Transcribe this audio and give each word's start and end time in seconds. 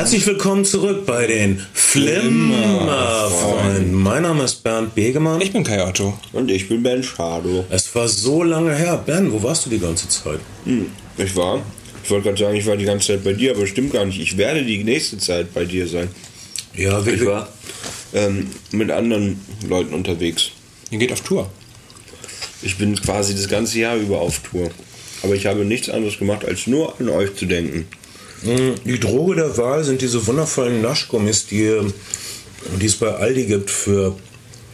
Herzlich 0.00 0.24
willkommen 0.26 0.64
zurück 0.64 1.04
bei 1.04 1.26
den 1.26 1.60
Flimmerfreunden. 1.74 3.92
Mein 3.92 4.22
Name 4.22 4.44
ist 4.44 4.62
Bernd 4.62 4.94
Begemann. 4.94 5.42
Ich 5.42 5.52
bin 5.52 5.62
Kai 5.62 5.86
Otto. 5.86 6.18
Und 6.32 6.50
ich 6.50 6.70
bin 6.70 6.82
Ben 6.82 7.02
Schado. 7.02 7.66
Es 7.68 7.94
war 7.94 8.08
so 8.08 8.42
lange 8.42 8.74
her. 8.74 8.96
Ben, 9.04 9.30
wo 9.30 9.42
warst 9.42 9.66
du 9.66 9.70
die 9.70 9.78
ganze 9.78 10.08
Zeit? 10.08 10.40
Hm, 10.64 10.86
ich 11.18 11.36
war, 11.36 11.60
ich 12.02 12.10
wollte 12.10 12.28
gerade 12.28 12.42
sagen, 12.42 12.56
ich 12.56 12.64
war 12.64 12.78
die 12.78 12.86
ganze 12.86 13.08
Zeit 13.08 13.24
bei 13.24 13.34
dir, 13.34 13.54
aber 13.54 13.66
stimmt 13.66 13.92
gar 13.92 14.06
nicht. 14.06 14.18
Ich 14.18 14.38
werde 14.38 14.64
die 14.64 14.82
nächste 14.82 15.18
Zeit 15.18 15.52
bei 15.52 15.66
dir 15.66 15.86
sein. 15.86 16.08
Ja, 16.74 17.06
Ich 17.06 17.26
war 17.26 17.50
ähm, 18.14 18.46
mit 18.70 18.90
anderen 18.90 19.38
Leuten 19.68 19.92
unterwegs. 19.92 20.52
Ihr 20.90 20.98
geht 20.98 21.12
auf 21.12 21.20
Tour. 21.20 21.50
Ich 22.62 22.78
bin 22.78 22.98
quasi 22.98 23.34
das 23.34 23.48
ganze 23.48 23.80
Jahr 23.80 23.96
über 23.96 24.22
auf 24.22 24.38
Tour. 24.38 24.70
Aber 25.22 25.34
ich 25.34 25.44
habe 25.44 25.66
nichts 25.66 25.90
anderes 25.90 26.18
gemacht, 26.18 26.46
als 26.46 26.66
nur 26.66 26.98
an 26.98 27.10
euch 27.10 27.34
zu 27.34 27.44
denken. 27.44 27.86
Die 28.42 29.00
Droge 29.00 29.34
der 29.34 29.56
Wahl 29.58 29.84
sind 29.84 30.00
diese 30.00 30.26
wundervollen 30.26 30.80
Naschgummis, 30.80 31.46
die, 31.46 31.78
die 32.80 32.86
es 32.86 32.96
bei 32.96 33.14
Aldi 33.14 33.44
gibt 33.44 33.70
für 33.70 34.16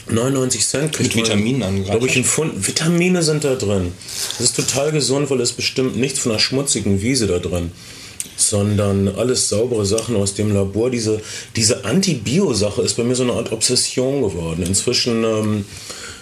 99 0.09 0.67
Cent. 0.67 0.93
kriegt 0.93 1.17
Mit 1.17 1.27
Vitaminen 1.27 1.63
angereichert. 1.63 1.91
Glaube 1.91 2.07
ich, 2.07 2.17
einen 2.17 2.25
Pfund. 2.25 2.67
Vitamine 2.67 3.23
sind 3.23 3.45
da 3.45 3.57
drin. 3.57 3.93
Das 4.39 4.41
ist 4.41 4.57
total 4.57 4.93
gesund, 4.93 5.31
weil 5.31 5.41
es 5.41 5.53
bestimmt 5.53 5.97
nichts 5.97 6.21
von 6.21 6.33
einer 6.33 6.39
schmutzigen 6.39 7.03
Wiese 7.03 7.27
da 7.27 7.39
drin. 7.39 7.73
Sondern 8.37 9.09
alles 9.09 9.49
saubere 9.49 9.87
Sachen 9.87 10.15
aus 10.15 10.35
dem 10.35 10.53
Labor. 10.53 10.91
Diese, 10.91 11.21
diese 11.57 11.85
Anti-Bio-Sache 11.85 12.83
ist 12.83 12.95
bei 12.97 13.03
mir 13.03 13.15
so 13.15 13.25
eine 13.25 13.33
Art 13.33 13.51
Obsession 13.51 14.23
geworden. 14.23 14.63
Inzwischen, 14.65 15.25
ähm, 15.25 15.65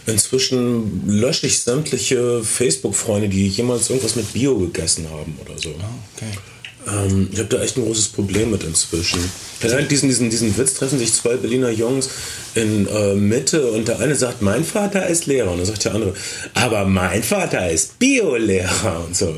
inzwischen 0.06 1.08
lösche 1.08 1.46
ich 1.46 1.58
sämtliche 1.58 2.42
Facebook-Freunde, 2.42 3.28
die 3.28 3.48
jemals 3.48 3.90
irgendwas 3.90 4.16
mit 4.16 4.32
Bio 4.32 4.56
gegessen 4.58 5.08
haben 5.10 5.36
oder 5.44 5.58
so. 5.58 5.70
Okay. 6.16 6.38
Ähm, 6.86 7.28
ich 7.32 7.38
habe 7.38 7.48
da 7.48 7.62
echt 7.62 7.76
ein 7.76 7.84
großes 7.84 8.08
Problem 8.08 8.50
mit 8.50 8.62
inzwischen. 8.62 9.20
Vielleicht 9.58 9.90
diesen, 9.90 10.08
diesen, 10.08 10.30
diesen 10.30 10.56
Witz 10.56 10.74
treffen 10.74 10.98
sich 10.98 11.12
zwei 11.12 11.36
Berliner 11.36 11.70
Jungs 11.70 12.10
in 12.54 12.86
äh, 12.86 13.14
Mitte 13.14 13.70
und 13.70 13.88
der 13.88 14.00
eine 14.00 14.14
sagt, 14.14 14.42
mein 14.42 14.64
Vater 14.64 15.06
ist 15.06 15.26
Lehrer 15.26 15.50
und 15.50 15.58
dann 15.58 15.66
sagt 15.66 15.84
der 15.84 15.94
andere, 15.94 16.14
aber 16.54 16.84
mein 16.84 17.22
Vater 17.22 17.70
ist 17.70 17.98
Biolehrer 17.98 19.04
und 19.06 19.16
so. 19.16 19.34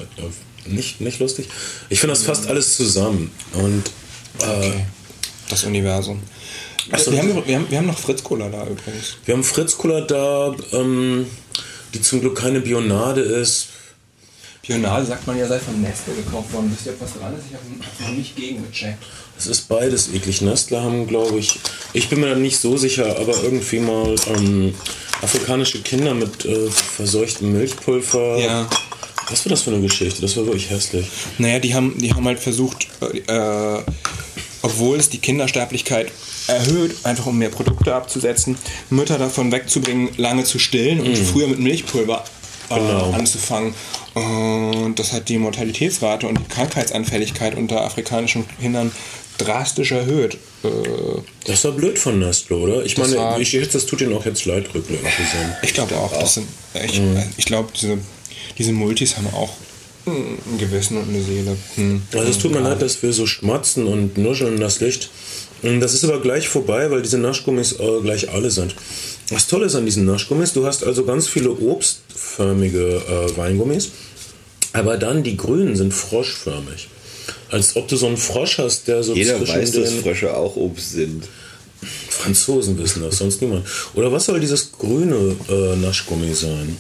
Nicht, 0.66 1.00
nicht 1.00 1.20
lustig. 1.20 1.48
Ich 1.88 2.00
finde 2.00 2.14
das 2.14 2.24
fast 2.24 2.48
alles 2.48 2.76
zusammen. 2.76 3.30
Und 3.52 3.84
äh, 4.40 4.44
okay. 4.44 4.86
Das 5.48 5.64
Universum. 5.64 6.20
Achso, 6.90 7.12
wir, 7.12 7.18
haben, 7.20 7.46
wir, 7.46 7.56
haben, 7.56 7.70
wir 7.70 7.78
haben 7.78 7.86
noch 7.86 7.98
Fritz 7.98 8.22
Cola 8.22 8.48
da 8.48 8.62
übrigens. 8.62 9.16
Wir 9.24 9.34
haben 9.34 9.44
Fritz 9.44 9.76
Cola 9.76 10.00
da, 10.00 10.54
ähm, 10.72 11.26
die 11.94 12.00
zum 12.00 12.20
Glück 12.20 12.36
keine 12.36 12.60
Bionade 12.60 13.20
ist. 13.20 13.68
Bionade 14.66 15.06
sagt 15.06 15.26
man 15.26 15.38
ja, 15.38 15.46
sei 15.46 15.58
von 15.58 15.80
Nestle 15.80 16.14
gekauft 16.14 16.52
worden. 16.52 16.70
Wisst 16.72 16.86
ihr, 16.86 16.92
ob 16.92 17.00
was 17.00 17.12
dran 17.14 17.34
ist? 17.36 17.44
Ich 17.50 17.56
habe 17.56 18.10
noch 18.10 18.18
nicht 18.18 18.34
gegengecheckt. 18.34 19.02
Es 19.38 19.46
ist 19.46 19.68
beides 19.68 20.12
eklig. 20.12 20.40
Nestle 20.42 20.82
haben, 20.82 21.06
glaube 21.06 21.38
ich, 21.38 21.58
ich 21.92 22.08
bin 22.08 22.20
mir 22.20 22.30
da 22.30 22.36
nicht 22.36 22.58
so 22.58 22.76
sicher, 22.76 23.16
aber 23.18 23.34
irgendwie 23.42 23.78
mal 23.78 24.16
ähm, 24.28 24.74
afrikanische 25.22 25.82
Kinder 25.82 26.14
mit 26.14 26.44
äh, 26.44 26.70
verseuchtem 26.70 27.52
Milchpulver. 27.52 28.38
Ja. 28.38 28.68
Was 29.28 29.44
war 29.44 29.50
das 29.50 29.62
für 29.62 29.70
eine 29.70 29.80
Geschichte? 29.80 30.22
Das 30.22 30.36
war 30.36 30.46
wirklich 30.46 30.70
hässlich. 30.70 31.06
Naja, 31.38 31.58
die 31.58 31.74
haben, 31.74 31.98
die 31.98 32.12
haben 32.12 32.24
halt 32.26 32.38
versucht, 32.38 32.86
äh, 33.00 33.82
obwohl 34.62 34.98
es 34.98 35.08
die 35.08 35.18
Kindersterblichkeit 35.18 36.10
erhöht, 36.48 36.94
einfach 37.04 37.26
um 37.26 37.38
mehr 37.38 37.48
Produkte 37.48 37.94
abzusetzen, 37.94 38.56
Mütter 38.90 39.18
davon 39.18 39.50
wegzubringen, 39.50 40.10
lange 40.16 40.44
zu 40.44 40.58
stillen 40.58 41.00
und 41.00 41.16
früher 41.16 41.48
mit 41.48 41.58
Milchpulver 41.58 42.24
Genau. 42.68 43.12
anzufangen. 43.12 43.74
Und 44.14 44.94
das 44.98 45.12
hat 45.12 45.28
die 45.28 45.38
Mortalitätsrate 45.38 46.26
und 46.26 46.38
die 46.38 46.44
Krankheitsanfälligkeit 46.48 47.54
unter 47.56 47.82
afrikanischen 47.84 48.44
Kindern 48.60 48.90
drastisch 49.38 49.92
erhöht. 49.92 50.38
Äh, 50.64 50.68
Das 51.44 51.64
war 51.64 51.72
blöd 51.72 51.98
von 51.98 52.18
Nestle, 52.18 52.56
oder? 52.56 52.84
Ich 52.84 52.96
meine, 52.96 53.16
war- 53.16 53.38
ich 53.40 53.50
schätze, 53.50 53.72
das 53.72 53.86
tut 53.86 54.00
ihnen 54.00 54.14
auch 54.14 54.24
jetzt 54.24 54.44
leid, 54.46 54.64
rückblickend 54.74 55.08
gesehen. 55.16 55.52
ich 55.62 55.74
glaube 55.74 55.94
auch, 55.96 56.12
das 56.18 56.34
sind, 56.34 56.48
ich, 56.82 57.00
ich 57.36 57.44
glaube, 57.44 57.68
diese, 57.78 57.98
diese 58.58 58.72
Multis 58.72 59.16
haben 59.16 59.26
auch 59.34 59.50
ein 60.06 60.38
Gewissen 60.58 60.96
und 60.98 61.08
eine 61.08 61.22
Seele. 61.22 61.56
Hm. 61.74 62.02
Also 62.14 62.28
es 62.30 62.38
tut 62.38 62.52
mir 62.52 62.60
leid, 62.60 62.80
dass 62.80 63.02
wir 63.02 63.12
so 63.12 63.26
schmatzen 63.26 63.86
und 63.86 64.16
nuscheln 64.16 64.54
in 64.54 64.60
das 64.60 64.80
Licht. 64.80 65.10
Das 65.62 65.94
ist 65.94 66.04
aber 66.04 66.20
gleich 66.20 66.48
vorbei, 66.48 66.90
weil 66.90 67.02
diese 67.02 67.18
Naschgummis 67.18 67.72
äh, 67.72 68.00
gleich 68.02 68.30
alle 68.30 68.50
sind. 68.50 68.76
Was 69.30 69.48
toll 69.48 69.64
ist 69.64 69.74
an 69.74 69.84
diesen 69.84 70.04
Naschgummis, 70.04 70.52
du 70.52 70.66
hast 70.66 70.84
also 70.84 71.04
ganz 71.04 71.26
viele 71.26 71.50
obstförmige 71.50 73.02
äh, 73.08 73.36
Weingummis, 73.36 73.90
aber 74.72 74.96
dann 74.96 75.22
die 75.22 75.36
grünen 75.36 75.74
sind 75.76 75.92
froschförmig. 75.92 76.88
Als 77.50 77.74
ob 77.76 77.88
du 77.88 77.96
so 77.96 78.06
einen 78.06 78.16
Frosch 78.16 78.58
hast, 78.58 78.86
der 78.88 79.02
so 79.02 79.14
Jeder 79.14 79.38
zwischen 79.38 79.56
weiß, 79.56 79.72
dass 79.72 79.92
Frösche 79.94 80.36
auch 80.36 80.56
Obst 80.56 80.92
sind. 80.92 81.24
Franzosen 82.08 82.78
wissen 82.78 83.02
das, 83.02 83.18
sonst 83.18 83.42
niemand. 83.42 83.66
Oder 83.94 84.10
was 84.10 84.26
soll 84.26 84.40
dieses 84.40 84.72
grüne 84.72 85.36
äh, 85.48 85.76
Naschgummi 85.76 86.32
sein? 86.34 86.76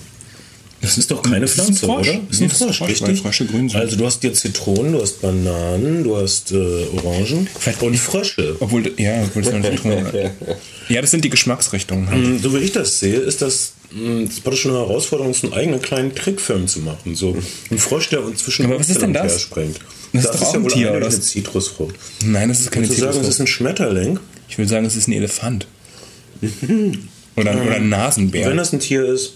Das 0.86 0.98
ist 0.98 1.10
doch 1.10 1.22
keine 1.22 1.40
Das 1.40 1.52
ist 1.52 1.58
ein 1.58 1.64
Pflanze, 1.74 1.86
Frosch. 1.86 2.08
oder? 2.08 2.20
Das 2.28 2.36
ist 2.36 2.42
ein 2.42 2.50
Frosch, 2.50 2.80
weil 2.80 2.88
richtig? 2.88 3.20
Frösche 3.22 3.46
grün 3.46 3.68
sind. 3.68 3.80
Also 3.80 3.96
du 3.96 4.06
hast 4.06 4.22
hier 4.22 4.32
Zitronen, 4.32 4.92
du 4.92 5.02
hast 5.02 5.20
Bananen, 5.20 6.04
du 6.04 6.16
hast 6.16 6.52
äh, 6.52 6.56
Orangen 6.96 7.48
Vielleicht- 7.58 7.82
und 7.82 7.96
Frösche. 7.96 8.56
Obwohl, 8.60 8.90
ja, 8.98 9.22
obwohl 9.24 9.42
das 9.42 9.52
noch. 9.84 9.92
Ja, 10.88 11.00
das 11.00 11.10
sind 11.10 11.24
die 11.24 11.30
Geschmacksrichtungen. 11.30 12.08
Halt. 12.08 12.22
Mm, 12.22 12.38
So 12.38 12.54
wie 12.54 12.58
ich 12.58 12.70
das 12.70 13.00
sehe, 13.00 13.16
ist 13.18 13.42
das, 13.42 13.72
mm, 13.90 14.26
das 14.26 14.38
praktisch 14.38 14.62
schon 14.62 14.70
eine 14.70 14.80
Herausforderung, 14.86 15.34
so 15.34 15.48
einen 15.48 15.54
eigenen 15.56 15.82
kleinen 15.82 16.14
Trickfilm 16.14 16.68
zu 16.68 16.78
machen. 16.78 17.16
So 17.16 17.36
ein 17.72 17.78
Frosch, 17.78 18.08
der 18.10 18.22
uns 18.24 18.44
zwischen 18.44 18.66
Aber 18.66 18.78
was 18.78 18.88
ist 18.88 19.02
denn 19.02 19.12
das? 19.12 19.40
springt. 19.42 19.80
Das 20.12 20.26
ist 20.26 20.34
doch 20.34 20.42
auch 20.42 20.54
ein 20.54 20.62
wohl 20.62 20.70
Tier, 20.70 20.92
oder? 20.94 21.06
eine 21.08 21.20
Zitrusfrucht. 21.20 21.96
Nein, 22.24 22.48
das 22.50 22.60
ist 22.60 22.70
keine 22.70 22.86
Zu 22.86 22.92
sagen, 22.94 23.18
es 23.20 23.26
ist 23.28 23.36
Zitrusfrucht. 23.36 23.40
ein 23.40 23.46
Schmetterling. 23.48 24.20
Ich 24.48 24.56
will 24.58 24.68
sagen, 24.68 24.86
es 24.86 24.94
ist 24.94 25.08
ein 25.08 25.12
Elefant. 25.12 25.66
Oder, 27.38 27.50
oder 27.60 27.74
ein 27.74 27.90
Nasenbär. 27.90 28.48
Wenn 28.48 28.56
das 28.56 28.72
ein 28.72 28.80
Tier 28.80 29.04
ist, 29.04 29.34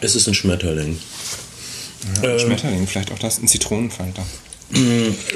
ist 0.00 0.14
es 0.14 0.28
ein 0.28 0.34
Schmetterling. 0.34 0.98
Ein 2.22 2.38
Schmetterling, 2.38 2.86
vielleicht 2.86 3.12
auch 3.12 3.18
das, 3.18 3.38
ein 3.38 3.48
Zitronenfalter. 3.48 4.24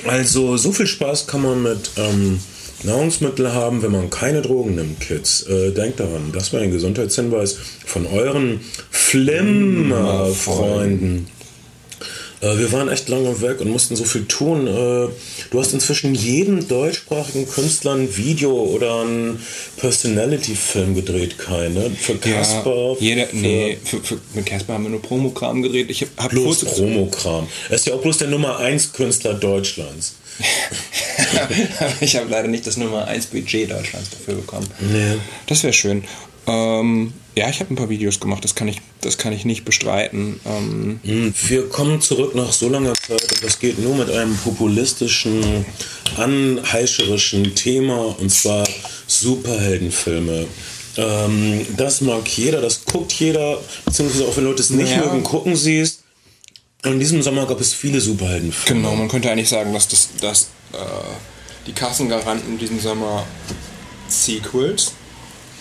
Also 0.07 0.57
so 0.57 0.73
viel 0.73 0.87
Spaß 0.87 1.27
kann 1.27 1.43
man 1.43 1.63
mit 1.63 1.91
ähm, 1.97 2.41
Nahrungsmitteln 2.83 3.53
haben, 3.53 3.83
wenn 3.83 3.93
man 3.93 4.09
keine 4.11 4.43
Drogen 4.43 4.75
nimmt, 4.75 5.01
Kids. 5.01 5.45
Äh, 5.45 5.71
denkt 5.73 6.01
daran, 6.01 6.33
das 6.33 6.53
war 6.53 6.61
ein 6.61 6.71
Gesundheitshinweis 6.71 7.57
von 7.85 8.07
euren 8.07 8.61
Flimmerfreunden. 8.91 11.29
Äh, 12.43 12.59
wir 12.59 12.73
waren 12.73 12.89
echt 12.89 13.09
lange 13.09 13.41
weg 13.41 13.61
und 13.61 13.71
mussten 13.71 13.97
so 13.97 14.05
viel 14.05 14.27
tun. 14.27 14.67
Äh, 14.67 14.71
du 15.51 15.61
hast 15.61 15.73
inzwischen 15.73 16.15
jedem 16.15 16.67
deutschsprachigen 16.67 17.49
Künstler 17.49 17.95
ein 17.95 18.17
Video 18.17 18.53
oder 18.53 19.01
einen 19.01 19.41
Personality-Film 19.77 20.95
gedreht, 20.95 21.39
Kai, 21.39 21.69
ne? 21.69 21.91
Für 21.99 22.17
Casper. 22.17 22.97
ja, 22.99 23.07
jeder, 23.07 23.27
für 23.29 23.37
nee, 23.37 23.79
für, 23.83 24.01
für, 24.01 24.19
mit 24.35 24.47
Casper 24.47 24.75
haben 24.75 24.85
wir 24.85 24.91
nur 24.91 25.03
Promokram 25.03 25.63
gedreht. 25.63 25.89
Ich 25.91 26.05
habe 26.17 26.29
Bloß 26.31 26.61
Fotos. 26.61 26.79
Promokram. 26.79 27.47
Er 27.69 27.77
ist 27.77 27.87
ja 27.87 27.95
auch 27.95 28.03
bloß 28.03 28.19
der 28.19 28.29
Nummer 28.29 28.59
1 28.59 28.93
Künstler 28.93 29.35
Deutschlands. 29.35 30.17
ich 32.01 32.17
habe 32.17 32.29
leider 32.29 32.49
nicht 32.49 32.67
das 32.67 32.77
Nummer 32.77 33.07
1 33.07 33.27
Budget 33.27 33.71
Deutschlands 33.71 34.11
dafür 34.11 34.35
bekommen. 34.35 34.67
Nee. 34.81 35.19
Das 35.47 35.63
wäre 35.63 35.73
schön. 35.73 36.05
Ähm, 36.47 37.13
ja, 37.35 37.49
ich 37.49 37.61
habe 37.61 37.73
ein 37.73 37.77
paar 37.77 37.89
Videos 37.89 38.21
gemacht, 38.21 38.45
das 38.45 38.55
kann 38.55 38.69
ich, 38.69 38.81
das 39.01 39.17
kann 39.19 39.33
ich 39.33 39.45
nicht 39.45 39.65
bestreiten. 39.65 40.41
Ähm, 40.45 41.01
Wir 41.47 41.69
kommen 41.69 42.01
zurück 42.01 42.35
nach 42.35 42.53
so 42.53 42.69
langer 42.69 42.95
Zeit 42.95 43.23
und 43.33 43.43
das 43.43 43.59
geht 43.59 43.79
nur 43.79 43.95
mit 43.97 44.11
einem 44.11 44.37
populistischen, 44.37 45.65
anheischerischen 46.17 47.55
Thema 47.55 48.15
und 48.19 48.31
zwar 48.31 48.67
Superheldenfilme. 49.07 50.47
Ähm, 50.97 51.67
das 51.77 52.01
mag 52.03 52.29
jeder, 52.29 52.61
das 52.61 52.85
guckt 52.85 53.13
jeder, 53.13 53.59
beziehungsweise 53.85 54.27
auch 54.27 54.37
wenn 54.37 54.45
Leute 54.45 54.61
es 54.61 54.71
nicht 54.71 54.91
Naja. 54.91 55.07
mögen, 55.07 55.23
gucken 55.23 55.57
sie 55.57 55.79
es. 55.79 56.03
In 56.85 56.99
diesem 56.99 57.23
Sommer 57.23 57.47
gab 57.47 57.61
es 57.61 57.73
viele 57.73 58.01
Superheldenfilme. 58.01 58.83
Genau, 58.83 58.95
man 58.97 59.09
könnte 59.09 59.31
eigentlich 59.31 59.49
sagen, 59.49 59.73
dass, 59.73 59.89
das, 59.89 60.09
dass 60.21 60.43
äh, 60.73 60.77
die 61.67 61.73
Kassengaranten 61.73 62.59
diesen 62.59 62.81
Sommer 62.81 63.25
Sequels 64.09 64.93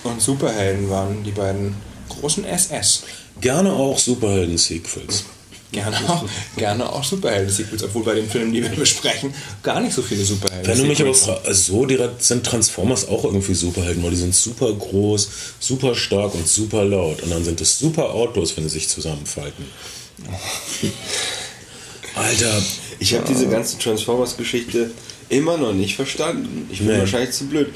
und 0.03 0.21
Superhelden 0.21 0.89
waren, 0.89 1.23
die 1.23 1.31
beiden 1.31 1.75
großen 2.09 2.45
SS. 2.45 3.03
Gerne 3.39 3.71
auch 3.73 3.97
Superhelden-Sequels. 3.97 5.25
Gerne 5.71 5.97
auch, 6.09 6.25
gerne 6.57 6.89
auch 6.91 7.01
Superhelden-Sequels, 7.03 7.83
obwohl 7.83 8.03
bei 8.03 8.15
den 8.15 8.29
Filmen, 8.29 8.51
die 8.53 8.61
wir 8.61 8.69
besprechen, 8.69 9.33
gar 9.63 9.79
nicht 9.79 9.93
so 9.93 10.01
viele 10.01 10.25
Superhelden. 10.25 10.67
Wenn 10.69 10.77
du 10.79 10.83
mich 10.85 11.01
aber 11.01 11.13
fragst, 11.13 11.47
also 11.47 11.73
so 11.73 11.85
direkt 11.85 12.21
sind 12.21 12.45
Transformers 12.45 13.07
auch 13.07 13.23
irgendwie 13.23 13.53
Superhelden, 13.53 14.03
weil 14.03 14.11
die 14.11 14.17
sind 14.17 14.35
super 14.35 14.73
groß, 14.73 15.29
super 15.61 15.95
stark 15.95 16.35
und 16.35 16.45
super 16.47 16.83
laut. 16.83 17.23
Und 17.23 17.29
dann 17.31 17.45
sind 17.45 17.61
es 17.61 17.79
super 17.79 18.09
Autos, 18.13 18.57
wenn 18.57 18.65
sie 18.65 18.71
sich 18.79 18.89
zusammenfalten. 18.89 19.65
Alter, 22.15 22.61
Ich 22.99 23.13
habe 23.13 23.23
diese 23.27 23.47
ganze 23.47 23.77
Transformers-Geschichte 23.79 24.91
immer 25.29 25.57
noch 25.57 25.73
nicht 25.73 25.95
verstanden. 25.95 26.67
Ich 26.71 26.79
bin 26.79 26.87
Nee. 26.89 26.99
wahrscheinlich 26.99 27.31
zu 27.31 27.45
blöd. 27.45 27.73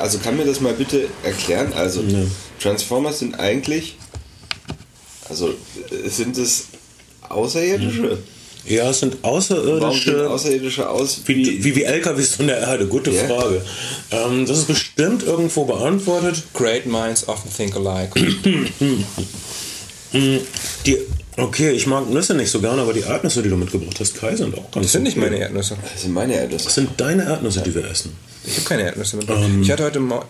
Also 0.00 0.18
kann 0.18 0.36
mir 0.36 0.44
das 0.44 0.60
mal 0.60 0.72
bitte 0.74 1.08
erklären? 1.22 1.72
Also 1.74 2.02
Transformers 2.60 3.18
sind 3.18 3.38
eigentlich, 3.40 3.96
also 5.28 5.48
äh, 5.50 6.08
sind 6.08 6.36
es 6.38 6.66
Außerirdische? 7.28 8.18
Ja, 8.66 8.88
es 8.90 9.00
sind 9.00 9.16
Warum 9.22 9.40
sehen 9.42 9.54
außerirdische. 9.60 10.30
Außerirdische 10.30 10.88
aus 10.88 11.20
Wie, 11.26 11.62
wie, 11.64 11.76
wie 11.76 11.82
LKWs 11.82 12.36
von 12.36 12.46
der 12.46 12.58
Erde, 12.58 12.86
gute 12.86 13.10
Ja. 13.10 13.24
Frage. 13.26 13.60
Ähm, 14.10 14.46
das 14.46 14.58
ist 14.58 14.68
bestimmt 14.68 15.22
irgendwo 15.22 15.64
beantwortet. 15.64 16.42
Great 16.54 16.86
minds 16.86 17.28
often 17.28 17.50
think 17.54 17.76
alike. 17.76 18.10
Die, 20.86 20.98
okay, 21.36 21.70
ich 21.72 21.86
mag 21.86 22.08
Nüsse 22.08 22.34
nicht 22.34 22.50
so 22.50 22.60
gerne, 22.60 22.80
aber 22.82 22.92
die 22.92 23.00
Erdnüsse, 23.00 23.42
die 23.42 23.48
du 23.48 23.56
mitgebracht 23.56 23.98
hast, 23.98 24.14
Kai, 24.14 24.36
sind 24.36 24.54
auch 24.56 24.70
ganz 24.70 24.86
Das 24.86 24.92
sind 24.92 25.02
nicht 25.02 25.16
meine 25.16 25.36
Erdnüsse. 25.38 25.76
Das 25.92 26.02
sind 26.02 26.12
meine 26.14 26.34
Erdnüsse. 26.34 26.64
Das 26.64 26.74
sind 26.74 26.90
deine 26.98 27.24
Erdnüsse, 27.24 27.60
die 27.62 27.74
wir 27.74 27.84
essen. 27.84 28.12
Ich 28.46 28.56
habe 28.56 28.68
keine 28.68 28.82
Erdnüsse 28.82 29.16
mit. 29.16 29.28
Ähm. 29.30 29.62
Ich 29.62 29.70
hatte 29.70 29.84
heute 29.84 30.00
mein, 30.00 30.22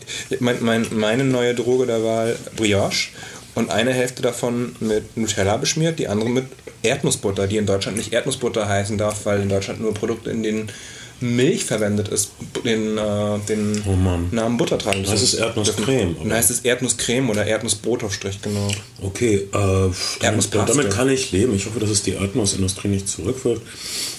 mein, 0.61 0.87
meine 0.93 1.25
neue 1.25 1.55
Droge 1.55 1.87
der 1.87 2.03
Wahl 2.05 2.37
Brioche 2.57 3.09
und 3.55 3.71
eine 3.71 3.93
Hälfte 3.93 4.23
davon 4.23 4.75
mit 4.81 5.17
Nutella 5.17 5.57
beschmiert, 5.57 5.99
die 5.99 6.09
andere 6.09 6.29
mit 6.31 6.47
Erdnussbutter, 6.83 7.47
die 7.47 7.57
in 7.57 7.67
Deutschland 7.67 7.97
nicht 7.97 8.13
Erdnussbutter 8.13 8.69
heißen 8.69 8.99
darf, 8.99 9.25
weil 9.27 9.41
in 9.43 9.49
Deutschland 9.49 9.81
nur 9.81 9.95
Produkte, 9.95 10.31
in 10.31 10.43
denen 10.43 10.71
Milch 11.21 11.65
verwendet 11.65 12.09
ist, 12.09 12.33
den, 12.65 12.99
äh, 12.99 13.39
den 13.49 13.83
Oh. 13.87 14.35
Namen 14.35 14.57
Butter 14.59 14.77
tragen. 14.77 15.05
Das 15.05 15.23
ist 15.23 15.35
Erdnusscreme, 15.35 16.17
Dann 16.23 16.33
heißt 16.33 16.51
es 16.51 16.61
Erdnusscreme 16.61 17.31
oder 17.31 17.47
Erdnussbrotaufstrich, 17.47 18.43
genau. 18.43 18.69
Okay, 19.01 19.49
äh, 19.53 20.25
Erdnusspaste. 20.25 20.73
damit 20.77 20.91
kann 20.93 21.09
ich 21.09 21.31
leben. 21.33 21.55
Ich 21.55 21.67
hoffe, 21.67 21.79
dass 21.81 21.91
es 21.91 22.03
die 22.03 22.13
Erdnussindustrie 22.13 22.89
nicht 22.89 23.09
zurückwirft. 23.09 23.63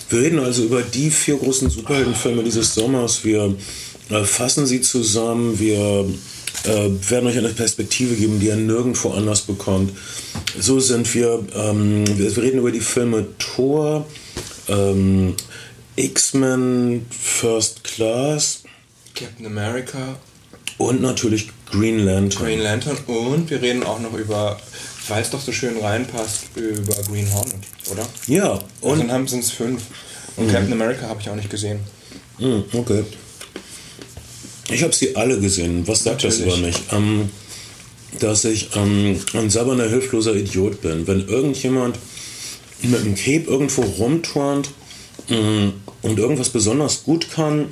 Wir 0.09 0.21
reden 0.21 0.39
also 0.39 0.63
über 0.63 0.81
die 0.81 1.11
vier 1.11 1.35
großen 1.37 1.69
Superheldenfilme 1.69 2.43
dieses 2.43 2.73
Sommers. 2.73 3.23
Wir 3.23 3.53
fassen 4.09 4.65
sie 4.65 4.81
zusammen. 4.81 5.59
Wir 5.59 6.05
äh, 6.65 6.89
werden 7.09 7.27
euch 7.27 7.37
eine 7.37 7.49
Perspektive 7.49 8.15
geben, 8.15 8.39
die 8.39 8.47
ihr 8.47 8.55
nirgendwo 8.55 9.11
anders 9.11 9.41
bekommt. 9.41 9.91
So 10.59 10.79
sind 10.79 11.13
wir. 11.13 11.45
Ähm, 11.55 12.05
wir, 12.17 12.35
reden 12.37 12.59
über 12.59 12.71
die 12.71 12.79
Filme 12.81 13.27
Thor, 13.39 14.05
ähm, 14.67 15.35
X-Men 15.95 17.05
First 17.09 17.83
Class 17.83 18.63
Captain 19.13 19.45
America, 19.45 20.17
und 20.77 21.01
natürlich 21.01 21.49
Green 21.71 21.99
Lantern. 21.99 22.43
Green 22.43 22.59
Lantern 22.59 22.97
und 23.07 23.49
wir 23.49 23.61
reden 23.61 23.83
auch 23.83 23.99
noch 23.99 24.13
über, 24.13 24.59
weil 25.07 25.21
es 25.21 25.29
doch 25.29 25.39
so 25.41 25.51
schön 25.51 25.77
reinpasst, 25.77 26.47
über 26.55 26.95
Green 27.09 27.31
Hornet, 27.33 27.55
oder? 27.91 28.05
Ja, 28.27 28.53
Und 28.81 28.91
und 28.93 28.99
dann 28.99 29.11
haben 29.11 29.23
es 29.23 29.51
fünf. 29.51 29.83
Und 30.35 30.51
Captain 30.51 30.73
America 30.73 31.07
habe 31.07 31.21
ich 31.21 31.29
auch 31.29 31.35
nicht 31.35 31.49
gesehen. 31.49 31.79
Hm, 32.39 32.65
Okay. 32.73 33.05
Ich 34.75 34.83
habe 34.83 34.93
sie 34.93 35.15
alle 35.15 35.39
gesehen. 35.39 35.87
Was 35.87 36.03
sagt 36.03 36.25
das 36.25 36.39
Natürlich. 36.39 36.57
über 36.57 36.67
mich? 36.67 36.75
Ähm, 36.91 37.29
dass 38.19 38.43
ich 38.43 38.75
ähm, 38.75 39.17
ein 39.31 39.49
sabbernder, 39.49 39.87
hilfloser 39.87 40.35
Idiot 40.35 40.81
bin. 40.81 41.07
Wenn 41.07 41.29
irgendjemand 41.29 41.97
mit 42.81 42.99
einem 42.99 43.15
Cape 43.15 43.45
irgendwo 43.47 43.83
rumturnt 43.83 44.71
mh, 45.29 45.71
und 46.01 46.19
irgendwas 46.19 46.49
besonders 46.49 47.05
gut 47.05 47.31
kann, 47.31 47.67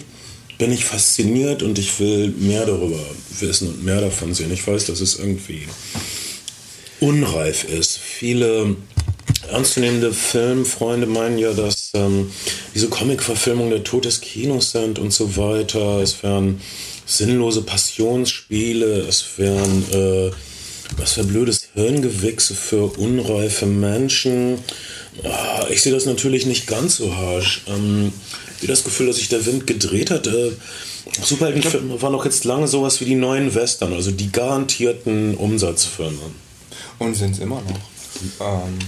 bin 0.57 0.71
ich 0.71 0.85
fasziniert 0.85 1.61
und 1.61 1.77
ich 1.77 1.99
will 1.99 2.29
mehr 2.29 2.65
darüber 2.65 2.99
wissen 3.37 3.67
und 3.67 3.83
mehr 3.83 3.99
davon 3.99 4.33
sehen. 4.33 4.53
Ich 4.53 4.65
weiß, 4.65 4.85
dass 4.85 5.01
es 5.01 5.19
irgendwie 5.19 5.63
unreif 7.01 7.65
ist. 7.65 7.97
Viele 7.97 8.77
ernstzunehmende 9.51 10.13
Filmfreunde 10.13 11.05
meinen 11.05 11.37
ja, 11.37 11.51
dass 11.51 11.91
ähm, 11.95 12.31
diese 12.73 12.87
Comic-Verfilmungen 12.87 13.71
der 13.71 13.83
Tod 13.83 14.05
des 14.05 14.21
Kinos 14.21 14.71
sind 14.71 14.99
und 14.99 15.11
so 15.11 15.35
weiter. 15.35 16.01
Es 16.01 16.23
wären 16.23 16.61
sinnlose 17.05 17.61
Passionsspiele, 17.61 19.01
es 19.07 19.25
wären 19.37 19.83
äh, 19.91 20.31
was 20.97 21.13
für 21.13 21.23
blödes 21.23 21.67
Hirngewichse 21.73 22.55
für 22.55 22.97
unreife 22.97 23.65
Menschen. 23.65 24.59
Ah, 25.23 25.65
Ich 25.69 25.81
sehe 25.81 25.93
das 25.93 26.05
natürlich 26.05 26.45
nicht 26.45 26.67
ganz 26.67 26.97
so 26.97 27.15
harsch. 27.15 27.63
Ähm, 27.67 28.11
wie 28.63 28.67
das 28.67 28.83
Gefühl, 28.83 29.07
dass 29.07 29.17
sich 29.17 29.29
der 29.29 29.45
Wind 29.45 29.67
gedreht 29.67 30.09
hat. 30.09 30.27
Äh, 30.27 30.51
Superheldenfilme 31.21 32.01
waren 32.01 32.15
auch 32.15 32.25
jetzt 32.25 32.45
lange 32.45 32.67
sowas 32.67 33.01
wie 33.01 33.05
die 33.05 33.15
neuen 33.15 33.53
Western, 33.53 33.93
also 33.93 34.11
die 34.11 34.31
garantierten 34.31 35.35
Umsatzfilme. 35.35 36.31
Und 36.97 37.15
sind 37.15 37.31
es 37.31 37.39
immer 37.39 37.61
noch. 37.61 38.47
Ähm, 38.47 38.79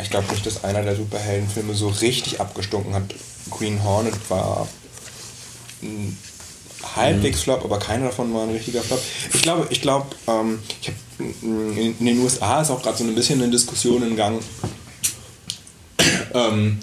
ich 0.00 0.10
glaube 0.10 0.30
nicht, 0.30 0.44
dass 0.44 0.64
einer 0.64 0.82
der 0.82 0.96
Superheldenfilme 0.96 1.74
so 1.74 1.88
richtig 1.88 2.40
abgestunken 2.40 2.94
hat. 2.94 3.14
Green 3.50 3.82
Hornet 3.82 4.14
war 4.28 4.68
halbwegs 6.96 7.42
Flop, 7.42 7.64
aber 7.64 7.78
keiner 7.78 8.06
davon 8.06 8.32
war 8.34 8.44
ein 8.44 8.50
richtiger 8.50 8.82
Flop. 8.82 9.00
Ich 9.32 9.42
glaube, 9.42 9.66
ich 9.70 9.80
glaube, 9.80 10.06
ähm, 10.26 10.58
ich 10.80 10.88
hab, 10.88 10.94
in, 11.42 11.96
in 11.98 12.06
den 12.06 12.18
USA 12.20 12.62
ist 12.62 12.70
auch 12.70 12.82
gerade 12.82 12.98
so 12.98 13.04
ein 13.04 13.14
bisschen 13.14 13.42
eine 13.42 13.50
Diskussion 13.50 14.02
in 14.02 14.16
Gang. 14.16 14.40
Ähm, 16.34 16.78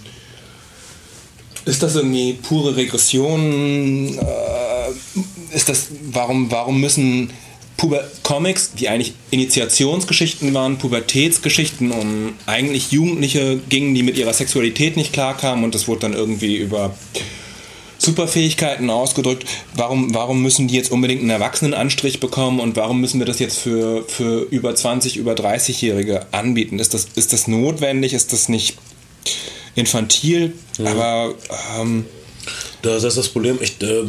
ist 1.65 1.83
das 1.83 1.95
irgendwie 1.95 2.33
pure 2.33 2.75
Regression? 2.75 4.17
Äh, 4.17 5.55
ist 5.55 5.69
das, 5.69 5.87
warum, 6.11 6.49
warum 6.51 6.79
müssen 6.79 7.31
Puber 7.77 8.03
Comics, 8.23 8.73
die 8.73 8.89
eigentlich 8.89 9.13
Initiationsgeschichten 9.31 10.53
waren, 10.53 10.77
Pubertätsgeschichten, 10.77 11.91
um 11.91 12.33
eigentlich 12.45 12.91
Jugendliche 12.91 13.57
gingen, 13.69 13.95
die 13.95 14.03
mit 14.03 14.17
ihrer 14.17 14.33
Sexualität 14.33 14.97
nicht 14.97 15.13
klarkamen 15.13 15.63
und 15.63 15.75
das 15.75 15.87
wurde 15.87 16.01
dann 16.01 16.13
irgendwie 16.13 16.57
über 16.57 16.93
Superfähigkeiten 18.09 18.89
ausgedrückt. 18.89 19.45
Warum, 19.75 20.13
warum 20.15 20.41
müssen 20.41 20.67
die 20.67 20.75
jetzt 20.75 20.91
unbedingt 20.91 21.21
einen 21.21 21.29
Erwachsenenanstrich 21.29 22.19
bekommen 22.19 22.59
und 22.59 22.75
warum 22.75 22.99
müssen 22.99 23.19
wir 23.19 23.25
das 23.27 23.39
jetzt 23.39 23.59
für, 23.59 24.03
für 24.07 24.41
über 24.49 24.73
20, 24.73 25.17
über 25.17 25.33
30-Jährige 25.33 26.25
anbieten? 26.33 26.79
Ist 26.79 26.93
das, 26.93 27.07
ist 27.15 27.33
das 27.33 27.47
notwendig? 27.47 28.13
Ist 28.13 28.33
das 28.33 28.49
nicht 28.49 28.77
infantil? 29.75 30.53
Aber 30.83 31.35
ähm, 31.79 32.05
Das 32.81 33.03
ist 33.03 33.17
das 33.17 33.29
Problem. 33.29 33.59
Ich 33.61 33.81
äh, 33.81 34.03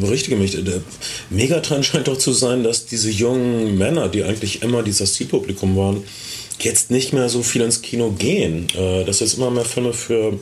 berichtige 0.00 0.36
mich. 0.36 0.52
Der 0.52 0.80
Megatrend 1.30 1.84
scheint 1.84 2.08
doch 2.08 2.18
zu 2.18 2.32
sein, 2.32 2.62
dass 2.62 2.86
diese 2.86 3.10
jungen 3.10 3.76
Männer, 3.76 4.08
die 4.08 4.22
eigentlich 4.24 4.62
immer 4.62 4.82
dieses 4.82 5.14
Zielpublikum 5.14 5.76
waren, 5.76 6.02
jetzt 6.60 6.90
nicht 6.90 7.12
mehr 7.12 7.28
so 7.28 7.42
viel 7.42 7.62
ins 7.62 7.82
Kino 7.82 8.10
gehen. 8.10 8.68
Äh, 8.74 9.04
dass 9.04 9.20
jetzt 9.20 9.34
immer 9.36 9.50
mehr 9.50 9.64
Filme 9.64 9.92
für 9.92 10.38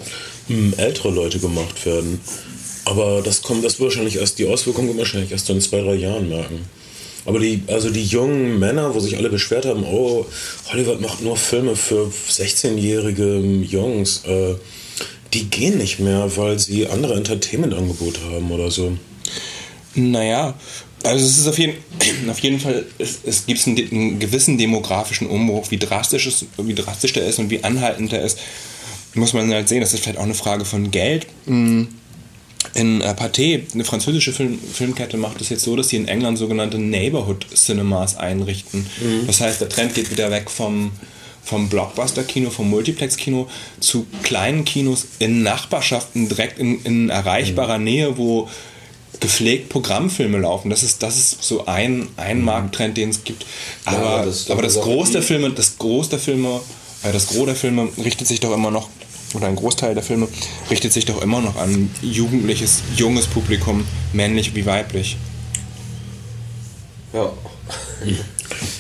mh, 0.49 0.77
ältere 0.77 1.11
Leute 1.11 1.39
gemacht 1.39 1.85
werden. 1.87 2.21
Aber 2.87 3.21
das 3.21 3.43
kommt, 3.43 3.65
das 3.65 3.81
wahrscheinlich 3.81 4.17
erst, 4.17 4.39
die 4.39 4.47
Auswirkungen 4.47 4.89
wird 4.89 4.99
wahrscheinlich 4.99 5.33
erst 5.33 5.51
in 5.51 5.61
zwei, 5.61 5.81
drei 5.81 5.95
Jahren 5.95 6.29
merken. 6.29 6.65
Aber 7.25 7.41
die, 7.41 7.61
also 7.67 7.91
die 7.91 8.05
jungen 8.05 8.61
Männer, 8.61 8.95
wo 8.95 9.01
sich 9.01 9.17
alle 9.17 9.29
beschwert 9.29 9.67
haben, 9.67 9.83
oh, 9.85 10.25
Hollywood 10.71 11.01
macht 11.01 11.21
nur 11.21 11.37
Filme 11.37 11.75
für 11.75 12.13
16-jährige 12.31 13.39
Jungs, 13.39 14.23
äh, 14.27 14.55
die 15.35 15.51
gehen 15.51 15.79
nicht 15.79 15.99
mehr, 15.99 16.31
weil 16.37 16.61
sie 16.61 16.87
andere 16.87 17.15
Entertainment-Angebote 17.15 18.21
haben 18.31 18.53
oder 18.53 18.71
so. 18.71 18.97
Naja, 19.97 20.55
also 21.03 21.27
es 21.27 21.39
ist 21.39 21.49
auf 21.49 21.59
jeden, 21.59 21.75
auf 22.31 22.39
jeden 22.39 22.61
Fall, 22.61 22.87
es, 22.99 23.19
es 23.25 23.47
gibt 23.47 23.67
einen, 23.67 23.79
einen 23.79 24.19
gewissen 24.21 24.59
demografischen 24.59 25.27
Umbruch, 25.27 25.73
wie 25.73 25.79
drastisch, 25.79 26.27
es, 26.27 26.47
wie 26.57 26.75
drastisch 26.75 27.15
der 27.15 27.27
ist 27.27 27.41
und 27.41 27.51
wie 27.51 27.65
anhaltend 27.65 28.13
der 28.13 28.23
ist, 28.23 28.39
muss 29.15 29.33
man 29.33 29.53
halt 29.53 29.69
sehen. 29.69 29.81
Das 29.81 29.93
ist 29.93 30.05
vielleicht 30.05 30.19
auch 30.19 30.25
eine 30.25 30.35
Frage 30.35 30.65
von 30.65 30.93
Geld. 30.93 31.27
In 32.75 33.01
äh, 33.01 33.11
Pathé, 33.11 33.63
eine 33.73 33.85
französische 33.85 34.33
Film, 34.33 34.59
Filmkette, 34.59 35.17
macht 35.17 35.41
es 35.41 35.49
jetzt 35.49 35.65
so, 35.65 35.77
dass 35.77 35.89
sie 35.89 35.97
in 35.97 36.09
England 36.09 36.39
sogenannte 36.39 36.79
Neighborhood 36.79 37.47
Cinemas 37.55 38.17
einrichten. 38.17 38.87
Das 39.27 39.41
heißt, 39.41 39.61
der 39.61 39.69
Trend 39.69 39.95
geht 39.95 40.11
wieder 40.11 40.31
weg 40.31 40.51
vom, 40.51 40.93
vom 41.43 41.69
Blockbuster-Kino, 41.69 42.51
vom 42.51 42.69
Multiplex-Kino 42.71 43.49
zu 43.81 44.07
kleinen 44.23 44.65
Kinos 44.65 45.07
in 45.19 45.43
Nachbarschaften, 45.43 46.29
direkt 46.29 46.59
in, 46.59 46.83
in 46.83 47.09
erreichbarer 47.09 47.79
Nähe, 47.79 48.19
wo 48.19 48.49
gepflegt 49.21 49.69
Programmfilme 49.69 50.39
laufen. 50.39 50.71
Das 50.71 50.83
ist, 50.83 51.03
das 51.03 51.17
ist 51.17 51.43
so 51.43 51.67
ein, 51.67 52.09
ein 52.17 52.43
Markttrend, 52.43 52.97
den 52.97 53.11
es 53.11 53.25
gibt. 53.25 53.47
Aber, 53.85 53.99
aber 53.99 54.27
das 54.27 54.51
aber 54.51 54.63
das 54.63 54.81
Groß 54.81 55.13
der 55.13 55.23
Filme, 55.23 55.51
das 55.51 55.79
Groß 55.79 56.09
der 56.11 56.19
Filme, 56.19 56.61
äh, 57.03 57.13
das 57.13 57.29
Gros 57.29 57.47
der 57.47 57.57
Filme 57.57 57.89
richtet 58.03 58.27
sich 58.27 58.41
doch 58.41 58.53
immer 58.53 58.71
noch, 58.71 58.89
oder 59.35 59.49
ein 59.49 59.57
Großteil 59.57 59.95
der 59.95 60.03
Filme 60.03 60.29
richtet 60.71 60.93
sich 60.93 61.05
doch 61.05 61.23
immer 61.23 61.41
noch 61.41 61.57
an 61.57 61.91
jugendliches, 62.03 62.83
junges 62.97 63.27
Publikum, 63.27 63.85
männlich 64.13 64.55
wie 64.55 64.67
weiblich. 64.67 65.17
Ja. 67.13 67.33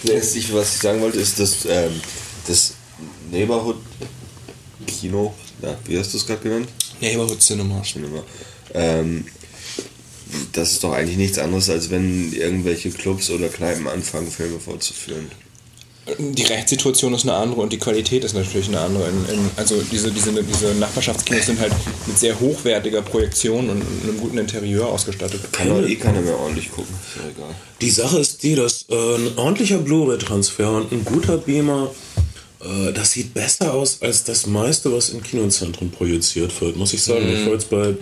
Letztlich, 0.04 0.52
was 0.52 0.74
ich 0.74 0.80
sagen 0.80 1.00
wollte, 1.00 1.18
ist, 1.18 1.40
dass 1.40 1.64
ähm, 1.64 2.00
das 2.46 2.74
Neighborhood-Kino, 3.30 5.34
ja, 5.62 5.76
wie 5.86 5.98
hast 5.98 6.12
du 6.12 6.18
es 6.18 6.26
gerade 6.26 6.42
genannt? 6.42 6.68
Neighborhood 7.00 7.42
Cinemas. 7.42 7.88
Cinema. 7.88 8.22
Ähm, 8.74 9.26
das 10.52 10.72
ist 10.72 10.84
doch 10.84 10.92
eigentlich 10.92 11.16
nichts 11.16 11.38
anderes, 11.38 11.70
als 11.70 11.90
wenn 11.90 12.32
irgendwelche 12.32 12.90
Clubs 12.90 13.30
oder 13.30 13.48
Kneipen 13.48 13.86
anfangen, 13.86 14.30
Filme 14.30 14.58
vorzuführen. 14.58 15.30
Die 16.18 16.44
Rechtssituation 16.44 17.14
ist 17.14 17.24
eine 17.24 17.34
andere 17.34 17.60
und 17.60 17.72
die 17.72 17.78
Qualität 17.78 18.22
ist 18.22 18.34
natürlich 18.34 18.68
eine 18.68 18.80
andere. 18.80 19.08
In, 19.08 19.34
in, 19.34 19.50
also 19.56 19.82
diese, 19.90 20.12
diese, 20.12 20.32
diese 20.42 20.74
Nachbarschaftskinos 20.74 21.46
sind 21.46 21.58
halt 21.58 21.72
mit 22.06 22.16
sehr 22.16 22.38
hochwertiger 22.38 23.02
Projektion 23.02 23.68
und 23.68 23.82
einem 23.82 24.18
guten 24.20 24.38
Interieur 24.38 24.86
ausgestattet. 24.86 25.40
Kann 25.52 25.68
doch 25.68 25.82
eh 25.82 25.96
keiner 25.96 26.20
mehr 26.20 26.38
ordentlich 26.38 26.70
gucken, 26.70 26.94
ist 26.94 27.16
ja 27.16 27.28
egal. 27.28 27.54
Die 27.80 27.90
Sache 27.90 28.18
ist 28.18 28.42
die, 28.44 28.54
dass 28.54 28.86
äh, 28.88 28.94
ein 28.94 29.36
ordentlicher 29.36 29.78
Blu-ray-Transfer 29.78 30.70
und 30.70 30.92
ein 30.92 31.04
guter 31.04 31.38
Beamer 31.38 31.90
äh, 32.60 32.92
das 32.92 33.12
sieht 33.12 33.34
besser 33.34 33.74
aus 33.74 34.02
als 34.02 34.24
das 34.24 34.46
meiste, 34.46 34.92
was 34.92 35.10
in 35.10 35.22
Kinozentren 35.22 35.90
projiziert 35.90 36.58
wird, 36.60 36.76
muss 36.76 36.92
ich 36.92 37.02
sagen. 37.02 37.28
Ich 37.28 37.46
war 37.46 37.52
jetzt 37.52 37.70
bei 37.70 37.94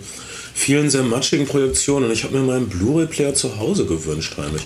vielen 0.53 0.89
sehr 0.89 1.03
matschigen 1.03 1.45
Produktionen 1.45 2.05
und 2.05 2.11
ich 2.11 2.23
habe 2.23 2.37
mir 2.37 2.43
meinen 2.43 2.69
Blu-ray-Player 2.69 3.33
zu 3.33 3.57
Hause 3.57 3.85
gewünscht, 3.85 4.35
heimlich. 4.37 4.63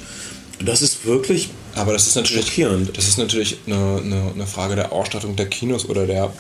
Das 0.59 0.81
ist 0.81 1.05
wirklich 1.05 1.49
Aber 1.75 1.93
das 1.93 2.07
ist 2.07 2.15
natürlich, 2.15 2.47
Schockierend. 2.47 2.97
das 2.97 3.07
ist 3.07 3.17
natürlich 3.17 3.57
eine, 3.65 4.01
eine, 4.03 4.31
eine 4.33 4.47
Frage 4.47 4.75
der 4.75 4.91
Ausstattung 4.91 5.35
der 5.35 5.47
Kinos 5.47 5.87
oder 5.87 6.05
der 6.05 6.33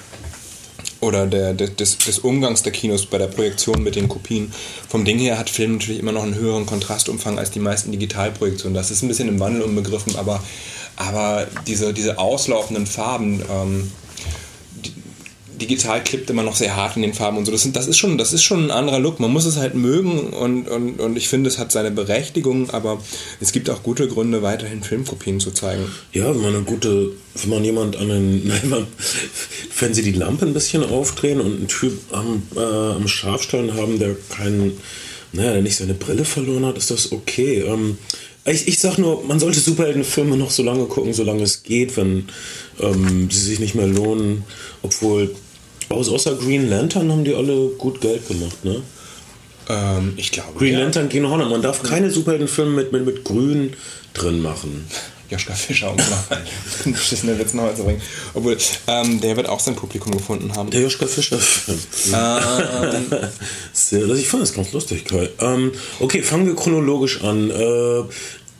oder 1.01 1.27
der, 1.27 1.53
der, 1.53 1.69
des, 1.69 1.97
des 1.97 2.19
Umgangs 2.19 2.61
der 2.63 2.73
Kinos 2.73 3.05
bei 3.05 3.17
der 3.17 3.27
Projektion 3.27 3.81
mit 3.83 3.95
den 3.95 4.09
Kopien. 4.09 4.51
Vom 4.89 5.05
Ding 5.05 5.17
her 5.19 5.37
hat 5.37 5.49
Film 5.49 5.73
natürlich 5.73 5.99
immer 5.99 6.11
noch 6.11 6.23
einen 6.23 6.35
höheren 6.35 6.65
Kontrastumfang 6.65 7.39
als 7.39 7.51
die 7.51 7.59
meisten 7.59 7.91
Digitalprojektionen. 7.91 8.73
Das 8.73 8.91
ist 8.91 9.01
ein 9.01 9.07
bisschen 9.07 9.29
im 9.29 9.39
Wandel 9.39 9.61
unbegriffen, 9.61 10.17
aber, 10.17 10.43
aber 10.97 11.47
diese, 11.67 11.93
diese 11.93 12.17
auslaufenden 12.17 12.85
Farben, 12.85 13.41
ähm, 13.49 13.91
digital 15.59 16.03
klippt 16.03 16.29
immer 16.29 16.43
noch 16.43 16.55
sehr 16.55 16.75
hart 16.75 16.95
in 16.95 17.01
den 17.03 17.13
Farben 17.13 17.37
und 17.37 17.45
so. 17.45 17.51
Das, 17.51 17.61
sind, 17.61 17.75
das, 17.75 17.87
ist 17.87 17.97
schon, 17.97 18.17
das 18.17 18.33
ist 18.33 18.43
schon 18.43 18.65
ein 18.65 18.71
anderer 18.71 18.99
Look. 18.99 19.19
Man 19.19 19.31
muss 19.31 19.45
es 19.45 19.57
halt 19.57 19.75
mögen 19.75 20.19
und, 20.31 20.67
und, 20.67 20.99
und 20.99 21.17
ich 21.17 21.27
finde, 21.27 21.49
es 21.49 21.59
hat 21.59 21.71
seine 21.71 21.91
Berechtigung, 21.91 22.69
aber 22.71 23.01
es 23.39 23.51
gibt 23.51 23.69
auch 23.69 23.83
gute 23.83 24.07
Gründe, 24.07 24.41
weiterhin 24.41 24.83
Filmkopien 24.83 25.39
zu 25.39 25.51
zeigen. 25.51 25.83
Ja, 26.13 26.33
wenn 26.33 26.41
man 26.41 26.55
eine 26.55 26.63
gute, 26.63 27.11
wenn 27.35 27.49
man 27.49 27.63
jemand 27.63 27.95
an 27.97 28.09
den, 28.09 28.47
nein, 28.47 28.69
man, 28.69 28.87
wenn 29.79 29.93
sie 29.93 30.03
die 30.03 30.13
Lampe 30.13 30.45
ein 30.45 30.53
bisschen 30.53 30.83
aufdrehen 30.83 31.39
und 31.39 31.57
einen 31.57 31.67
Typ 31.67 31.93
am, 32.11 32.43
äh, 32.55 32.59
am 32.59 33.07
Scharfstellen 33.07 33.75
haben, 33.75 33.99
der 33.99 34.15
keinen, 34.29 34.77
naja, 35.31 35.53
der 35.53 35.61
nicht 35.61 35.75
seine 35.75 35.93
Brille 35.93 36.25
verloren 36.25 36.65
hat, 36.65 36.77
ist 36.77 36.91
das 36.91 37.11
okay. 37.11 37.63
Ähm, 37.67 37.97
ich, 38.45 38.67
ich 38.67 38.79
sag 38.79 38.97
nur, 38.97 39.23
man 39.25 39.39
sollte 39.39 39.59
Superheldenfilme 39.59 40.37
noch 40.37 40.51
so 40.51 40.63
lange 40.63 40.85
gucken, 40.85 41.13
solange 41.13 41.43
es 41.43 41.63
geht, 41.63 41.97
wenn 41.97 42.25
ähm, 42.79 43.29
sie 43.29 43.41
sich 43.41 43.59
nicht 43.59 43.75
mehr 43.75 43.87
lohnen. 43.87 44.43
Obwohl, 44.81 45.35
aus, 45.89 46.09
außer 46.09 46.35
Green 46.35 46.69
Lantern 46.69 47.11
haben 47.11 47.23
die 47.23 47.33
alle 47.33 47.69
gut 47.77 48.01
Geld 48.01 48.27
gemacht, 48.27 48.63
ne? 48.63 48.81
Ähm, 49.69 50.13
ich 50.17 50.31
glaube. 50.31 50.57
Green 50.57 50.73
ja. 50.73 50.79
Lantern, 50.79 51.09
Green 51.09 51.27
Hornet, 51.29 51.49
man 51.49 51.61
darf 51.61 51.83
keine 51.83 52.09
Superheldenfilme 52.11 52.71
mit, 52.71 52.91
mit, 52.91 53.05
mit 53.05 53.23
Grün 53.23 53.73
drin 54.13 54.41
machen. 54.41 54.87
Joschka 55.29 55.53
Fischer, 55.53 55.91
um 55.91 55.97
mal 55.97 56.37
einen 56.85 56.93
beschissenen 56.93 57.37
Witz 57.37 57.53
nochmal 57.53 57.75
zu 57.75 57.83
bringen. 57.83 58.01
Obwohl, 58.33 58.57
ähm, 58.87 59.21
der 59.21 59.37
wird 59.37 59.47
auch 59.47 59.59
sein 59.59 59.75
Publikum 59.75 60.11
gefunden 60.11 60.55
haben. 60.55 60.71
Der 60.71 60.81
Joschka 60.81 61.05
Fischer-Film. 61.05 61.79
Ähm, 62.13 63.05
Sehr, 63.73 64.01
also 64.01 64.15
ich 64.15 64.27
fand 64.27 64.41
das 64.41 64.53
ganz 64.53 64.71
lustig, 64.71 65.05
Kai. 65.05 65.29
Ähm, 65.39 65.71
okay, 65.99 66.23
fangen 66.23 66.47
wir 66.47 66.55
chronologisch 66.55 67.21
an. 67.21 67.51
Äh, 67.51 68.03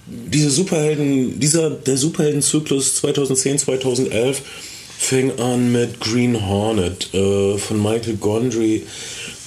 diese 0.06 0.52
Superhelden, 0.52 1.40
dieser, 1.40 1.72
der 1.72 1.98
Superheldenzyklus 1.98 2.96
2010, 2.98 3.60
2011 3.60 4.42
fing 5.02 5.40
an 5.40 5.72
mit 5.72 6.00
Green 6.02 6.46
Hornet 6.48 7.14
äh, 7.14 7.58
von 7.58 7.82
Michael 7.82 8.18
Gondry. 8.18 8.84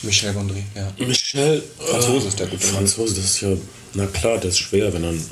Michel 0.03 0.33
Gondry, 0.33 0.65
ja. 0.75 0.93
Michel. 1.07 1.63
Franzose 1.79 2.29
ist 2.29 2.39
der 2.41 2.47
äh, 2.47 2.51
gute. 2.51 2.67
Franzose, 2.67 3.15
das 3.15 3.25
ist 3.25 3.41
ja, 3.43 3.51
na 3.95 4.07
klar, 4.07 4.37
das 4.39 4.55
ist 4.55 4.59
schwer, 4.61 4.93
wenn 4.95 5.05
er 5.05 5.11
einen 5.11 5.25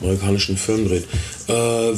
amerikanischen 0.00 0.56
Film 0.56 0.88
dreht. 0.88 1.04
Äh, 1.46 1.92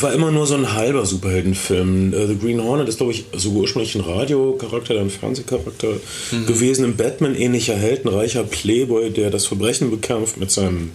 war 0.00 0.12
immer 0.14 0.30
nur 0.30 0.46
so 0.46 0.54
ein 0.54 0.72
halber 0.72 1.04
Superheldenfilm. 1.04 2.14
Äh, 2.14 2.26
The 2.28 2.38
Green 2.38 2.62
Hornet 2.62 2.88
ist, 2.88 2.98
glaube 2.98 3.12
ich, 3.12 3.24
sogar 3.36 3.62
ursprünglich 3.62 3.94
ein 3.96 4.00
Radiocharakter, 4.00 4.94
dann 4.94 5.08
ein 5.08 5.10
Fernsehcharakter 5.10 5.88
Mhm. 6.30 6.46
gewesen. 6.46 6.84
Ein 6.84 6.96
Batman-ähnlicher 6.96 7.76
Held, 7.76 8.06
ein 8.06 8.08
reicher 8.14 8.44
Playboy, 8.44 9.10
der 9.10 9.30
das 9.30 9.44
Verbrechen 9.44 9.90
bekämpft 9.90 10.38
mit 10.38 10.50
seinem 10.50 10.92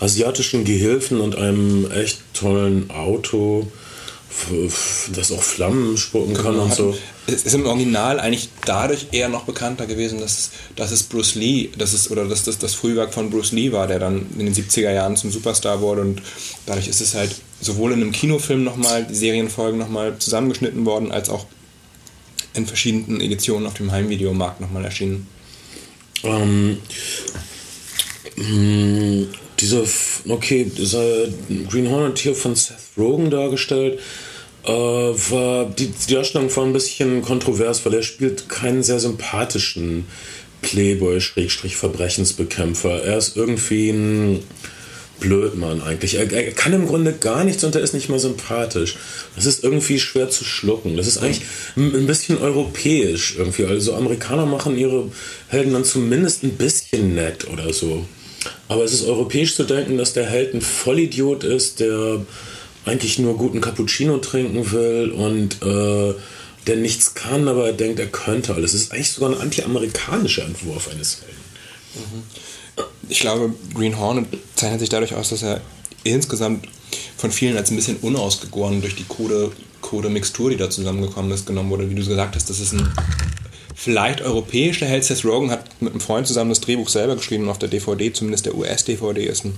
asiatischen 0.00 0.64
Gehilfen 0.64 1.20
und 1.20 1.36
einem 1.36 1.90
echt 1.90 2.18
tollen 2.34 2.90
Auto, 2.90 3.66
f- 4.46 4.66
f- 4.66 5.10
das 5.14 5.32
auch 5.32 5.42
Flammen 5.42 5.96
spucken 5.96 6.34
kann 6.34 6.58
und 6.58 6.74
so. 6.74 6.96
Es 7.26 7.42
ist 7.44 7.54
im 7.54 7.66
Original 7.66 8.20
eigentlich 8.20 8.48
dadurch 8.64 9.08
eher 9.12 9.28
noch 9.28 9.44
bekannter 9.44 9.86
gewesen, 9.86 10.20
dass 10.20 10.38
es, 10.38 10.50
dass 10.76 10.92
es 10.92 11.02
Bruce 11.02 11.34
Lee, 11.34 11.68
dass 11.76 11.92
es, 11.92 12.10
oder 12.10 12.24
dass 12.26 12.44
das 12.44 12.58
das 12.58 12.74
Frühwerk 12.74 13.12
von 13.12 13.30
Bruce 13.30 13.52
Lee 13.52 13.72
war, 13.72 13.86
der 13.86 13.98
dann 13.98 14.26
in 14.38 14.46
den 14.46 14.54
70er 14.54 14.92
Jahren 14.92 15.16
zum 15.16 15.30
Superstar 15.30 15.80
wurde 15.80 16.00
und 16.02 16.22
dadurch 16.66 16.88
ist 16.88 17.00
es 17.00 17.14
halt 17.14 17.34
sowohl 17.60 17.92
in 17.92 18.00
einem 18.00 18.12
Kinofilm 18.12 18.64
nochmal, 18.64 19.04
die 19.04 19.14
Serienfolgen 19.14 19.78
nochmal 19.78 20.16
zusammengeschnitten 20.18 20.84
worden, 20.86 21.10
als 21.12 21.28
auch 21.28 21.46
in 22.54 22.66
verschiedenen 22.66 23.20
Editionen 23.20 23.66
auf 23.66 23.74
dem 23.74 23.92
Heimvideomarkt 23.92 24.60
nochmal 24.60 24.84
erschienen. 24.84 25.26
Ähm, 26.24 26.78
mh, 28.36 29.26
dieser, 29.60 29.82
okay, 30.28 30.64
dieser 30.64 31.26
Green 31.68 31.90
Hornet 31.90 32.18
hier 32.18 32.34
von 32.34 32.54
Seth 32.54 32.76
Rogen 32.96 33.30
dargestellt, 33.30 34.00
war, 34.72 35.66
die, 35.66 35.88
die 35.88 36.14
Darstellung 36.14 36.54
war 36.54 36.64
ein 36.64 36.72
bisschen 36.72 37.22
kontrovers, 37.22 37.84
weil 37.86 37.94
er 37.94 38.02
spielt 38.02 38.48
keinen 38.48 38.82
sehr 38.82 38.98
sympathischen 39.00 40.06
Playboy-Verbrechensbekämpfer. 40.62 43.02
Er 43.02 43.18
ist 43.18 43.36
irgendwie 43.36 43.90
ein 43.90 44.42
Blödmann 45.20 45.82
eigentlich. 45.82 46.14
Er, 46.14 46.32
er 46.32 46.52
kann 46.52 46.72
im 46.72 46.86
Grunde 46.86 47.12
gar 47.12 47.44
nichts 47.44 47.64
und 47.64 47.74
er 47.74 47.82
ist 47.82 47.94
nicht 47.94 48.08
mal 48.08 48.18
sympathisch. 48.18 48.96
Das 49.36 49.46
ist 49.46 49.64
irgendwie 49.64 49.98
schwer 49.98 50.30
zu 50.30 50.44
schlucken. 50.44 50.96
Das 50.96 51.06
ist 51.06 51.18
eigentlich 51.18 51.42
ein 51.76 52.06
bisschen 52.06 52.38
europäisch 52.38 53.36
irgendwie. 53.36 53.64
Also 53.64 53.94
Amerikaner 53.94 54.46
machen 54.46 54.78
ihre 54.78 55.10
Helden 55.48 55.72
dann 55.72 55.84
zumindest 55.84 56.44
ein 56.44 56.52
bisschen 56.52 57.14
nett 57.14 57.48
oder 57.48 57.72
so. 57.72 58.06
Aber 58.68 58.84
es 58.84 58.92
ist 58.92 59.06
europäisch 59.06 59.56
zu 59.56 59.64
denken, 59.64 59.98
dass 59.98 60.12
der 60.12 60.26
Held 60.26 60.54
ein 60.54 60.60
Vollidiot 60.60 61.44
ist, 61.44 61.80
der 61.80 62.20
eigentlich 62.84 63.18
nur 63.18 63.36
guten 63.36 63.60
Cappuccino 63.60 64.18
trinken 64.18 64.70
will 64.72 65.10
und 65.10 65.62
äh, 65.62 66.14
der 66.66 66.76
nichts 66.76 67.14
kann, 67.14 67.48
aber 67.48 67.66
er 67.66 67.72
denkt, 67.72 67.98
er 67.98 68.06
könnte 68.06 68.54
alles. 68.54 68.74
Es 68.74 68.82
ist 68.82 68.92
eigentlich 68.92 69.12
sogar 69.12 69.30
ein 69.30 69.40
anti-amerikanischer 69.40 70.44
Entwurf 70.44 70.88
eines 70.90 71.22
Helden. 71.22 72.22
Ich 73.08 73.20
glaube, 73.20 73.54
Green 73.74 73.98
Hornet 73.98 74.26
zeichnet 74.54 74.80
sich 74.80 74.88
dadurch 74.88 75.14
aus, 75.14 75.30
dass 75.30 75.42
er 75.42 75.60
insgesamt 76.04 76.66
von 77.16 77.32
vielen 77.32 77.56
als 77.56 77.70
ein 77.70 77.76
bisschen 77.76 77.96
unausgegoren 77.96 78.80
durch 78.80 78.94
die 78.94 79.04
krude, 79.04 79.50
krude 79.82 80.08
Mixtur, 80.08 80.50
die 80.50 80.56
da 80.56 80.70
zusammengekommen 80.70 81.32
ist, 81.32 81.46
genommen 81.46 81.70
wurde. 81.70 81.90
Wie 81.90 81.94
du 81.94 82.04
gesagt 82.04 82.36
hast, 82.36 82.50
das 82.50 82.60
ist 82.60 82.72
ein 82.72 82.92
vielleicht 83.74 84.20
europäischer 84.20 84.86
Held. 84.86 85.04
Seth 85.04 85.24
Rogen 85.24 85.50
hat 85.50 85.80
mit 85.80 85.92
einem 85.92 86.00
Freund 86.00 86.26
zusammen 86.26 86.50
das 86.50 86.60
Drehbuch 86.60 86.88
selber 86.88 87.16
geschrieben 87.16 87.44
und 87.44 87.50
auf 87.50 87.58
der 87.58 87.68
DVD, 87.68 88.12
zumindest 88.12 88.46
der 88.46 88.56
US-DVD, 88.56 89.24
ist 89.24 89.44
ein, 89.44 89.54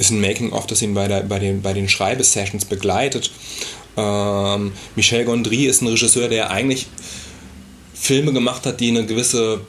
ist 0.00 0.10
ein 0.10 0.20
Making-of, 0.20 0.66
das 0.66 0.80
ihn 0.80 0.94
bei, 0.94 1.06
der, 1.06 1.20
bei, 1.20 1.38
den, 1.38 1.60
bei 1.60 1.74
den 1.74 1.88
Schreibesessions 1.88 2.64
begleitet. 2.64 3.30
Ähm, 3.98 4.72
Michel 4.96 5.26
Gondry 5.26 5.66
ist 5.66 5.82
ein 5.82 5.88
Regisseur, 5.88 6.28
der 6.28 6.50
eigentlich 6.50 6.86
Filme 7.92 8.32
gemacht 8.32 8.64
hat, 8.64 8.80
die 8.80 8.88
eine 8.88 9.04
gewisse 9.04 9.60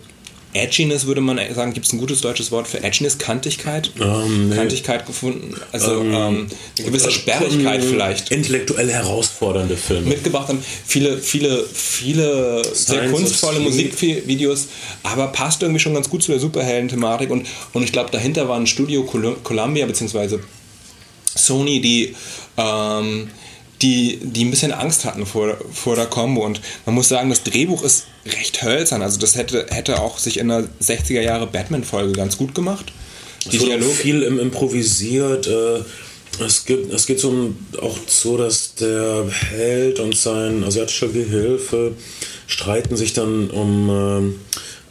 Edginess, 0.54 1.06
würde 1.06 1.22
man 1.22 1.40
sagen, 1.54 1.74
gibt 1.74 1.86
es 1.86 1.94
ein 1.94 2.00
gutes 2.00 2.22
deutsches 2.22 2.52
Wort 2.52 2.68
für 2.68 2.84
Edginess, 2.84 3.18
Kantigkeit? 3.18 3.92
Ähm, 4.00 4.50
nee. 4.50 4.56
Kantigkeit 4.56 5.06
gefunden, 5.06 5.56
also 5.72 6.02
ähm, 6.02 6.48
eine 6.78 6.86
gewisse 6.86 7.10
äh, 7.10 7.12
Sperrigkeit 7.12 7.82
ähm, 7.82 7.90
vielleicht 7.90 8.32
Intellektuell 8.32 8.90
herausfordernde 8.92 9.78
Filme. 9.78 10.08
mitgebracht 10.08 10.50
haben. 10.50 10.64
Viele, 10.86 11.18
viele, 11.18 11.64
viele 11.66 12.64
sehr 12.64 12.74
Science 12.76 13.12
kunstvolle 13.12 13.60
of 13.60 13.74
Speed. 13.74 13.92
Musikvideos, 13.94 14.68
aber 15.04 15.28
passt 15.28 15.62
irgendwie 15.62 15.80
schon 15.80 15.94
ganz 15.94 16.10
gut 16.10 16.24
zu 16.24 16.32
der 16.32 16.40
Superhelden-Thematik 16.40 17.30
und, 17.30 17.48
und 17.74 17.84
ich 17.84 17.92
glaube, 17.92 18.10
dahinter 18.12 18.48
war 18.50 18.58
ein 18.58 18.68
Studio 18.68 19.04
Col- 19.04 19.38
Columbia 19.44 19.86
bzw. 19.86 20.40
Sony, 21.34 21.80
die, 21.80 22.16
ähm, 22.58 23.30
die, 23.82 24.20
die 24.22 24.46
ein 24.46 24.52
bisschen 24.52 24.72
Angst 24.72 25.06
hatten 25.06 25.26
vor, 25.26 25.58
vor 25.74 25.96
der 25.96 26.06
Combo 26.06 26.46
und 26.46 26.62
man 26.86 26.96
muss 26.96 27.10
sagen, 27.10 27.30
das 27.30 27.44
Drehbuch 27.44 27.84
ist 27.84 28.06
recht 28.26 28.62
hölzern, 28.62 29.02
also 29.02 29.20
das 29.20 29.36
hätte, 29.36 29.66
hätte 29.70 30.00
auch 30.00 30.18
sich 30.20 30.38
in 30.38 30.50
der 30.50 30.66
60er 30.82 31.22
Jahre 31.22 31.48
Batman-Folge 31.48 32.14
ganz 32.14 32.38
gut 32.38 32.54
gemacht. 32.54 32.92
Die 33.52 33.58
es 33.58 33.62
wurde 33.64 33.82
viel 33.82 34.22
im 34.22 34.40
improvisiert. 34.40 35.48
Äh, 35.48 35.80
es, 36.46 36.66
gibt, 36.66 36.94
es 36.94 37.08
geht 37.08 37.20
so 37.20 37.30
um, 37.30 37.58
auch 37.82 37.98
so, 38.08 38.38
dass 38.38 38.76
der 38.76 39.26
Held 39.50 40.00
und 40.00 40.16
sein 40.16 40.64
asiatischer 40.64 41.08
Gehilfe 41.10 41.94
streiten 42.48 42.96
sich 42.96 43.14
dann 43.14 43.50
um 43.50 43.90
ähm, 43.90 44.40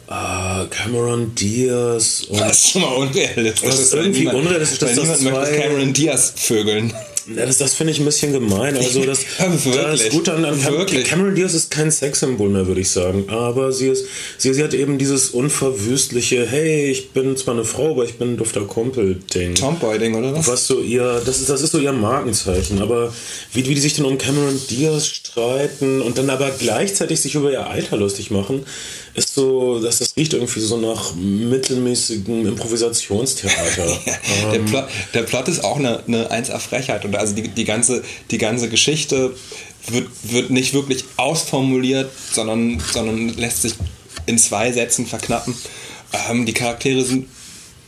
äh, 0.09 0.65
Cameron 0.69 1.33
Diaz 1.35 2.25
und 2.27 2.39
das 2.41 2.65
ist 2.65 2.71
schon 2.71 2.81
mal 2.81 2.93
unrealistisch. 2.95 3.61
Das 3.69 3.79
ist 3.79 3.93
irgendwie 3.93 4.27
unrealistisch, 4.27 4.79
dass 4.79 4.95
das 4.95 5.21
niemand 5.21 5.23
möchte 5.23 5.55
zwei- 5.55 5.61
Cameron 5.61 5.93
Diaz 5.93 6.33
vögeln. 6.35 6.93
Ja, 7.27 7.45
das, 7.45 7.57
das 7.57 7.73
finde 7.73 7.93
ich 7.93 7.99
ein 7.99 8.05
bisschen 8.05 8.31
gemein. 8.33 8.75
Also 8.75 9.03
das, 9.05 9.25
das 9.37 10.09
Gute 10.09 10.33
an, 10.33 10.45
an? 10.45 10.59
Cameron 11.05 11.35
Diaz 11.35 11.53
ist 11.53 11.71
kein 11.71 11.91
Sexsymbol 11.91 12.49
mehr, 12.49 12.67
würde 12.67 12.81
ich 12.81 12.89
sagen. 12.89 13.25
Aber 13.29 13.71
sie 13.71 13.87
ist, 13.87 14.05
sie, 14.37 14.53
sie 14.53 14.63
hat 14.63 14.73
eben 14.73 14.97
dieses 14.97 15.29
unverwüstliche, 15.29 16.45
hey, 16.45 16.89
ich 16.89 17.11
bin 17.11 17.35
zwar 17.37 17.53
eine 17.53 17.65
Frau, 17.65 17.91
aber 17.91 18.05
ich 18.05 18.15
bin 18.15 18.33
ein 18.33 18.37
dufter 18.37 18.61
Kumpel-Ding. 18.61 19.55
Tomboy-Ding, 19.55 20.15
oder 20.15 20.35
was? 20.35 20.47
Was 20.47 20.67
so 20.67 20.81
ihr, 20.81 21.21
das 21.25 21.39
ist, 21.39 21.49
das 21.49 21.61
ist 21.61 21.71
so 21.71 21.79
ihr 21.79 21.93
Markenzeichen. 21.93 22.81
Aber 22.81 23.13
wie, 23.53 23.67
wie 23.67 23.75
die 23.75 23.81
sich 23.81 23.95
dann 23.95 24.05
um 24.05 24.17
Cameron 24.17 24.59
Diaz 24.69 25.07
streiten 25.07 26.01
und 26.01 26.17
dann 26.17 26.29
aber 26.29 26.51
gleichzeitig 26.51 27.19
sich 27.21 27.35
über 27.35 27.51
ihr 27.51 27.67
Alter 27.67 27.97
lustig 27.97 28.31
machen, 28.31 28.65
ist 29.13 29.33
so, 29.33 29.79
dass 29.81 29.99
das 29.99 30.15
riecht 30.15 30.33
irgendwie 30.33 30.59
so 30.61 30.77
nach 30.77 31.13
mittelmäßigem 31.15 32.47
Improvisationstheater. 32.47 33.99
der, 34.53 34.59
Plot, 34.59 34.85
der 35.13 35.23
Plot 35.23 35.47
ist 35.49 35.63
auch 35.63 35.77
eine, 35.77 36.03
eine 36.07 36.31
1A-Frechheit 36.31 37.03
Und 37.11 37.17
also 37.17 37.35
die, 37.35 37.49
die, 37.49 37.65
ganze, 37.65 38.03
die 38.31 38.37
ganze 38.37 38.69
Geschichte 38.69 39.35
wird, 39.87 40.07
wird 40.23 40.49
nicht 40.49 40.73
wirklich 40.73 41.03
ausformuliert, 41.17 42.09
sondern, 42.31 42.81
sondern 42.93 43.29
lässt 43.29 43.63
sich 43.63 43.73
in 44.27 44.37
zwei 44.37 44.71
Sätzen 44.71 45.05
verknappen. 45.05 45.53
Ähm, 46.29 46.45
die 46.45 46.53
Charaktere 46.53 47.03
sind 47.03 47.27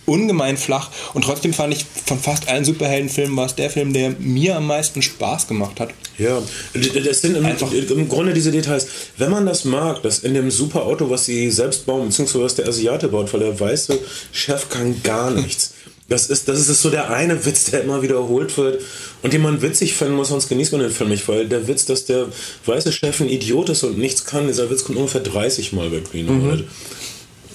ungemein 0.05 0.57
flach 0.57 0.89
und 1.13 1.23
trotzdem 1.23 1.53
fand 1.53 1.73
ich 1.73 1.85
von 2.05 2.19
fast 2.19 2.49
allen 2.49 2.65
Superheldenfilmen 2.65 3.37
war 3.37 3.45
es 3.45 3.55
der 3.55 3.69
Film, 3.69 3.93
der 3.93 4.09
mir 4.19 4.57
am 4.57 4.67
meisten 4.67 5.01
Spaß 5.01 5.47
gemacht 5.47 5.79
hat. 5.79 5.91
Ja, 6.17 6.41
das 6.73 7.21
sind 7.21 7.37
im, 7.37 7.45
im, 7.45 8.09
Grunde 8.09 8.33
diese 8.33 8.51
Details. 8.51 8.87
Wenn 9.17 9.31
man 9.31 9.45
das 9.45 9.63
mag, 9.63 10.03
dass 10.03 10.19
in 10.19 10.33
dem 10.33 10.51
super 10.51 10.83
Auto, 10.83 11.09
was 11.09 11.25
sie 11.25 11.49
selbst 11.51 11.85
bauen, 11.85 12.07
beziehungsweise 12.07 12.43
was 12.43 12.55
der 12.55 12.67
Asiate 12.67 13.07
baut, 13.07 13.31
weil 13.31 13.39
der 13.39 13.57
weiße 13.57 13.97
Chef 14.33 14.67
kann 14.67 15.01
gar 15.03 15.31
nichts. 15.31 15.72
Das 16.09 16.27
ist, 16.27 16.49
das 16.49 16.67
ist 16.67 16.81
so 16.81 16.89
der 16.89 17.09
eine 17.11 17.45
Witz, 17.45 17.65
der 17.65 17.81
immer 17.81 18.01
wiederholt 18.01 18.57
wird 18.57 18.81
und 19.21 19.31
den 19.31 19.41
man 19.41 19.61
witzig 19.61 19.93
finden 19.93 20.15
muss, 20.15 20.29
sonst 20.29 20.49
genießt 20.49 20.73
man 20.73 20.81
den 20.81 20.91
Film 20.91 21.09
nicht, 21.09 21.27
weil 21.27 21.47
der 21.47 21.67
Witz, 21.67 21.85
dass 21.85 22.05
der 22.05 22.27
weiße 22.65 22.91
Chef 22.91 23.21
ein 23.21 23.29
Idiot 23.29 23.69
ist 23.69 23.83
und 23.83 23.97
nichts 23.97 24.25
kann, 24.25 24.47
dieser 24.47 24.69
Witz 24.69 24.83
kommt 24.83 24.97
ungefähr 24.97 25.21
30 25.21 25.71
Mal 25.73 25.89
bei 25.89 25.99
Green 25.99 26.25
mhm. 26.25 26.63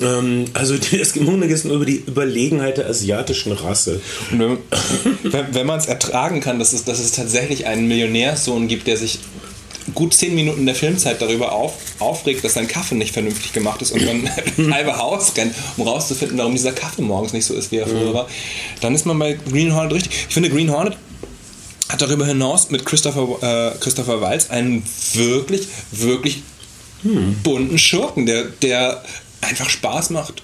Ähm, 0.00 0.44
also 0.54 0.74
es 1.00 1.12
geht 1.12 1.22
über 1.22 1.84
die 1.84 2.02
Überlegenheit 2.06 2.78
der 2.78 2.88
asiatischen 2.88 3.52
Rasse. 3.52 4.00
Und 4.30 4.38
wenn, 4.38 4.58
wenn 5.54 5.66
man 5.66 5.78
es 5.78 5.86
ertragen 5.86 6.40
kann, 6.40 6.58
dass 6.58 6.72
es, 6.72 6.84
dass 6.84 7.00
es 7.00 7.12
tatsächlich 7.12 7.66
einen 7.66 7.88
Millionärssohn 7.88 8.68
gibt, 8.68 8.86
der 8.86 8.96
sich 8.96 9.18
gut 9.94 10.14
zehn 10.14 10.34
Minuten 10.34 10.66
der 10.66 10.74
Filmzeit 10.74 11.20
darüber 11.20 11.52
auf, 11.52 11.74
aufregt, 11.98 12.44
dass 12.44 12.54
sein 12.54 12.68
Kaffee 12.68 12.94
nicht 12.94 13.12
vernünftig 13.12 13.52
gemacht 13.52 13.82
ist 13.82 13.92
und 13.92 14.04
dann 14.06 14.28
halbe 14.72 14.96
Haus 14.96 15.36
rennt, 15.36 15.54
um 15.76 15.86
rauszufinden, 15.86 16.38
warum 16.38 16.52
dieser 16.52 16.72
Kaffee 16.72 17.02
morgens 17.02 17.32
nicht 17.32 17.44
so 17.44 17.54
ist, 17.54 17.70
wie 17.72 17.76
er 17.76 17.86
früher 17.86 18.10
mhm. 18.10 18.14
war, 18.14 18.28
dann 18.80 18.94
ist 18.94 19.06
man 19.06 19.18
bei 19.18 19.38
Green 19.50 19.74
Hornet 19.74 19.94
richtig. 19.94 20.12
Ich 20.28 20.34
finde, 20.34 20.50
Green 20.50 20.70
Hornet 20.70 20.96
hat 21.88 22.02
darüber 22.02 22.26
hinaus 22.26 22.70
mit 22.70 22.84
Christopher, 22.84 23.72
äh, 23.74 23.78
Christopher 23.78 24.20
Waltz 24.20 24.50
einen 24.50 24.82
wirklich, 25.14 25.68
wirklich 25.90 26.42
hm. 27.02 27.36
bunten 27.42 27.78
Schurken, 27.78 28.26
der, 28.26 28.44
der 28.44 29.02
einfach 29.40 29.70
Spaß 29.70 30.10
macht. 30.10 30.42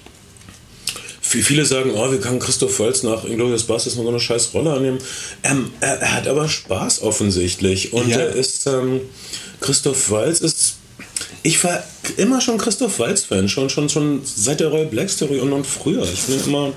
Viele 1.41 1.65
sagen, 1.65 1.91
oh, 1.95 2.11
wie 2.11 2.17
kann 2.17 2.39
Christoph 2.39 2.79
Waltz 2.79 3.03
nach 3.03 3.25
Inglourious 3.25 3.63
Basterds 3.63 3.95
noch 3.95 4.03
so 4.03 4.09
eine 4.09 4.19
scheiß 4.19 4.53
Rolle 4.53 4.73
annehmen? 4.73 4.99
Ähm, 5.43 5.71
er, 5.79 6.01
er, 6.01 6.13
hat 6.15 6.27
aber 6.27 6.47
Spaß 6.47 7.01
offensichtlich. 7.01 7.93
Und 7.93 8.09
ja. 8.09 8.17
er 8.17 8.29
ist, 8.29 8.67
ähm, 8.67 9.01
Christoph 9.61 10.11
Waltz 10.11 10.39
ist, 10.39 10.75
ich 11.43 11.63
war 11.63 11.83
immer 12.17 12.41
schon 12.41 12.57
Christoph 12.57 12.99
Waltz-Fan, 12.99 13.49
schon, 13.49 13.69
schon, 13.69 13.89
schon 13.89 14.21
seit 14.23 14.59
der 14.59 14.69
Royal 14.69 14.87
Black 14.87 15.09
Story 15.09 15.39
und, 15.39 15.53
und 15.53 15.65
früher. 15.65 16.03
Ich 16.03 16.21
finde 16.21 16.41
ihn 16.41 16.47
immer 16.47 16.73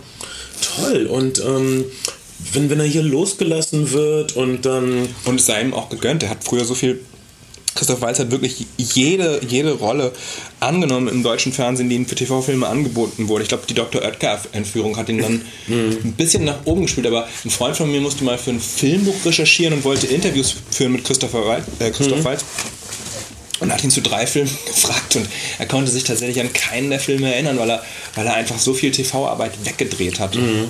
toll. 0.77 1.07
Und 1.07 1.41
ähm, 1.41 1.85
wenn, 2.53 2.71
wenn 2.71 2.81
er 2.81 2.87
hier 2.87 3.03
losgelassen 3.03 3.93
wird 3.93 4.37
und 4.37 4.65
dann. 4.65 5.09
Und 5.25 5.41
es 5.41 5.47
sei 5.47 5.61
ihm 5.61 5.75
auch 5.75 5.89
gegönnt. 5.89 6.23
Er 6.23 6.31
hat 6.31 6.45
früher 6.45 6.65
so 6.65 6.75
viel 6.75 7.01
Christoph 7.79 8.01
Waltz 8.01 8.19
hat 8.19 8.33
wirklich 8.33 8.67
jede, 8.77 9.41
jede 9.49 9.73
Rolle 9.73 10.13
angenommen 10.59 11.07
im 11.07 11.23
deutschen 11.23 11.53
Fernsehen, 11.53 11.89
die 11.89 11.95
ihm 11.95 12.07
für 12.07 12.17
TV-Filme 12.17 12.67
angeboten 12.67 13.29
wurde. 13.29 13.45
Ich 13.45 13.49
glaube, 13.49 13.65
die 13.69 13.75
Dr. 13.75 14.03
Oetker-Entführung 14.03 14.97
hat 14.97 15.09
ihn 15.09 15.19
dann 15.19 15.43
ein 15.69 16.13
bisschen 16.15 16.45
nach 16.45 16.59
oben 16.65 16.83
gespielt, 16.83 17.07
aber 17.07 17.29
ein 17.45 17.51
Freund 17.51 17.77
von 17.77 17.91
mir 17.91 18.01
musste 18.01 18.25
mal 18.25 18.37
für 18.37 18.51
ein 18.51 18.59
Filmbuch 18.59 19.25
recherchieren 19.25 19.75
und 19.75 19.85
wollte 19.85 20.09
Interviews 20.09 20.57
führen 20.73 20.91
mit 20.91 21.05
Christopher 21.05 21.47
Waltz, 21.47 21.67
äh, 21.79 21.91
Christoph 21.91 22.19
mhm. 22.19 22.25
Waltz 22.25 22.45
und 23.61 23.73
hat 23.73 23.85
ihn 23.85 23.91
zu 23.91 24.03
drei 24.03 24.27
Filmen 24.27 24.51
gefragt 24.67 25.15
und 25.15 25.29
er 25.61 25.67
konnte 25.67 25.93
sich 25.93 26.03
tatsächlich 26.03 26.41
an 26.41 26.53
keinen 26.53 26.91
der 26.91 26.99
Filme 26.99 27.33
erinnern, 27.33 27.61
weil 27.61 27.71
er, 27.71 27.83
weil 28.17 28.27
er 28.27 28.35
einfach 28.35 28.59
so 28.59 28.75
viel 28.75 28.91
TV-Arbeit 28.91 29.53
weggedreht 29.65 30.19
hat. 30.19 30.35
Mhm. 30.35 30.67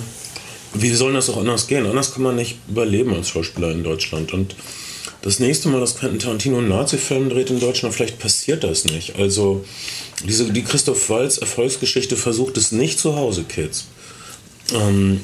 Wie 0.75 0.91
soll 0.91 1.13
das 1.13 1.27
auch 1.31 1.37
anders 1.37 1.65
gehen? 1.65 1.87
Anders 1.87 2.13
kann 2.13 2.21
man 2.21 2.35
nicht 2.35 2.57
überleben 2.69 3.15
als 3.15 3.29
Schauspieler 3.29 3.71
in 3.71 3.83
Deutschland. 3.83 4.31
Und 4.31 4.55
das 5.21 5.39
nächste 5.39 5.69
Mal, 5.69 5.79
dass 5.79 5.97
Quentin 5.97 6.19
Tarantino 6.19 6.57
einen 6.57 6.69
Nazi-Film 6.69 7.29
dreht 7.29 7.49
in 7.49 7.59
Deutschland, 7.59 7.93
vielleicht 7.93 8.19
passiert 8.19 8.63
das 8.63 8.85
nicht. 8.85 9.15
Also 9.17 9.65
diese, 10.25 10.51
die 10.51 10.63
Christoph 10.63 11.09
Waltz 11.09 11.37
Erfolgsgeschichte 11.37 12.15
versucht 12.15 12.57
es 12.57 12.71
nicht 12.71 12.99
zu 12.99 13.15
Hause, 13.15 13.43
Kids. 13.43 13.87
Ähm, 14.73 15.21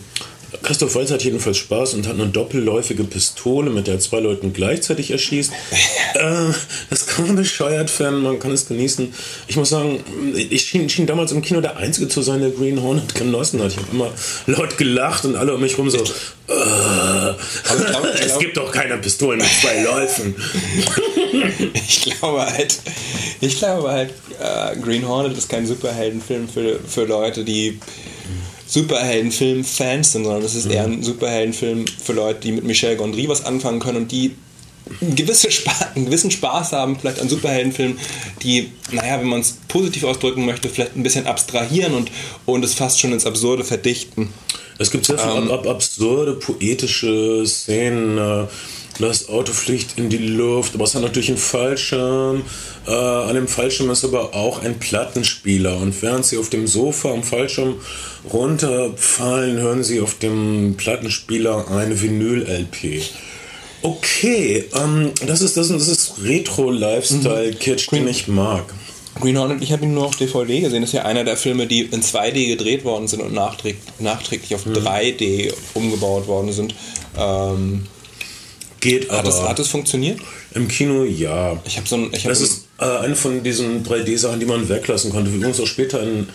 Christoph 0.61 0.95
Waltz 0.95 1.11
hat 1.11 1.23
jedenfalls 1.23 1.57
Spaß 1.57 1.93
und 1.95 2.07
hat 2.07 2.15
eine 2.15 2.27
doppelläufige 2.27 3.03
Pistole, 3.03 3.69
mit 3.69 3.87
der 3.87 3.95
er 3.95 3.99
zwei 3.99 4.19
Leuten 4.19 4.53
gleichzeitig 4.53 5.11
erschießt. 5.11 5.51
äh, 6.13 6.53
das 6.89 7.07
kann 7.07 7.27
man 7.27 7.35
bescheuert 7.35 7.89
finden, 7.89 8.21
man 8.21 8.39
kann 8.39 8.51
es 8.51 8.67
genießen. 8.67 9.13
Ich 9.47 9.55
muss 9.55 9.69
sagen, 9.69 10.03
ich 10.35 10.63
schien, 10.63 10.89
schien, 10.89 11.05
damals 11.05 11.31
im 11.31 11.41
Kino 11.41 11.61
der 11.61 11.77
Einzige 11.77 12.07
zu 12.07 12.21
sein, 12.21 12.41
der 12.41 12.51
Green 12.51 12.81
Hornet 12.81 13.15
genossen 13.15 13.61
hat. 13.61 13.71
Ich 13.71 13.77
habe 13.77 13.87
immer 13.91 14.11
laut 14.47 14.77
gelacht 14.77 15.25
und 15.25 15.35
alle 15.35 15.53
um 15.53 15.61
mich 15.61 15.77
rum 15.77 15.89
so, 15.89 15.97
äh, 15.97 16.03
glaub, 16.47 18.05
es 18.19 18.37
gibt 18.39 18.57
doch 18.57 18.71
keine 18.71 18.97
Pistolen 18.97 19.39
mit 19.39 19.49
zwei 19.61 19.81
Läufen. 19.83 20.35
ich 21.73 22.01
glaube 22.01 22.45
halt, 22.45 22.79
ich 23.41 23.57
glaube 23.57 23.89
halt, 23.89 24.13
äh, 24.39 24.75
Green 24.77 25.07
Hornet 25.07 25.37
ist 25.37 25.49
kein 25.49 25.65
Superheldenfilm 25.65 26.47
für, 26.47 26.79
für 26.85 27.05
Leute, 27.05 27.43
die 27.43 27.79
Superheldenfilm-Fans 28.67 30.11
sind, 30.11 30.23
sondern 30.23 30.43
es 30.43 30.55
ist 30.55 30.65
mhm. 30.65 30.71
eher 30.71 30.83
ein 30.85 31.03
Superheldenfilm 31.03 31.85
für 31.87 32.13
Leute, 32.13 32.39
die 32.41 32.51
mit 32.51 32.63
Michel 32.63 32.95
Gondry 32.95 33.27
was 33.29 33.45
anfangen 33.45 33.79
können 33.79 33.97
und 33.97 34.11
die 34.11 34.35
einen, 35.01 35.15
gewisse 35.15 35.49
einen 35.95 36.05
gewissen 36.05 36.31
Spaß 36.31 36.73
haben, 36.73 36.99
vielleicht 36.99 37.19
an 37.19 37.29
Superheldenfilmen, 37.29 37.97
die, 38.43 38.71
naja, 38.91 39.19
wenn 39.19 39.27
man 39.27 39.41
es 39.41 39.57
positiv 39.67 40.03
ausdrücken 40.03 40.45
möchte, 40.45 40.69
vielleicht 40.69 40.95
ein 40.95 41.03
bisschen 41.03 41.27
abstrahieren 41.27 41.93
und, 41.93 42.11
und 42.45 42.63
es 42.63 42.73
fast 42.73 42.99
schon 42.99 43.11
ins 43.11 43.25
Absurde 43.25 43.63
verdichten. 43.63 44.29
Es 44.77 44.91
gibt 44.91 45.05
sehr 45.05 45.17
viele 45.17 45.37
ähm, 45.37 45.51
ab 45.51 45.67
absurde, 45.67 46.33
poetische 46.33 47.43
Szenen. 47.45 48.17
Äh, 48.17 48.47
das 48.99 49.27
Auto 49.27 49.51
fliegt 49.51 49.97
in 49.97 50.09
die 50.09 50.17
Luft, 50.17 50.73
aber 50.73 50.85
es 50.85 50.95
hat 50.95 51.01
natürlich 51.01 51.27
einen 51.27 51.37
Fallschirm. 51.37 52.43
Äh, 52.87 52.91
an 52.91 53.35
dem 53.35 53.47
Fallschirm 53.47 53.89
ist 53.89 54.05
aber 54.05 54.33
auch 54.33 54.63
ein 54.63 54.79
Plattenspieler. 54.79 55.77
Und 55.77 56.01
während 56.01 56.25
sie 56.25 56.37
auf 56.37 56.49
dem 56.49 56.65
Sofa 56.65 57.11
am 57.11 57.23
Fallschirm 57.23 57.75
runterfallen, 58.31 59.57
hören 59.57 59.83
sie 59.83 60.01
auf 60.01 60.15
dem 60.15 60.75
Plattenspieler 60.77 61.69
eine 61.71 62.01
Vinyl-LP. 62.01 63.01
Okay, 63.81 64.65
ähm, 64.75 65.11
das 65.27 65.41
ist 65.41 65.57
das, 65.57 65.69
das 65.69 65.87
ist 65.87 66.15
Retro-Lifestyle-Kitsch, 66.23 67.91
mhm. 67.91 67.95
den 67.97 68.07
ich 68.07 68.27
mag. 68.27 68.65
Green 69.19 69.37
Hornet, 69.37 69.61
ich 69.61 69.71
habe 69.71 69.83
ihn 69.85 69.93
nur 69.93 70.07
auf 70.07 70.17
DVD 70.17 70.59
gesehen. 70.59 70.81
Das 70.81 70.89
ist 70.89 70.95
ja 70.95 71.03
einer 71.03 71.23
der 71.23 71.37
Filme, 71.37 71.67
die 71.67 71.81
in 71.81 72.01
2D 72.01 72.47
gedreht 72.47 72.83
worden 72.83 73.07
sind 73.07 73.21
und 73.21 73.33
nachträglich, 73.33 73.81
nachträglich 73.99 74.55
auf 74.55 74.65
mhm. 74.65 74.73
3D 74.73 75.53
umgebaut 75.73 76.27
worden 76.27 76.51
sind. 76.51 76.75
Ähm, 77.17 77.85
Geht 78.85 79.09
aber. 79.09 79.17
Hat 79.17 79.27
das, 79.27 79.41
hat 79.41 79.59
das 79.59 79.67
funktioniert? 79.67 80.19
Im 80.53 80.67
Kino 80.67 81.03
ja. 81.03 81.59
Ich 81.65 81.77
habe 81.77 81.87
so 81.87 81.95
ein. 81.95 82.09
Ich 82.13 82.23
das 82.23 82.41
ist 82.41 82.67
äh, 82.79 82.85
eine 82.85 83.15
von 83.15 83.41
diesen 83.41 83.83
3D-Sachen, 83.83 84.39
die 84.39 84.45
man 84.45 84.69
weglassen 84.69 85.11
konnte. 85.11 85.31
Übrigens 85.31 85.59
auch 85.59 85.67
später 85.67 86.03
in 86.03 86.27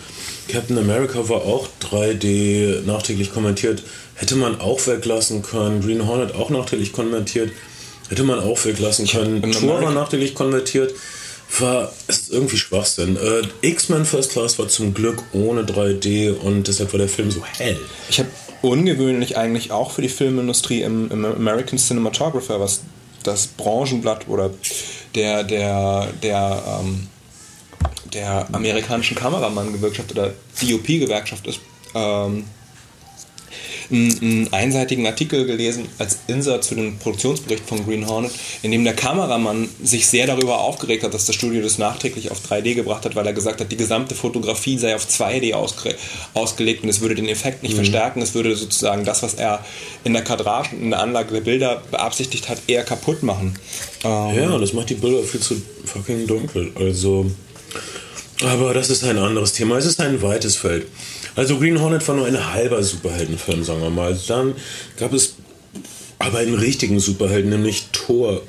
Captain 0.51 0.77
America 0.77 1.29
war 1.29 1.43
auch 1.45 1.67
3D 1.81 2.85
nachträglich 2.85 3.33
kommentiert. 3.33 3.83
Hätte 4.15 4.35
man 4.35 4.59
auch 4.59 4.85
weglassen 4.85 5.41
können. 5.41 5.81
Green 5.81 6.05
Hornet 6.05 6.35
auch 6.35 6.49
nachträglich 6.49 6.93
kommentiert. 6.93 7.51
Hätte 8.09 8.23
man 8.23 8.39
auch 8.39 8.63
weglassen 8.65 9.07
können. 9.07 9.41
Tor 9.53 9.81
war 9.81 9.91
nachträglich 9.91 10.35
konvertiert. 10.35 10.93
War 11.59 11.91
ist 12.07 12.29
irgendwie 12.29 12.57
Schwachsinn. 12.57 13.17
Äh, 13.17 13.67
X-Men 13.67 14.05
First 14.05 14.31
Class 14.31 14.59
war 14.59 14.67
zum 14.67 14.93
Glück 14.93 15.23
ohne 15.31 15.63
3D 15.63 16.31
und 16.33 16.67
deshalb 16.67 16.91
war 16.93 16.97
der 16.97 17.09
Film 17.09 17.31
so 17.31 17.43
hell. 17.43 17.79
Ich 18.09 18.19
habe 18.19 18.29
ungewöhnlich 18.61 19.37
eigentlich 19.37 19.71
auch 19.71 19.91
für 19.91 20.01
die 20.01 20.09
Filmindustrie 20.09 20.81
im, 20.81 21.09
im 21.09 21.25
American 21.25 21.79
Cinematographer, 21.79 22.59
was 22.59 22.81
das 23.23 23.47
Branchenblatt 23.47 24.27
oder 24.27 24.51
der, 25.15 25.43
der, 25.43 26.07
der, 26.21 26.81
ähm, 26.81 27.07
der 28.13 28.47
amerikanischen 28.51 29.15
Kameramann-Gewerkschaft 29.15 30.11
oder 30.11 30.33
DOP-Gewerkschaft 30.61 31.47
ist, 31.47 31.59
ähm, 31.95 32.45
einen, 33.91 34.51
einseitigen 34.53 35.05
Artikel 35.05 35.45
gelesen 35.45 35.87
als 35.97 36.19
Insert 36.27 36.63
zu 36.63 36.75
dem 36.75 36.97
Produktionsbericht 36.97 37.67
von 37.67 37.85
Green 37.85 38.07
Hornet, 38.07 38.31
in 38.61 38.71
dem 38.71 38.83
der 38.83 38.93
Kameramann 38.93 39.69
sich 39.83 40.07
sehr 40.07 40.27
darüber 40.27 40.61
aufgeregt 40.61 41.03
hat, 41.03 41.13
dass 41.13 41.25
das 41.25 41.35
Studio 41.35 41.61
das 41.61 41.77
nachträglich 41.77 42.31
auf 42.31 42.39
3D 42.39 42.75
gebracht 42.75 43.05
hat, 43.05 43.15
weil 43.15 43.27
er 43.27 43.33
gesagt 43.33 43.59
hat, 43.59 43.71
die 43.71 43.77
gesamte 43.77 44.15
Fotografie 44.15 44.77
sei 44.77 44.95
auf 44.95 45.05
2D 45.05 45.53
ausge 45.53 45.95
ausgelegt 46.33 46.83
und 46.83 46.89
es 46.89 47.01
würde 47.01 47.15
den 47.15 47.27
Effekt 47.27 47.63
nicht 47.63 47.73
mhm. 47.73 47.77
verstärken, 47.77 48.21
es 48.21 48.33
würde 48.33 48.55
sozusagen 48.55 49.05
das, 49.05 49.23
was 49.23 49.33
er 49.33 49.63
in 50.03 50.13
der 50.13 50.23
Kadrage, 50.23 50.75
in 50.75 50.91
der 50.91 50.99
Anlage 50.99 51.33
der 51.33 51.41
Bilder 51.41 51.81
beabsichtigt 51.91 52.49
hat, 52.49 52.59
eher 52.67 52.83
kaputt 52.83 53.23
machen. 53.23 53.55
Ähm 54.03 54.35
ja, 54.35 54.57
das 54.57 54.73
macht 54.73 54.89
die 54.89 54.95
Bilder 54.95 55.23
viel 55.23 55.41
zu 55.41 55.61
fucking 55.85 56.27
dunkel. 56.27 56.71
Also, 56.75 57.29
aber 58.41 58.73
das 58.73 58.89
ist 58.89 59.03
ein 59.03 59.17
anderes 59.17 59.53
Thema. 59.53 59.77
Es 59.77 59.85
ist 59.85 59.99
ein 60.01 60.21
weites 60.21 60.55
Feld. 60.55 60.87
Also 61.35 61.57
Green 61.57 61.79
Hornet 61.81 62.07
war 62.07 62.15
nur 62.15 62.25
ein 62.25 62.53
halber 62.53 62.83
Superheldenfilm, 62.83 63.63
sagen 63.63 63.81
wir 63.81 63.89
mal. 63.89 64.17
Dann 64.27 64.55
gab 64.97 65.13
es 65.13 65.35
aber 66.19 66.39
einen 66.39 66.55
richtigen 66.55 66.99
Superhelden, 66.99 67.49
nämlich 67.49 67.85
Thor. 67.91 68.41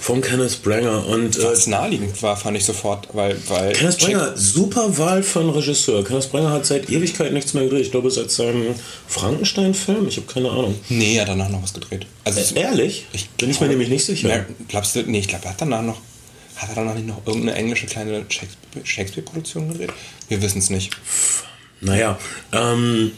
von 0.00 0.20
Kenneth 0.20 0.62
Branger. 0.62 1.04
Und 1.06 1.36
äh, 1.38 1.44
Was 1.44 1.66
naheliegend 1.66 2.22
war, 2.22 2.36
fand 2.36 2.56
ich 2.56 2.64
sofort, 2.64 3.08
weil. 3.12 3.36
weil 3.48 3.72
Kenneth 3.72 3.98
Branger, 3.98 4.36
super 4.36 4.96
Wahl 4.96 5.24
einen 5.34 5.50
Regisseur. 5.50 6.04
Kenneth 6.04 6.30
Branger 6.30 6.50
hat 6.50 6.66
seit 6.66 6.88
Ewigkeit 6.88 7.32
nichts 7.32 7.52
mehr 7.54 7.64
gedreht. 7.64 7.82
Ich 7.86 7.90
glaube, 7.90 8.10
seit 8.10 8.30
seinem 8.30 8.74
Frankenstein-Film. 9.08 10.06
Ich 10.08 10.16
habe 10.18 10.32
keine 10.32 10.50
Ahnung. 10.50 10.76
Nee, 10.88 11.16
er 11.16 11.22
hat 11.22 11.28
danach 11.30 11.48
noch 11.48 11.62
was 11.62 11.74
gedreht. 11.74 12.06
Also, 12.24 12.54
Äh, 12.54 12.60
ehrlich? 12.60 13.06
Ich 13.12 13.28
Bin 13.30 13.50
ich 13.50 13.60
mir 13.60 13.68
nämlich 13.68 13.88
nicht 13.88 14.04
sicher. 14.04 14.46
Glaubst 14.68 14.94
du? 14.94 15.02
Nee, 15.02 15.18
ich 15.18 15.28
glaube, 15.28 15.44
er 15.46 15.50
hat 15.50 15.60
danach 15.60 15.82
noch. 15.82 15.98
Hat 16.56 16.68
er 16.70 16.74
danach 16.74 16.94
nicht 16.94 17.06
noch 17.06 17.26
irgendeine 17.26 17.56
englische 17.58 17.86
kleine 17.86 18.24
Shakespeare- 18.28 18.84
Shakespeare-Produktion 18.84 19.68
gedreht? 19.72 19.92
Wir 20.28 20.40
wissen 20.42 20.58
es 20.58 20.70
nicht. 20.70 20.90
Naja, 21.80 22.18
ähm, 22.52 23.12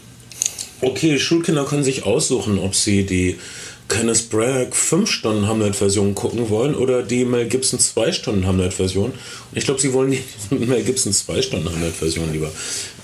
okay, 0.81 1.17
Schulkinder 1.19 1.65
können 1.65 1.83
sich 1.83 2.03
aussuchen, 2.03 2.59
ob 2.59 2.75
sie 2.75 3.05
die 3.05 3.39
Kenneth 3.87 4.29
Branagh 4.29 4.75
5 4.75 5.09
Stunden 5.09 5.47
Hamlet-Version 5.47 6.13
gucken 6.13 6.49
wollen 6.49 6.75
oder 6.75 7.01
die 7.01 7.25
Mel 7.25 7.47
Gibson 7.47 7.79
2 7.79 8.11
Stunden 8.11 8.45
Hamlet-Version. 8.45 9.11
Und 9.11 9.57
ich 9.57 9.63
glaube, 9.65 9.79
sie 9.81 9.93
wollen 9.93 10.11
die 10.11 10.21
Mel 10.55 10.83
Gibson 10.83 11.13
2 11.13 11.41
Stunden 11.41 11.71
Hamlet-Version 11.71 12.31
lieber. 12.31 12.51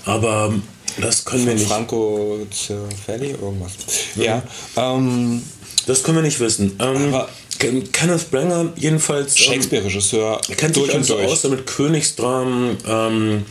Aber 0.04 0.50
ähm, 0.52 0.62
das 1.00 1.24
können 1.24 1.46
wir 1.46 1.54
nicht. 1.54 1.66
Franco 1.66 2.46
Zeffirelli, 2.50 3.30
irgendwas. 3.32 3.72
Ja, 4.14 4.42
ähm, 4.76 5.42
Das 5.86 6.02
können 6.04 6.18
wir 6.18 6.22
nicht 6.22 6.38
wissen. 6.40 6.76
Ähm, 6.78 7.14
Aber- 7.14 7.28
Kenneth 7.58 8.30
Branagh 8.30 8.72
jedenfalls 8.76 9.36
ähm, 9.38 9.44
Shakespeare-Regisseur 9.44 10.40
kennt 10.56 10.74
sich 10.74 10.84
durch 10.84 10.94
und 10.94 11.00
also 11.00 11.14
durch. 11.16 11.26
aus 11.26 11.42
damit 11.42 11.66
Königsdramen, 11.66 12.76
ähm, 12.86 13.44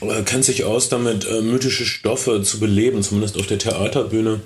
äh, 0.00 0.22
kennt 0.22 0.44
sich 0.44 0.64
aus 0.64 0.88
damit 0.88 1.26
äh, 1.26 1.40
mythische 1.40 1.86
Stoffe 1.86 2.42
zu 2.42 2.58
beleben, 2.58 3.02
zumindest 3.02 3.38
auf 3.38 3.46
der 3.46 3.58
Theaterbühne. 3.58 4.40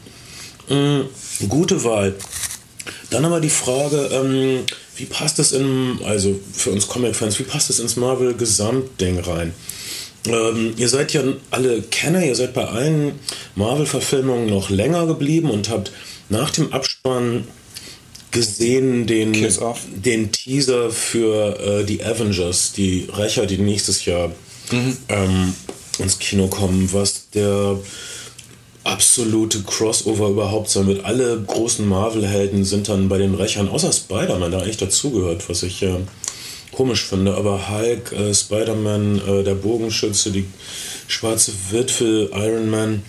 Mm, 0.68 1.00
gute 1.48 1.84
Wahl. 1.84 2.14
Dann 3.10 3.24
aber 3.24 3.40
die 3.40 3.50
Frage, 3.50 4.08
ähm, 4.12 4.60
wie 4.96 5.06
passt 5.06 5.38
es 5.38 5.52
in, 5.52 5.98
also 6.04 6.38
für 6.52 6.70
uns 6.70 6.86
Comic-Fans, 6.88 7.38
wie 7.38 7.44
passt 7.44 7.70
es 7.70 7.80
ins 7.80 7.96
Marvel-Gesamtding 7.96 9.20
rein? 9.20 9.54
Ähm, 10.26 10.74
ihr 10.76 10.88
seid 10.88 11.12
ja 11.12 11.22
alle 11.50 11.82
Kenner, 11.82 12.24
ihr 12.24 12.36
seid 12.36 12.54
bei 12.54 12.66
allen 12.66 13.18
Marvel-Verfilmungen 13.56 14.46
noch 14.46 14.70
länger 14.70 15.06
geblieben 15.06 15.50
und 15.50 15.70
habt 15.70 15.92
nach 16.28 16.50
dem 16.50 16.72
Abspann 16.72 17.44
gesehen 18.30 19.06
den, 19.06 19.32
den 19.32 20.32
Teaser 20.32 20.90
für 20.90 21.58
äh, 21.80 21.84
die 21.84 22.04
Avengers, 22.04 22.72
die 22.72 23.08
Rächer, 23.16 23.46
die 23.46 23.58
nächstes 23.58 24.04
Jahr 24.04 24.30
ähm, 25.08 25.54
ins 25.98 26.18
Kino 26.18 26.46
kommen, 26.46 26.88
was 26.92 27.28
der 27.30 27.78
absolute 28.84 29.62
Crossover 29.62 30.28
überhaupt 30.28 30.70
sein 30.70 30.86
wird. 30.86 31.04
Alle 31.04 31.40
großen 31.40 31.86
Marvel-Helden 31.86 32.64
sind 32.64 32.88
dann 32.88 33.08
bei 33.08 33.18
den 33.18 33.34
Rächern, 33.34 33.68
außer 33.68 33.92
Spider-Man, 33.92 34.50
der 34.50 34.62
eigentlich 34.62 34.78
dazugehört, 34.78 35.48
was 35.48 35.62
ich 35.62 35.82
äh, 35.82 35.96
komisch 36.72 37.04
finde. 37.04 37.34
Aber 37.34 37.68
Hulk, 37.70 38.12
äh, 38.12 38.32
Spider-Man, 38.32 39.20
äh, 39.26 39.44
der 39.44 39.54
Bogenschütze, 39.54 40.30
die 40.30 40.46
schwarze 41.08 41.52
Witwe, 41.70 42.30
Iron 42.32 42.70
Man. 42.70 43.02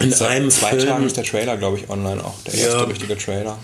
In 0.00 0.14
einem 0.14 0.50
Zwei 0.50 0.70
Film, 0.70 0.86
Tagen 0.86 1.06
ist 1.06 1.16
der 1.16 1.24
Trailer, 1.24 1.56
glaube 1.56 1.78
ich, 1.78 1.90
online 1.90 2.24
auch. 2.24 2.34
Der 2.46 2.54
erste 2.54 2.76
Ja. 2.78 2.82
richtige 2.84 3.16
Trailer. 3.18 3.58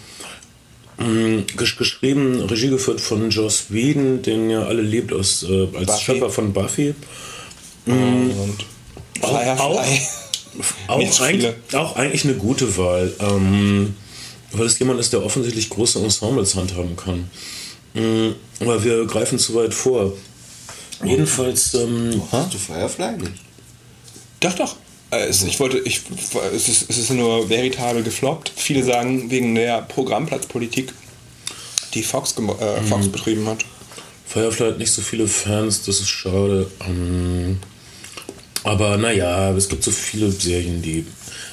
Gesch 1.56 1.76
geschrieben, 1.76 2.40
Regie 2.42 2.68
geführt 2.70 3.00
von 3.00 3.30
Joss 3.30 3.64
Whedon, 3.70 4.22
den 4.22 4.48
ja 4.50 4.62
alle 4.64 4.82
liebt 4.82 5.12
aus, 5.12 5.42
äh, 5.42 5.66
als 5.76 5.86
Buffy. 5.86 6.04
Schöpfer 6.04 6.30
von 6.30 6.52
Buffy. 6.52 6.94
Und 7.86 8.32
Auch- 9.20 9.28
Firefly. 9.82 10.00
Auch, 10.86 11.12
so 11.12 11.24
eigentlich, 11.24 11.52
auch 11.72 11.96
eigentlich 11.96 12.24
eine 12.24 12.34
gute 12.34 12.76
Wahl, 12.76 13.12
ähm, 13.18 13.96
weil 14.52 14.66
es 14.66 14.78
jemand 14.78 15.00
ist, 15.00 15.12
der 15.12 15.24
offensichtlich 15.24 15.68
große 15.68 15.98
Ensembles 15.98 16.54
handhaben 16.54 16.94
kann. 16.94 17.28
Mm, 17.94 18.34
aber 18.60 18.84
wir 18.84 19.04
greifen 19.06 19.38
zu 19.38 19.54
weit 19.56 19.74
vor. 19.74 20.12
Jedenfalls, 21.04 21.74
ähm, 21.74 22.22
Hast 22.30 22.54
du 22.54 22.58
Firefly 22.58 23.16
nicht? 23.18 23.32
Doch, 24.38 24.54
doch. 24.54 24.76
Äh, 25.18 25.26
Es, 25.28 25.42
ich 25.42 25.58
wollte, 25.60 25.78
ich, 25.78 26.00
es, 26.54 26.68
ist, 26.68 26.90
es 26.90 26.98
ist 26.98 27.10
nur 27.10 27.48
veritabel 27.48 28.02
gefloppt. 28.02 28.52
Viele 28.54 28.82
sagen 28.82 29.30
wegen 29.30 29.54
der 29.54 29.82
Programmplatzpolitik, 29.82 30.92
die 31.94 32.02
Fox, 32.02 32.34
äh, 32.38 32.40
Mhm. 32.80 32.86
Fox 32.86 33.08
betrieben 33.08 33.46
hat. 33.46 33.64
Firefly 34.26 34.68
hat 34.70 34.78
nicht 34.78 34.92
so 34.92 35.02
viele 35.02 35.28
Fans, 35.28 35.82
das 35.84 36.00
ist 36.00 36.08
schade. 36.08 36.70
Ähm, 36.88 37.58
aber 38.64 38.96
naja, 38.96 39.52
es 39.52 39.68
gibt 39.68 39.84
so 39.84 39.90
viele 39.90 40.30
Serien, 40.30 40.80
die. 40.82 41.06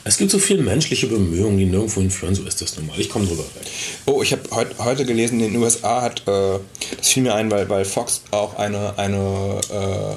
Es 0.04 0.17
gibt 0.17 0.32
so 0.32 0.39
viele 0.39 0.63
menschliche 0.63 1.06
Bemühungen, 1.08 1.58
die 1.60 1.65
nirgendwo 1.65 2.02
hinführen, 2.02 2.34
so 2.34 2.43
ist 2.43 2.60
das 2.62 2.76
nun 2.78 2.88
mal. 2.88 3.00
Ich 3.00 3.10
komme 3.10 3.28
drüber 3.28 3.43
weg. 3.43 3.67
Oh, 4.08 4.24
ich 4.24 4.32
habe 4.32 4.41
heut, 4.52 4.69
heute 4.80 5.06
gelesen, 5.06 5.39
in 5.41 5.52
den 5.54 5.62
USA 5.62 6.02
hat, 6.02 6.21
äh, 6.28 6.58
das 6.97 7.10
fiel 7.10 7.21
mir 7.24 7.36
ein, 7.36 7.52
weil, 7.52 7.69
weil 7.69 7.86
Fox 7.86 8.21
auch 8.32 8.56
eine, 8.58 8.97
eine 8.97 9.62
äh, 9.69 10.15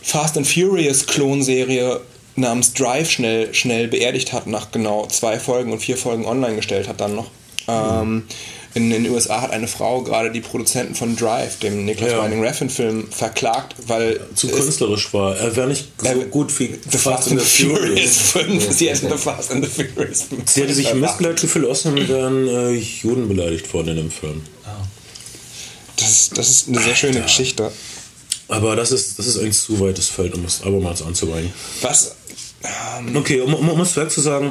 Fast 0.00 0.38
and 0.38 0.46
Furious 0.46 1.04
Klonserie 1.06 2.00
namens 2.36 2.72
Drive 2.74 3.10
schnell, 3.10 3.52
schnell 3.54 3.88
beerdigt 3.88 4.32
hat, 4.32 4.46
nach 4.46 4.70
genau 4.70 5.06
zwei 5.06 5.38
Folgen 5.38 5.72
und 5.72 5.80
vier 5.80 5.96
Folgen 5.96 6.24
online 6.24 6.56
gestellt 6.56 6.88
hat 6.88 7.00
dann 7.00 7.14
noch. 7.14 7.30
Ähm, 7.68 8.24
in, 8.74 8.90
in 8.90 9.04
den 9.04 9.12
USA 9.12 9.42
hat 9.42 9.50
eine 9.50 9.68
Frau 9.68 10.00
gerade 10.02 10.32
die 10.32 10.40
Produzenten 10.40 10.94
von 10.94 11.14
Drive, 11.14 11.58
dem 11.58 11.84
Nicholas 11.84 12.12
Ja. 12.12 12.24
Winding 12.24 12.42
Refn 12.42 12.70
Film, 12.70 13.06
verklagt, 13.10 13.74
weil 13.86 14.18
Zu 14.34 14.48
künstlerisch 14.48 15.12
war. 15.12 15.36
Er 15.36 15.54
wäre 15.54 15.68
nicht 15.68 15.88
so 15.98 16.08
Äh, 16.08 16.24
gut 16.30 16.58
wie 16.58 16.74
The 16.90 16.96
Fast 16.98 17.30
and 17.30 17.40
the 17.40 17.64
Furious 17.66 18.16
5. 18.16 18.72
Sie 18.72 18.88
hätten 18.88 19.10
The 19.10 19.18
Fast 19.18 19.50
and 19.52 19.64
the 19.64 19.70
Furious 19.70 20.22
5. 20.22 20.50
Sie 20.50 20.62
hätte 20.62 20.72
sich 20.74 20.90
im 20.90 21.00
Missgleich 21.00 21.36
gefühlt, 21.40 21.66
außerdem 21.66 22.08
wären 22.08 22.48
äh, 22.48 22.70
Juden 22.72 23.28
beleidigt 23.28 23.72
worden 23.74 23.88
in 23.88 23.96
dem 23.96 24.10
Film. 24.10 24.42
Das, 25.96 26.08
ist- 26.10 26.38
das 26.38 26.48
ist 26.48 26.68
eine 26.68 26.80
sehr 26.80 26.96
schöne 26.96 27.12
Alter. 27.16 27.26
Geschichte. 27.26 27.72
Aber 28.48 28.74
das 28.76 28.90
ist, 28.92 29.18
das 29.18 29.26
ist 29.26 29.38
ein 29.38 29.52
zu 29.52 29.78
weites 29.80 30.08
Feld, 30.08 30.34
um 30.34 30.44
es 30.44 30.62
abermals 30.62 31.02
anzubringen. 31.02 31.52
Was? 31.82 32.16
Ähm, 32.64 33.16
Okay, 33.16 33.40
um, 33.40 33.54
um, 33.54 33.68
um 33.68 33.80
es 33.80 33.92
zu 33.92 34.20
sagen, 34.20 34.50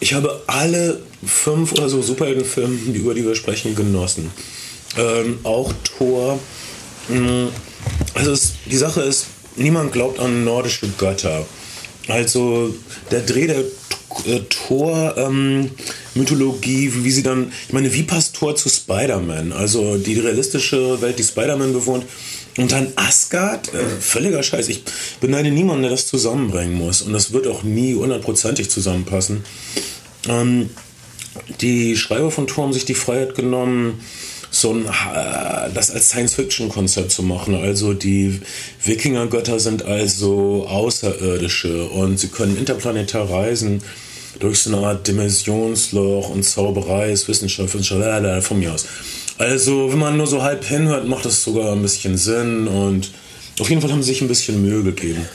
ich 0.00 0.14
habe 0.14 0.42
alle 0.46 1.00
fünf 1.24 1.72
oder 1.72 1.88
so 1.88 2.02
Superheldenfilme, 2.02 2.76
über 2.94 3.14
die 3.14 3.24
wir 3.24 3.34
sprechen, 3.34 3.74
genossen. 3.74 4.30
Ähm, 4.96 5.38
auch 5.44 5.72
Thor. 5.84 6.38
mh, 7.08 7.48
Also 8.14 8.32
es, 8.32 8.54
die 8.66 8.76
Sache 8.76 9.02
ist, 9.02 9.26
niemand 9.56 9.92
glaubt 9.92 10.18
an 10.18 10.44
nordische 10.44 10.88
Götter. 10.98 11.46
Also 12.08 12.74
der 13.10 13.20
Dreh 13.20 13.46
der 13.46 13.60
äh, 13.60 14.40
Thor-Mythologie, 14.48 16.94
wie, 16.94 17.04
wie 17.04 17.10
sie 17.10 17.22
dann, 17.22 17.52
ich 17.66 17.72
meine, 17.72 17.92
wie 17.94 18.02
passt 18.02 18.36
Thor 18.36 18.56
zu 18.56 18.68
Spider-Man? 18.68 19.52
Also 19.52 19.96
die 19.98 20.18
realistische 20.18 21.00
Welt, 21.02 21.18
die 21.18 21.24
Spider-Man 21.24 21.72
bewohnt. 21.72 22.04
Und 22.56 22.72
dann 22.72 22.92
Asgard, 22.96 23.72
äh, 23.72 23.84
völliger 24.00 24.42
Scheiß. 24.42 24.68
Ich 24.68 24.82
beneide 25.20 25.50
niemanden, 25.50 25.82
der 25.82 25.92
das 25.92 26.06
zusammenbringen 26.06 26.74
muss. 26.74 27.02
Und 27.02 27.12
das 27.12 27.32
wird 27.32 27.46
auch 27.46 27.62
nie 27.62 27.94
hundertprozentig 27.94 28.70
zusammenpassen. 28.70 29.44
Ähm, 30.28 30.70
die 31.60 31.96
Schreiber 31.96 32.30
von 32.30 32.46
Thor 32.46 32.64
haben 32.64 32.72
sich 32.72 32.84
die 32.84 32.94
Freiheit 32.94 33.34
genommen, 33.34 34.00
so 34.50 34.72
ein, 34.72 34.84
äh, 34.86 35.70
das 35.72 35.90
als 35.90 36.08
Science-Fiction-Konzept 36.08 37.12
zu 37.12 37.22
machen. 37.22 37.54
Also 37.54 37.94
die 37.94 38.40
Wikinger-Götter 38.84 39.60
sind 39.60 39.84
also 39.84 40.66
Außerirdische 40.68 41.88
und 41.88 42.18
sie 42.18 42.28
können 42.28 42.56
interplanetar 42.56 43.30
reisen 43.30 43.82
durch 44.40 44.60
so 44.60 44.74
eine 44.74 44.86
Art 44.86 45.06
Dimensionsloch 45.06 46.30
und 46.30 46.44
Zauberei 46.44 47.12
ist 47.12 47.28
Wissenschaft, 47.28 47.74
Wissenschaft, 47.74 48.42
von 48.42 48.58
mir 48.58 48.72
aus. 48.72 48.86
Also 49.40 49.90
wenn 49.90 49.98
man 49.98 50.18
nur 50.18 50.26
so 50.26 50.42
halb 50.42 50.64
hinhört, 50.64 51.08
macht 51.08 51.24
das 51.24 51.42
sogar 51.42 51.72
ein 51.72 51.80
bisschen 51.80 52.18
Sinn 52.18 52.68
und 52.68 53.10
auf 53.58 53.70
jeden 53.70 53.80
Fall 53.80 53.90
haben 53.90 54.02
sie 54.02 54.12
sich 54.12 54.20
ein 54.20 54.28
bisschen 54.28 54.60
Mühe 54.60 54.82
gegeben. 54.82 55.26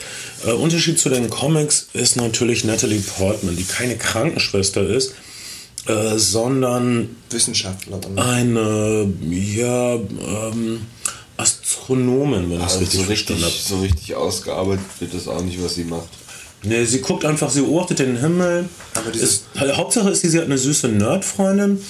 Äh, 0.46 0.52
Unterschied 0.52 0.96
zu 1.00 1.08
den 1.08 1.28
Comics 1.28 1.88
ist 1.92 2.14
natürlich 2.14 2.64
Natalie 2.64 3.00
Portman, 3.00 3.56
die 3.56 3.64
keine 3.64 3.96
Krankenschwester 3.96 4.86
ist, 4.88 5.14
äh, 5.88 6.18
sondern 6.18 7.16
Wissenschaftlerin. 7.30 8.16
eine, 8.16 9.12
ja, 9.28 9.94
ähm, 9.96 10.82
Astronomin, 11.36 12.48
wenn 12.48 12.60
ich 12.60 12.66
es 12.66 12.72
Also 12.74 12.78
richtig 12.78 13.00
so, 13.00 13.06
verstanden 13.06 13.42
richtig, 13.42 13.64
habe. 13.64 13.80
so 13.80 13.80
richtig 13.82 14.14
ausgearbeitet 14.14 14.84
wird 15.00 15.14
das 15.14 15.26
auch 15.26 15.42
nicht, 15.42 15.60
was 15.60 15.74
sie 15.74 15.84
macht. 15.84 16.10
Nee, 16.62 16.84
sie 16.84 17.00
guckt 17.00 17.24
einfach, 17.24 17.50
sie 17.50 17.62
beobachtet 17.62 17.98
den 17.98 18.18
Himmel. 18.18 18.68
Aber 18.94 19.12
ist, 19.12 19.46
Hauptsache 19.58 20.10
ist, 20.10 20.20
sie, 20.20 20.28
sie 20.28 20.38
hat 20.38 20.44
eine 20.44 20.58
süße 20.58 20.86
Nerdfreundin 20.86 21.80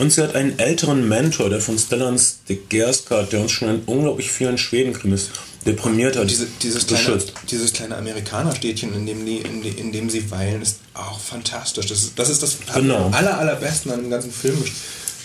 und 0.00 0.10
sie 0.12 0.22
hat 0.22 0.34
einen 0.34 0.58
älteren 0.58 1.08
Mentor, 1.08 1.50
der 1.50 1.60
von 1.60 1.78
Stellan 1.78 2.16
Skarsgård, 2.18 3.30
der 3.30 3.40
uns 3.40 3.52
schon 3.52 3.68
in 3.68 3.82
unglaublich 3.86 4.32
vielen 4.32 4.58
Schwedenkrimis 4.58 5.28
deprimiert 5.66 6.16
hat, 6.16 6.28
Diese, 6.30 6.46
dieses, 6.62 6.86
kleine, 6.86 7.04
beschützt. 7.04 7.32
dieses 7.50 7.72
kleine 7.72 7.96
Amerikanerstädtchen, 7.96 8.94
in 8.94 9.06
dem, 9.06 9.26
die, 9.26 9.36
in, 9.38 9.62
die, 9.62 9.68
in 9.68 9.92
dem 9.92 10.08
sie 10.10 10.30
weilen, 10.30 10.62
ist 10.62 10.78
auch 10.94 11.20
fantastisch. 11.20 11.86
Das 11.86 12.02
ist 12.02 12.18
das, 12.18 12.30
ist 12.30 12.42
das 12.42 12.56
Genau. 12.74 13.10
aller, 13.12 13.38
allerbesten 13.38 13.92
an 13.92 14.00
dem 14.00 14.10
ganzen 14.10 14.32
Film 14.32 14.62
ge- 14.64 14.72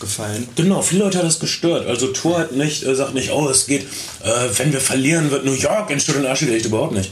gefallen. 0.01 0.45
Genau, 0.57 0.81
viele 0.81 1.05
Leute 1.05 1.19
hat 1.19 1.25
das 1.25 1.39
gestört. 1.39 1.87
Also 1.87 2.07
Thor 2.07 2.39
hat 2.39 2.51
nicht, 2.51 2.83
äh, 2.83 2.93
sagt 2.95 3.13
nicht, 3.13 3.31
oh, 3.31 3.47
es 3.49 3.65
geht, 3.65 3.83
äh, 4.23 4.29
wenn 4.57 4.73
wir 4.73 4.81
verlieren, 4.81 5.31
wird 5.31 5.45
New 5.45 5.53
York 5.53 5.89
in 5.89 6.01
Schutt 6.01 6.17
und 6.17 6.25
Asche 6.25 6.47
gelegt. 6.47 6.65
Überhaupt 6.65 6.93
nicht. 6.93 7.11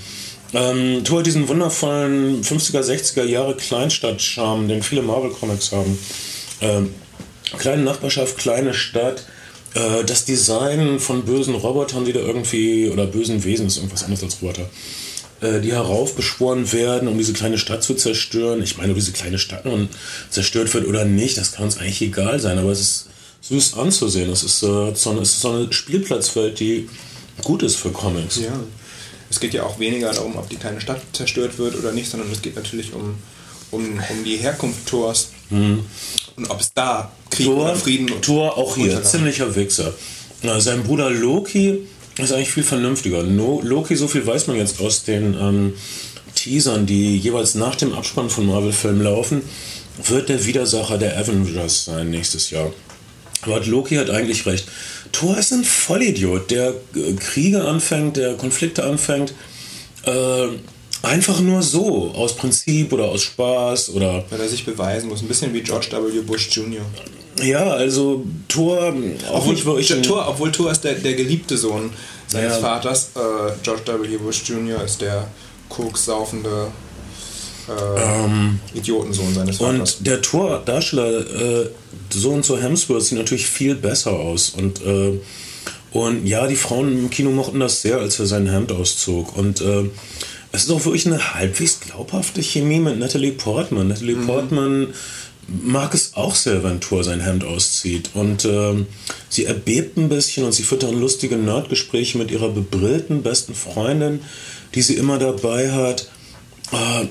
Ähm, 0.54 1.04
Thor 1.06 1.20
hat 1.20 1.26
diesen 1.26 1.48
wundervollen 1.48 2.44
50er, 2.44 2.82
60er 2.82 3.24
Jahre 3.24 3.56
Kleinstadt-Charme, 3.56 4.68
den 4.68 4.84
viele 4.84 5.02
Marvel-Comics 5.02 5.72
haben. 5.72 5.98
Ähm, 6.62 6.94
kleine 7.58 7.84
Nachbarschaft, 7.84 8.38
kleine 8.38 8.74
Stadt. 8.74 9.26
Äh, 9.74 10.04
das 10.06 10.26
Design 10.26 11.00
von 11.00 11.26
bösen 11.26 11.56
Robotern, 11.56 12.06
die 12.06 12.14
da 12.14 12.20
irgendwie, 12.20 12.90
oder 12.90 13.06
bösen 13.06 13.44
Wesen, 13.44 13.68
ist 13.68 13.78
irgendwas 13.78 14.04
anderes 14.04 14.24
als 14.24 14.42
Roboter, 14.42 14.70
äh, 15.42 15.60
die 15.62 15.72
heraufbeschworen 15.72 16.72
werden, 16.72 17.08
um 17.08 17.18
diese 17.18 17.34
kleine 17.34 17.58
Stadt 17.58 17.84
zu 17.84 17.96
zerstören. 17.96 18.62
Ich 18.62 18.78
meine, 18.78 18.92
ob 18.92 18.98
diese 18.98 19.12
kleine 19.12 19.40
Stadt 19.40 19.66
nun 19.66 19.90
zerstört 20.30 20.74
wird 20.74 20.88
oder 20.88 21.06
nicht, 21.06 21.38
das 21.38 21.54
kann 21.54 21.66
uns 21.66 21.78
eigentlich 21.78 22.02
egal 22.02 22.40
sein, 22.40 22.58
aber 22.60 22.72
es 22.72 22.80
ist 22.80 23.08
süß 23.42 23.78
anzusehen. 23.78 24.30
Es 24.32 24.44
ist, 24.44 24.64
äh, 24.64 24.94
so, 24.96 25.10
eine, 25.10 25.22
es 25.22 25.32
ist 25.32 25.42
so 25.42 25.50
eine 25.50 25.74
Spielplatzwelt, 25.74 26.60
die 26.60 26.90
gut 27.44 27.64
ist 27.64 27.76
für 27.76 27.90
Comics. 27.90 28.38
Ja. 28.38 28.60
Es 29.30 29.40
geht 29.40 29.54
ja 29.54 29.64
auch 29.64 29.80
weniger 29.80 30.14
darum, 30.14 30.38
ob 30.38 30.48
die 30.50 30.58
kleine 30.58 30.80
Stadt 30.80 31.02
zerstört 31.14 31.58
wird 31.58 31.76
oder 31.76 31.92
nicht, 31.92 32.10
sondern 32.10 32.32
es 32.32 32.42
geht 32.42 32.56
natürlich 32.56 32.94
um, 32.94 33.16
um, 33.72 33.82
um 33.82 34.24
die 34.24 34.38
Herkunft 34.38 34.86
Thors 34.88 35.30
und 36.36 36.50
ob 36.50 36.60
es 36.60 36.74
da 36.74 37.12
Krieg 37.30 37.48
Thor, 37.48 37.64
oder 37.64 37.76
Frieden 37.76 38.12
und 38.12 38.24
Thor 38.24 38.58
auch 38.58 38.76
hier, 38.76 39.04
ziemlicher 39.04 39.56
Wichser. 39.56 39.94
Na, 40.42 40.60
sein 40.60 40.84
Bruder 40.84 41.10
Loki 41.10 41.80
ist 42.18 42.32
eigentlich 42.32 42.52
viel 42.52 42.64
vernünftiger. 42.64 43.24
No, 43.24 43.62
Loki, 43.64 43.96
so 43.96 44.08
viel 44.08 44.26
weiß 44.26 44.48
man 44.48 44.58
jetzt 44.58 44.80
aus 44.80 45.04
den 45.04 45.36
ähm, 45.40 45.74
Teasern, 46.36 46.86
die 46.86 47.18
jeweils 47.18 47.56
nach 47.56 47.76
dem 47.76 47.94
Abspann 47.94 48.30
von 48.30 48.46
Marvel-Filmen 48.48 49.04
laufen, 49.04 49.42
wird 50.06 50.30
der 50.30 50.46
Widersacher 50.46 50.98
der 50.98 51.18
Avengers 51.18 51.86
sein 51.86 52.10
nächstes 52.10 52.50
Jahr. 52.50 52.72
Aber 53.44 53.60
Loki 53.62 53.96
hat 53.96 54.10
eigentlich 54.10 54.46
recht. 54.46 54.68
Thor 55.12 55.38
ist 55.38 55.52
ein 55.52 55.64
Vollidiot, 55.64 56.50
der 56.50 56.74
Kriege 57.20 57.64
anfängt, 57.64 58.18
der 58.18 58.36
Konflikte 58.36 58.84
anfängt. 58.84 59.34
Äh, 60.06 60.48
einfach 61.04 61.40
nur 61.42 61.62
so, 61.62 62.12
aus 62.16 62.36
Prinzip 62.36 62.92
oder 62.92 63.06
aus 63.06 63.22
Spaß 63.24 63.92
oder 63.92 64.24
Weil 64.32 64.40
er 64.42 64.50
sich 64.50 64.66
beweisen 64.66 65.10
muss. 65.10 65.22
Ein 65.22 65.28
bisschen 65.28 65.54
wie 65.54 65.62
George 65.62 65.88
W. 65.92 66.22
Bush 66.22 66.50
Jr. 66.52 66.82
ja, 67.44 67.64
also 67.72 68.24
Thor 68.48 68.94
auch 69.30 69.36
Obwohl, 69.40 69.54
nicht 69.54 69.66
wirklich. 69.66 69.94
ein- 69.94 70.02
Thor, 70.04 70.26
obwohl 70.28 70.52
Thor 70.52 70.72
ist 70.72 70.82
der, 70.84 70.94
der 70.96 71.14
geliebte 71.14 71.58
Sohn 71.58 71.92
seines 72.28 72.54
Ja. 72.54 72.60
Vaters. 72.60 73.10
Äh, 73.16 73.20
George 73.62 73.82
W. 73.86 74.18
Bush 74.18 74.42
Jr. 74.48 74.84
ist 74.84 75.02
der 75.02 75.28
kokssaufende 75.70 76.68
äh, 77.68 78.78
Idiotensohn 78.78 79.34
seines 79.34 79.58
Vaters. 79.58 79.96
Und 79.96 80.08
der 80.08 80.22
Tor-Darsteller, 80.22 81.20
äh, 81.64 81.70
Sohn 82.10 82.44
zu 82.44 82.62
Hemsworth, 82.62 83.04
sieht 83.04 83.18
natürlich 83.18 83.48
viel 83.48 83.76
besser 83.76 84.12
aus. 84.12 84.50
Und, 84.58 84.82
äh, 84.86 85.20
und 85.92 86.26
ja, 86.26 86.46
die 86.48 86.56
Frauen 86.56 86.92
im 86.98 87.10
Kino 87.10 87.30
mochten 87.32 87.60
das 87.60 87.82
sehr, 87.82 87.98
als 88.00 88.20
er 88.20 88.26
sein 88.26 88.48
Hemd 88.48 88.72
auszog. 88.72 89.36
Und 89.38 89.62
äh, 89.62 89.86
es 90.54 90.66
ist 90.66 90.72
auch 90.72 90.86
wirklich 90.86 91.08
eine 91.08 91.34
halbwegs 91.34 91.80
glaubhafte 91.80 92.42
Chemie 92.42 92.80
mit 92.80 93.00
Natalie 93.00 93.32
Portman. 93.32 93.88
Natalie 93.88 94.16
Portman 94.16 94.94
mag 95.48 95.96
es 95.96 96.14
auch 96.14 96.36
sehr, 96.36 96.64
wenn 96.64 96.80
Thor 96.80 97.04
sein 97.04 97.22
Hemd 97.22 97.44
auszieht. 97.44 98.12
Und 98.14 98.46
ähm, 98.46 98.86
sie 99.30 99.46
erbebt 99.46 99.98
ein 99.98 100.10
bisschen 100.10 100.46
und 100.46 100.52
sie 100.52 100.62
führt 100.62 100.84
dann 100.84 101.02
lustige 101.02 101.38
Nerdgespräche 101.38 102.20
mit 102.20 102.30
ihrer 102.30 102.50
bebrillten 102.50 103.24
besten 103.24 103.56
Freundin, 103.56 104.22
die 104.76 104.84
sie 104.84 104.94
immer 104.94 105.18
dabei 105.18 105.72
hat. 105.72 106.08
Äh, 106.72 107.08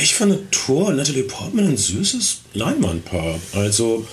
ich 0.00 0.14
finde 0.14 0.48
Thor 0.52 0.86
und 0.86 0.96
Natalie 0.96 1.24
Portman 1.24 1.66
ein 1.66 1.76
süßes 1.76 2.42
Leinwandpaar. 2.54 3.40
Also, 3.54 4.06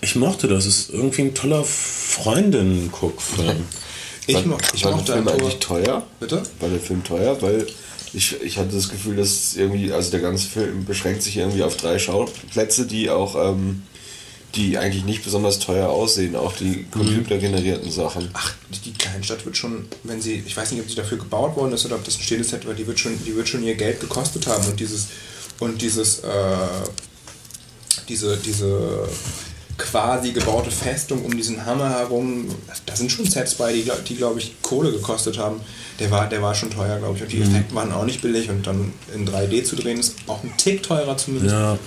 ich 0.00 0.16
mochte 0.16 0.48
das. 0.48 0.66
Es 0.66 0.78
ist 0.78 0.90
irgendwie 0.90 1.22
ein 1.22 1.34
toller 1.34 1.64
Freundinnen-Guckfilm. 1.64 3.64
Ich, 4.26 4.46
mo 4.46 4.56
ich 4.72 4.82
war 4.82 4.92
der 4.92 4.96
mochte 4.96 5.12
Film 5.12 5.28
an 5.28 5.34
Thor. 5.34 5.34
eigentlich 5.34 5.60
teuer? 5.60 6.02
Bitte? 6.18 6.42
War 6.58 6.70
der 6.70 6.80
Film 6.80 7.04
teuer? 7.04 7.42
Weil 7.42 7.66
ich, 8.14 8.40
ich 8.42 8.58
hatte 8.58 8.74
das 8.74 8.88
Gefühl, 8.88 9.16
dass 9.16 9.56
irgendwie, 9.56 9.92
also 9.92 10.10
der 10.10 10.20
ganze 10.20 10.48
Film 10.48 10.84
beschränkt 10.84 11.22
sich 11.22 11.36
irgendwie 11.36 11.62
auf 11.62 11.76
drei 11.76 11.98
Schauplätze, 11.98 12.86
die 12.86 13.10
auch, 13.10 13.34
ähm, 13.36 13.82
die 14.54 14.78
eigentlich 14.78 15.04
nicht 15.04 15.24
besonders 15.24 15.58
teuer 15.58 15.88
aussehen, 15.88 16.36
auch 16.36 16.54
die 16.54 16.86
computergenerierten 16.90 17.90
Sachen. 17.90 18.28
Ach, 18.34 18.54
die 18.84 18.92
Kleinstadt 18.92 19.44
wird 19.44 19.56
schon, 19.56 19.86
wenn 20.04 20.20
sie, 20.20 20.42
ich 20.46 20.56
weiß 20.56 20.70
nicht, 20.70 20.80
ob 20.80 20.88
sie 20.88 20.94
dafür 20.94 21.18
gebaut 21.18 21.56
worden 21.56 21.72
ist 21.72 21.84
oder 21.86 21.96
ob 21.96 22.04
das 22.04 22.16
ein 22.16 22.22
stehendes 22.22 22.50
Set 22.50 22.66
war, 22.66 22.74
die 22.74 22.86
wird 22.86 23.00
schon, 23.00 23.18
die 23.24 23.34
wird 23.34 23.48
schon 23.48 23.64
ihr 23.64 23.74
Geld 23.74 24.00
gekostet 24.00 24.46
haben 24.46 24.64
und 24.66 24.78
dieses, 24.78 25.08
und 25.58 25.82
dieses, 25.82 26.20
äh, 26.20 26.30
diese, 28.08 28.36
diese 28.36 29.08
quasi 29.78 30.32
gebaute 30.32 30.70
Festung 30.70 31.24
um 31.24 31.36
diesen 31.36 31.64
Hammer 31.66 31.90
herum, 31.90 32.46
da 32.86 32.94
sind 32.96 33.10
schon 33.10 33.26
Sets 33.26 33.54
bei, 33.54 33.72
die, 33.72 33.90
die 34.08 34.16
glaube 34.16 34.38
ich, 34.38 34.54
Kohle 34.62 34.92
gekostet 34.92 35.38
haben. 35.38 35.60
Der 36.00 36.10
war, 36.10 36.28
der 36.28 36.42
war 36.42 36.54
schon 36.54 36.70
teuer, 36.70 36.98
glaube 36.98 37.16
ich. 37.16 37.22
Und 37.22 37.32
die 37.32 37.40
Effekte 37.40 37.74
waren 37.74 37.92
auch 37.92 38.04
nicht 38.04 38.20
billig 38.22 38.50
und 38.50 38.66
dann 38.66 38.92
in 39.14 39.28
3D 39.28 39.64
zu 39.64 39.76
drehen 39.76 39.98
ist 40.00 40.16
auch 40.26 40.42
ein 40.42 40.52
Tick 40.56 40.82
teurer 40.82 41.16
zumindest. 41.16 41.54
Ja. 41.54 41.78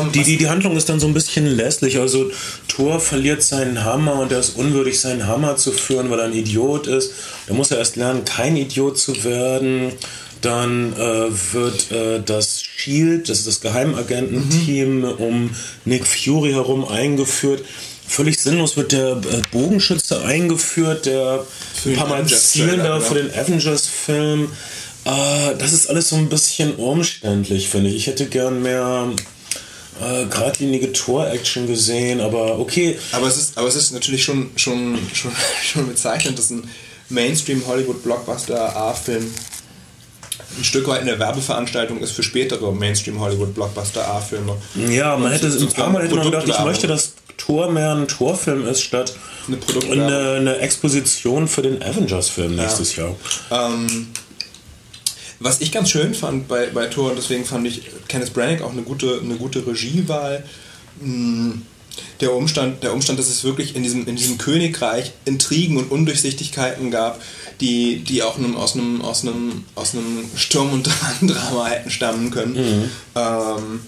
Ähm, 0.00 0.12
Die, 0.12 0.22
die, 0.22 0.36
die 0.36 0.48
Handlung 0.48 0.76
ist 0.76 0.88
dann 0.88 1.00
so 1.00 1.06
ein 1.06 1.14
bisschen 1.14 1.46
lässlich. 1.46 1.98
Also 1.98 2.30
Thor 2.68 3.00
verliert 3.00 3.42
seinen 3.42 3.84
Hammer 3.84 4.14
und 4.14 4.32
er 4.32 4.40
ist 4.40 4.56
unwürdig, 4.56 5.00
seinen 5.00 5.26
Hammer 5.26 5.56
zu 5.56 5.72
führen, 5.72 6.10
weil 6.10 6.18
er 6.18 6.26
ein 6.26 6.32
Idiot 6.34 6.86
ist. 6.86 7.12
Da 7.46 7.54
muss 7.54 7.70
er 7.70 7.78
erst 7.78 7.96
lernen, 7.96 8.24
kein 8.24 8.56
Idiot 8.56 8.98
zu 8.98 9.24
werden. 9.24 9.92
Dann 10.40 10.92
äh, 10.94 11.30
wird 11.52 11.90
äh, 11.90 12.22
das 12.24 12.62
Shield, 12.62 13.28
das 13.28 13.40
ist 13.40 13.46
das 13.46 13.60
Geheimagententeam, 13.60 15.04
um 15.04 15.50
Nick 15.84 16.06
Fury 16.06 16.52
herum 16.52 16.86
eingeführt. 16.88 17.64
Völlig 18.06 18.40
sinnlos 18.40 18.76
wird 18.76 18.92
der 18.92 19.12
äh, 19.12 19.42
Bogenschütze 19.52 20.24
eingeführt, 20.24 21.06
der 21.06 21.44
ein 21.84 21.94
paar 21.94 22.08
Mal 22.08 22.14
Avengers 22.16 22.50
zielen 22.50 22.70
Trailer, 22.70 22.84
darf 22.84 23.08
für 23.08 23.14
den 23.14 23.32
Avengers-Film. 23.32 24.50
Äh, 25.04 25.56
das 25.58 25.72
ist 25.72 25.88
alles 25.88 26.08
so 26.08 26.16
ein 26.16 26.28
bisschen 26.28 26.74
umständlich, 26.74 27.68
finde 27.68 27.90
ich. 27.90 27.96
Ich 27.96 28.06
hätte 28.06 28.26
gern 28.26 28.62
mehr 28.62 29.12
äh, 30.00 30.24
geradlinige 30.26 30.92
Tor-Action 30.92 31.66
gesehen, 31.66 32.20
aber 32.20 32.58
okay. 32.58 32.98
Aber 33.12 33.26
es 33.26 33.36
ist, 33.36 33.58
aber 33.58 33.68
es 33.68 33.76
ist 33.76 33.92
natürlich 33.92 34.24
schon, 34.24 34.50
schon, 34.56 34.98
schon, 35.12 35.32
schon 35.62 35.86
bezeichnend, 35.86 36.38
dass 36.38 36.50
ein 36.50 36.68
Mainstream-Hollywood-Blockbuster 37.10 38.76
A-Film 38.76 39.32
ein 40.58 40.64
Stück 40.64 40.88
weit 40.88 41.00
eine 41.02 41.18
Werbeveranstaltung 41.18 42.00
ist 42.00 42.12
für 42.12 42.22
spätere 42.22 42.72
Mainstream-Hollywood-Blockbuster 42.72 44.06
A-Filme. 44.08 44.56
Ja, 44.88 45.16
man 45.16 45.26
Und 45.26 45.32
hätte 45.32 45.50
so- 45.50 45.66
ein 45.66 45.72
paar 45.72 45.90
Mal 45.90 46.02
hätte 46.04 46.14
man 46.16 46.24
gedacht, 46.24 46.48
ich 46.48 46.58
möchte, 46.60 46.86
dass 46.86 47.14
Tor 47.36 47.70
mehr 47.70 47.92
ein 47.94 48.06
Torfilm 48.08 48.66
ist, 48.66 48.82
statt 48.82 49.14
Eine 49.48 49.58
eine, 50.06 50.30
eine 50.34 50.56
Exposition 50.58 51.48
für 51.48 51.62
den 51.62 51.82
Avengers-Film 51.82 52.56
nächstes 52.56 52.96
Jahr. 52.96 53.14
Ähm, 53.50 54.08
was 55.38 55.60
ich 55.62 55.72
ganz 55.72 55.90
schön 55.90 56.14
fand 56.14 56.48
bei, 56.48 56.66
bei 56.66 56.86
Thor, 56.86 57.10
und 57.10 57.16
deswegen 57.18 57.44
fand 57.46 57.66
ich 57.66 57.82
Kenneth 58.08 58.34
Branagh 58.34 58.62
auch 58.62 58.72
eine 58.72 58.82
gute, 58.82 59.20
eine 59.24 59.36
gute 59.36 59.66
Regiewahl, 59.66 60.44
mh, 61.00 61.54
der 62.20 62.34
Umstand, 62.34 62.82
der 62.82 62.92
Umstand, 62.92 63.18
dass 63.18 63.28
es 63.28 63.44
wirklich 63.44 63.74
in 63.76 63.82
diesem, 63.82 64.06
in 64.06 64.16
diesem 64.16 64.38
Königreich 64.38 65.12
Intrigen 65.24 65.76
und 65.76 65.90
Undurchsichtigkeiten 65.90 66.90
gab, 66.90 67.20
die, 67.60 68.00
die 68.00 68.22
auch 68.22 68.38
einem, 68.38 68.56
aus, 68.56 68.74
einem, 68.74 69.02
aus, 69.02 69.22
einem, 69.22 69.64
aus 69.74 69.94
einem 69.94 70.24
Sturm- 70.36 70.72
und 70.72 70.88
Drama 71.22 71.66
hätten 71.66 71.90
stammen 71.90 72.30
können. 72.30 72.90
Ähm, 73.14 73.80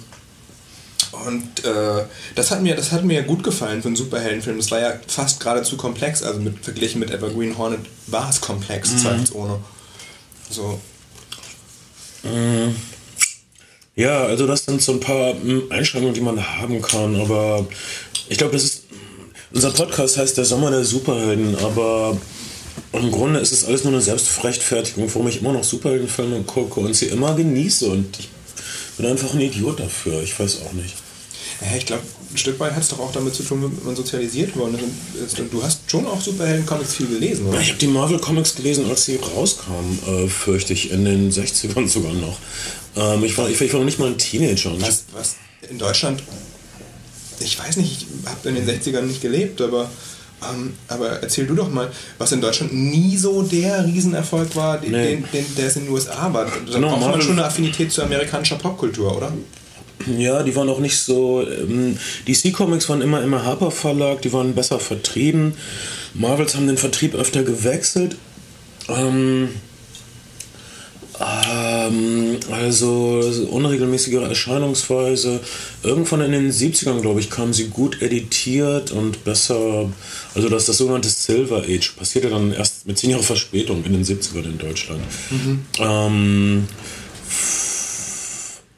und 1.27 1.65
äh, 1.65 2.05
das, 2.35 2.51
hat 2.51 2.63
mir, 2.63 2.75
das 2.75 2.91
hat 2.91 3.05
mir 3.05 3.23
gut 3.23 3.45
gefallen 3.45 3.83
für 3.83 3.89
einen 3.89 3.97
Superheldenfilm. 3.97 4.57
Das 4.57 4.71
war 4.71 4.81
ja 4.81 4.95
fast 5.07 5.41
geradezu 5.41 5.77
komplex. 5.77 6.23
Also 6.23 6.41
mit, 6.41 6.65
verglichen 6.65 7.01
mit 7.01 7.11
Evergreen 7.11 7.59
Hornet 7.59 7.81
war 8.07 8.31
es 8.31 8.41
komplex, 8.41 8.97
zweifelsohne. 8.97 9.59
So. 10.51 10.81
Ja, 13.95 14.25
also 14.25 14.47
das 14.47 14.65
sind 14.65 14.81
so 14.81 14.93
ein 14.93 15.01
paar 15.01 15.35
mm, 15.35 15.71
Einschränkungen, 15.71 16.15
die 16.15 16.21
man 16.23 16.59
haben 16.59 16.81
kann, 16.81 17.21
aber 17.21 17.67
ich 18.29 18.39
glaube, 18.39 18.55
das 18.55 18.65
ist. 18.65 18.83
Unser 19.55 19.71
Podcast 19.71 20.17
heißt 20.17 20.39
der 20.39 20.47
Sommer 20.47 20.71
der 20.71 20.83
Superhelden, 20.83 21.59
aber 21.59 22.17
im 22.95 23.11
Grunde 23.11 23.39
ist 23.39 23.53
es 23.53 23.67
alles 23.67 23.85
nur 23.85 23.93
eine 23.93 24.01
Selbstrechtfertigung, 24.01 25.11
warum 25.13 25.29
ich 25.29 25.43
immer 25.43 25.53
noch 25.53 25.63
Superheldenfilme 25.63 26.41
gucke 26.45 26.81
und 26.81 26.95
sie 26.95 27.09
immer 27.09 27.35
genieße 27.35 27.87
und 27.87 28.19
ich 28.19 28.31
bin 28.97 29.05
einfach 29.05 29.35
ein 29.35 29.41
Idiot 29.41 29.79
dafür. 29.79 30.23
Ich 30.23 30.41
weiß 30.41 30.63
auch 30.63 30.73
nicht. 30.73 30.95
Ja, 31.61 31.77
ich 31.77 31.85
glaube, 31.85 32.03
ein 32.33 32.39
Stück 32.39 32.59
weit 32.61 32.73
hat 32.75 32.83
es 32.83 32.89
doch 32.89 32.99
auch 32.99 33.13
damit 33.13 33.35
zu 33.35 33.43
tun, 33.43 33.63
wie 33.63 33.85
man 33.87 33.95
sozialisiert 33.95 34.57
worden 34.57 34.79
ist. 35.25 35.39
Und 35.39 35.53
Du 35.53 35.63
hast 35.63 35.81
schon 35.91 36.07
auch 36.07 36.21
Superhelden-Comics 36.21 36.95
viel 36.95 37.07
gelesen, 37.07 37.47
oder? 37.47 37.61
Ich 37.61 37.69
habe 37.69 37.79
die 37.79 37.87
Marvel 37.87 38.19
Comics 38.19 38.55
gelesen, 38.55 38.89
als 38.89 39.05
sie 39.05 39.17
rauskamen, 39.17 39.99
äh, 40.07 40.29
fürchte 40.29 40.73
ich, 40.73 40.91
in 40.91 41.05
den 41.05 41.31
60ern 41.31 41.87
sogar 41.89 42.13
noch. 42.15 42.39
Ähm, 42.97 43.23
ich, 43.25 43.37
war, 43.37 43.49
ich, 43.51 43.61
ich 43.61 43.73
war 43.73 43.81
noch 43.81 43.85
nicht 43.87 43.99
mal 43.99 44.09
ein 44.09 44.19
Teenager. 44.19 44.73
Was, 44.81 45.05
was 45.13 45.37
in 45.71 45.79
Deutschland, 45.79 46.23
ich 47.41 47.59
weiß 47.59 47.77
nicht, 47.77 48.03
ich 48.09 48.29
habe 48.29 48.49
in 48.49 48.55
den 48.55 48.67
60ern 48.69 49.03
nicht 49.03 49.21
gelebt, 49.21 49.61
aber, 49.61 49.91
ähm, 50.51 50.73
aber 50.89 51.09
erzähl 51.23 51.47
du 51.47 51.55
doch 51.55 51.71
mal, 51.71 51.91
was 52.19 52.33
in 52.33 52.41
Deutschland 52.41 52.73
nie 52.73 53.17
so 53.17 53.43
der 53.43 53.85
Riesenerfolg 53.85 54.55
war, 54.57 54.79
den, 54.79 54.93
Nee. 54.93 55.17
den, 55.17 55.25
den, 55.33 55.55
der 55.57 55.67
es 55.67 55.77
in 55.77 55.85
den 55.85 55.93
USA 55.93 56.33
war. 56.33 56.47
Da 56.47 56.53
Genau, 56.73 56.97
braucht 56.97 57.11
man 57.11 57.21
schon 57.23 57.33
eine 57.33 57.45
Affinität 57.45 57.93
zur 57.93 58.05
amerikanischen 58.05 58.59
Popkultur, 58.59 59.17
oder? 59.17 59.33
Ja, 60.19 60.43
die 60.43 60.55
waren 60.57 60.69
auch 60.69 60.81
nicht 60.81 60.99
so. 60.99 61.47
Ähm, 61.47 61.99
DC 62.27 62.53
Comics 62.53 62.89
waren 62.89 63.03
immer 63.03 63.23
im 63.23 63.35
Harper 63.35 63.71
Verlag, 63.71 64.23
die 64.23 64.33
waren 64.33 64.55
besser 64.55 64.79
vertrieben. 64.79 65.55
Marvels 66.15 66.55
haben 66.55 66.67
den 66.67 66.79
Vertrieb 66.79 67.15
öfter 67.15 67.43
gewechselt. 67.43 68.17
Ähm, 68.89 69.49
äh, 71.19 71.73
Ähm, 71.83 72.39
also 72.51 73.23
unregelmäßigere 73.51 74.29
Erscheinungsweise. 74.29 75.41
Irgendwann 75.83 76.21
in 76.23 76.33
den 76.33 76.53
70ern, 76.53 77.01
glaube 77.01 77.21
ich, 77.21 77.31
kam 77.31 77.53
sie 77.53 77.69
gut 77.69 78.03
editiert 78.03 78.91
und 78.93 79.25
besser. 79.25 79.91
Also 80.35 80.49
das, 80.49 80.67
das 80.67 80.79
sogenannte 80.79 81.09
Silver 81.09 81.63
Age 81.69 81.93
passierte 81.97 82.31
dann 82.31 82.53
erst 82.53 82.87
mit 82.87 82.99
zehn 82.99 83.11
Jahren 83.11 83.23
Verspätung 83.23 83.85
in 83.85 83.93
den 83.93 84.05
70ern 84.05 84.45
in 84.45 84.59
Deutschland. 84.59 85.03
Ähm, 85.79 86.69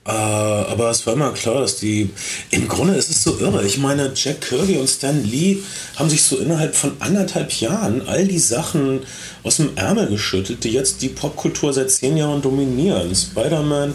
äh, 0.06 0.10
aber 0.10 0.90
es 0.90 1.06
war 1.06 1.14
immer 1.14 1.30
klar, 1.32 1.60
dass 1.60 1.76
die. 1.76 2.10
Im 2.50 2.68
Grunde 2.68 2.94
ist 2.94 3.10
es 3.10 3.22
so 3.22 3.38
irre. 3.38 3.64
Ich 3.64 3.78
meine, 3.78 4.12
Jack 4.14 4.42
Kirby 4.42 4.76
und 4.76 4.88
Stan 4.88 5.22
Lee 5.24 5.58
haben 5.96 6.10
sich 6.10 6.22
so 6.22 6.36
innerhalb 6.36 6.74
von 6.74 6.92
anderthalb 7.00 7.52
Jahren 7.52 8.06
all 8.06 8.26
die 8.26 8.38
Sachen 8.38 9.00
aus 9.42 9.56
dem 9.56 9.70
Ärmel 9.76 10.08
geschüttelt, 10.08 10.62
die 10.64 10.70
jetzt 10.70 11.00
die 11.02 11.08
Popkultur 11.08 11.72
seit 11.72 11.90
zehn 11.90 12.16
Jahren 12.16 12.42
dominieren. 12.42 13.14
Spider-Man, 13.14 13.94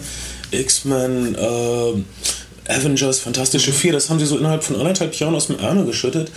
X-Men, 0.52 1.36
äh, 1.36 2.72
Avengers, 2.72 3.20
Fantastische 3.20 3.72
Vier, 3.72 3.94
das 3.94 4.10
haben 4.10 4.20
sie 4.20 4.26
so 4.26 4.38
innerhalb 4.38 4.64
von 4.64 4.76
anderthalb 4.78 5.14
Jahren 5.16 5.36
aus 5.36 5.48
dem 5.48 5.60
Ärmel 5.60 5.86
geschüttet. 5.86 6.32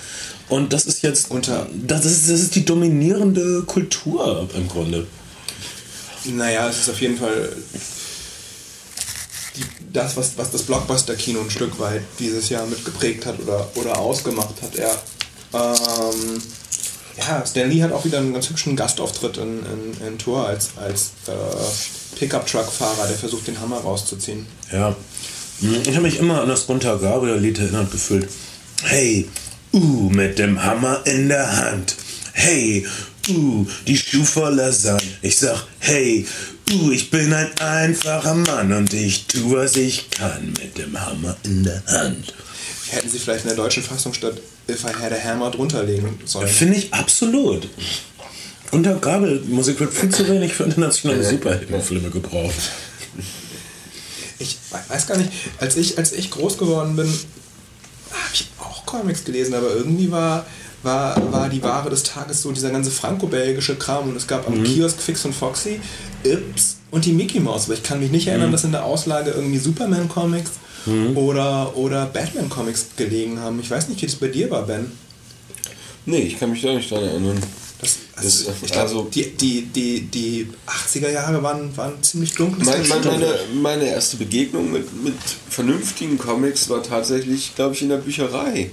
Und 0.48 0.72
das 0.74 0.84
ist 0.86 1.02
jetzt. 1.02 1.30
Unter- 1.30 1.66
das, 1.86 2.04
ist, 2.04 2.28
das 2.30 2.40
ist 2.40 2.54
die 2.54 2.64
dominierende 2.64 3.62
Kultur 3.62 4.48
im 4.54 4.68
Grunde. 4.68 5.06
Naja, 6.26 6.68
es 6.68 6.80
ist 6.80 6.90
auf 6.90 7.00
jeden 7.00 7.16
Fall 7.16 7.48
das, 9.92 10.16
was, 10.16 10.36
was 10.36 10.50
das 10.50 10.62
Blockbuster-Kino 10.62 11.40
ein 11.40 11.50
Stück 11.50 11.78
weit 11.78 12.02
dieses 12.18 12.48
Jahr 12.48 12.66
mitgeprägt 12.66 13.26
hat 13.26 13.38
oder, 13.40 13.68
oder 13.74 13.98
ausgemacht 13.98 14.54
hat. 14.62 14.76
Er, 14.76 14.90
ähm, 15.52 16.42
ja, 17.18 17.44
Stan 17.46 17.68
Lee 17.68 17.82
hat 17.82 17.92
auch 17.92 18.04
wieder 18.04 18.18
einen 18.18 18.32
ganz 18.32 18.48
hübschen 18.48 18.74
Gastauftritt 18.74 19.36
in, 19.36 19.60
in, 19.66 20.06
in 20.06 20.18
Tour 20.18 20.46
als, 20.46 20.70
als 20.76 21.12
äh, 21.26 22.18
Pickup-Truck-Fahrer, 22.18 23.06
der 23.06 23.16
versucht, 23.16 23.46
den 23.46 23.60
Hammer 23.60 23.78
rauszuziehen. 23.78 24.46
Ja. 24.72 24.96
Ich 25.60 25.90
habe 25.90 26.02
mich 26.02 26.18
immer 26.18 26.40
an 26.40 26.48
das 26.48 26.66
Gunther 26.66 26.98
Gabriel-Lied 26.98 27.58
erinnert 27.58 27.92
gefühlt. 27.92 28.28
Hey, 28.82 29.28
uh, 29.72 30.10
mit 30.10 30.38
dem 30.38 30.62
Hammer 30.62 31.02
in 31.04 31.28
der 31.28 31.56
Hand. 31.56 31.94
Hey, 32.32 32.86
uh, 33.28 33.66
die 33.86 33.96
Schuhe 33.96 34.24
voller 34.24 34.72
Sand. 34.72 35.04
Ich 35.20 35.38
sag, 35.38 35.66
hey, 35.78 36.26
ich 36.72 37.10
bin 37.10 37.32
ein 37.32 37.50
einfacher 37.58 38.34
Mann 38.34 38.72
und 38.72 38.92
ich 38.92 39.26
tu, 39.26 39.52
was 39.52 39.76
ich 39.76 40.08
kann 40.10 40.54
mit 40.58 40.78
dem 40.78 40.98
Hammer 40.98 41.36
in 41.42 41.64
der 41.64 41.82
Hand. 41.86 42.32
Hätten 42.90 43.08
sie 43.08 43.18
vielleicht 43.18 43.44
in 43.44 43.48
der 43.48 43.56
deutschen 43.56 43.82
Fassung 43.82 44.14
statt 44.14 44.40
If 44.68 44.84
I 44.84 44.94
Had 44.94 45.12
a 45.12 45.22
Hammer 45.22 45.50
drunter 45.50 45.82
legen 45.82 46.18
sollen. 46.24 46.48
Finde 46.48 46.78
ich 46.78 46.92
absolut. 46.92 47.68
Gunther 48.70 48.94
Gabriel-Musik 48.94 49.80
wird 49.80 49.92
viel 49.92 50.08
zu 50.08 50.26
wenig 50.28 50.54
für 50.54 50.64
internationale 50.64 51.22
Superheldenfilme 51.28 52.10
gebraucht. 52.10 52.54
Ich 54.38 54.58
weiß 54.88 55.06
gar 55.06 55.18
nicht, 55.18 55.30
als 55.58 55.76
ich, 55.76 55.98
als 55.98 56.12
ich 56.12 56.30
groß 56.30 56.56
geworden 56.56 56.96
bin, 56.96 57.06
habe 57.06 58.34
ich 58.34 58.46
auch 58.58 58.86
Comics 58.86 59.24
gelesen, 59.24 59.54
aber 59.54 59.74
irgendwie 59.74 60.10
war, 60.10 60.46
war, 60.82 61.32
war 61.32 61.48
die 61.48 61.62
Ware 61.62 61.90
des 61.90 62.02
Tages 62.02 62.42
so 62.42 62.50
dieser 62.52 62.70
ganze 62.70 62.90
franco-belgische 62.90 63.76
Kram 63.76 64.08
und 64.08 64.16
es 64.16 64.26
gab 64.26 64.46
am 64.48 64.62
Kiosk 64.64 65.00
Fix 65.00 65.24
und 65.24 65.34
Foxy, 65.34 65.80
Ips 66.24 66.76
und 66.90 67.04
die 67.04 67.12
Mickey 67.12 67.40
Mouse. 67.40 67.64
Aber 67.64 67.74
ich 67.74 67.82
kann 67.82 68.00
mich 68.00 68.10
nicht 68.10 68.26
erinnern, 68.26 68.50
dass 68.52 68.64
in 68.64 68.72
der 68.72 68.84
Auslage 68.84 69.30
irgendwie 69.30 69.58
Superman-Comics 69.58 70.50
oder, 71.14 71.76
oder 71.76 72.06
Batman-Comics 72.06 72.86
gelegen 72.96 73.38
haben. 73.38 73.60
Ich 73.60 73.70
weiß 73.70 73.88
nicht, 73.88 74.02
wie 74.02 74.06
das 74.06 74.16
bei 74.16 74.28
dir 74.28 74.50
war, 74.50 74.62
Ben. 74.66 74.90
Nee, 76.06 76.18
ich 76.22 76.38
kann 76.40 76.50
mich 76.50 76.60
da 76.62 76.72
nicht 76.74 76.90
dran 76.90 77.04
erinnern. 77.04 77.38
Das, 77.80 77.96
Das- 78.16 78.24
also, 78.48 78.52
ich 78.62 78.72
glaube, 78.72 78.88
also- 78.88 79.02
die, 79.14 79.30
die, 79.36 79.62
die, 79.66 80.00
die 80.02 80.48
80er 80.66 81.08
Jahre 81.10 81.42
waren, 81.42 81.76
waren 81.76 82.02
ziemlich 82.02 82.34
dunkel. 82.34 82.64
Mein, 82.64 82.86
mein, 82.88 83.04
meine, 83.04 83.34
meine 83.54 83.84
erste 83.86 84.16
Begegnung 84.16 84.72
mit, 84.72 85.04
mit 85.04 85.14
vernünftigen 85.48 86.18
Comics 86.18 86.68
war 86.68 86.82
tatsächlich, 86.82 87.54
glaube 87.54 87.74
ich, 87.74 87.82
in 87.82 87.88
der 87.88 87.98
Bücherei. 87.98 88.70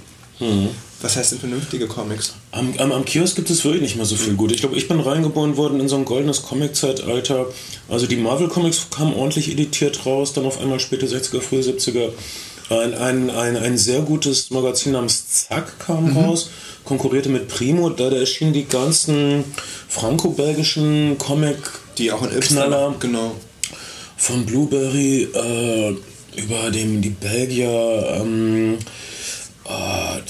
Was 1.02 1.16
heißt 1.16 1.32
denn 1.32 1.40
vernünftige 1.40 1.88
Comics? 1.88 2.34
Am, 2.52 2.74
am, 2.78 2.92
am 2.92 3.06
Kiosk 3.06 3.36
gibt 3.36 3.50
es 3.50 3.64
wirklich 3.64 3.82
nicht 3.82 3.96
mehr 3.96 4.06
so 4.06 4.16
viel 4.16 4.34
gut. 4.34 4.52
Ich 4.52 4.60
glaube, 4.60 4.76
ich 4.76 4.88
bin 4.88 5.00
reingeboren 5.00 5.56
worden 5.56 5.80
in 5.80 5.88
so 5.88 5.96
ein 5.96 6.06
goldenes 6.06 6.44
Comic-Zeitalter. 6.44 7.48
Also 7.88 8.06
die 8.06 8.18
Marvel-Comics 8.18 8.88
kamen 8.90 9.14
ordentlich 9.14 9.50
editiert 9.50 10.06
raus, 10.06 10.34
dann 10.34 10.46
auf 10.46 10.60
einmal 10.60 10.80
späte 10.80 11.08
60er, 11.08 11.42
frühe 11.42 11.62
70er. 11.62 12.10
Ein, 12.70 12.94
ein, 12.94 13.30
ein, 13.30 13.58
ein 13.58 13.78
sehr 13.78 14.02
gutes 14.02 14.52
Magazin 14.52 14.92
namens 14.92 15.48
Zack 15.48 15.80
kam 15.80 16.16
raus, 16.16 16.52
konkurrierte 16.84 17.30
mit 17.30 17.48
Primo, 17.48 17.90
da, 17.90 18.10
da 18.10 18.18
erschienen 18.18 18.54
die 18.54 18.66
ganzen 18.66 19.44
franco-belgischen 19.88 21.18
Comic 21.18 21.58
Die 21.98 22.12
auch 22.12 22.22
in 22.22 22.40
Knaller. 22.40 22.94
Genau. 23.00 23.36
von 24.18 24.46
Blueberry 24.46 25.30
äh, 25.34 25.96
über 26.40 26.70
dem, 26.72 27.02
die 27.02 27.10
Belgier, 27.10 28.20
ähm, 28.22 28.78
äh, 29.70 30.22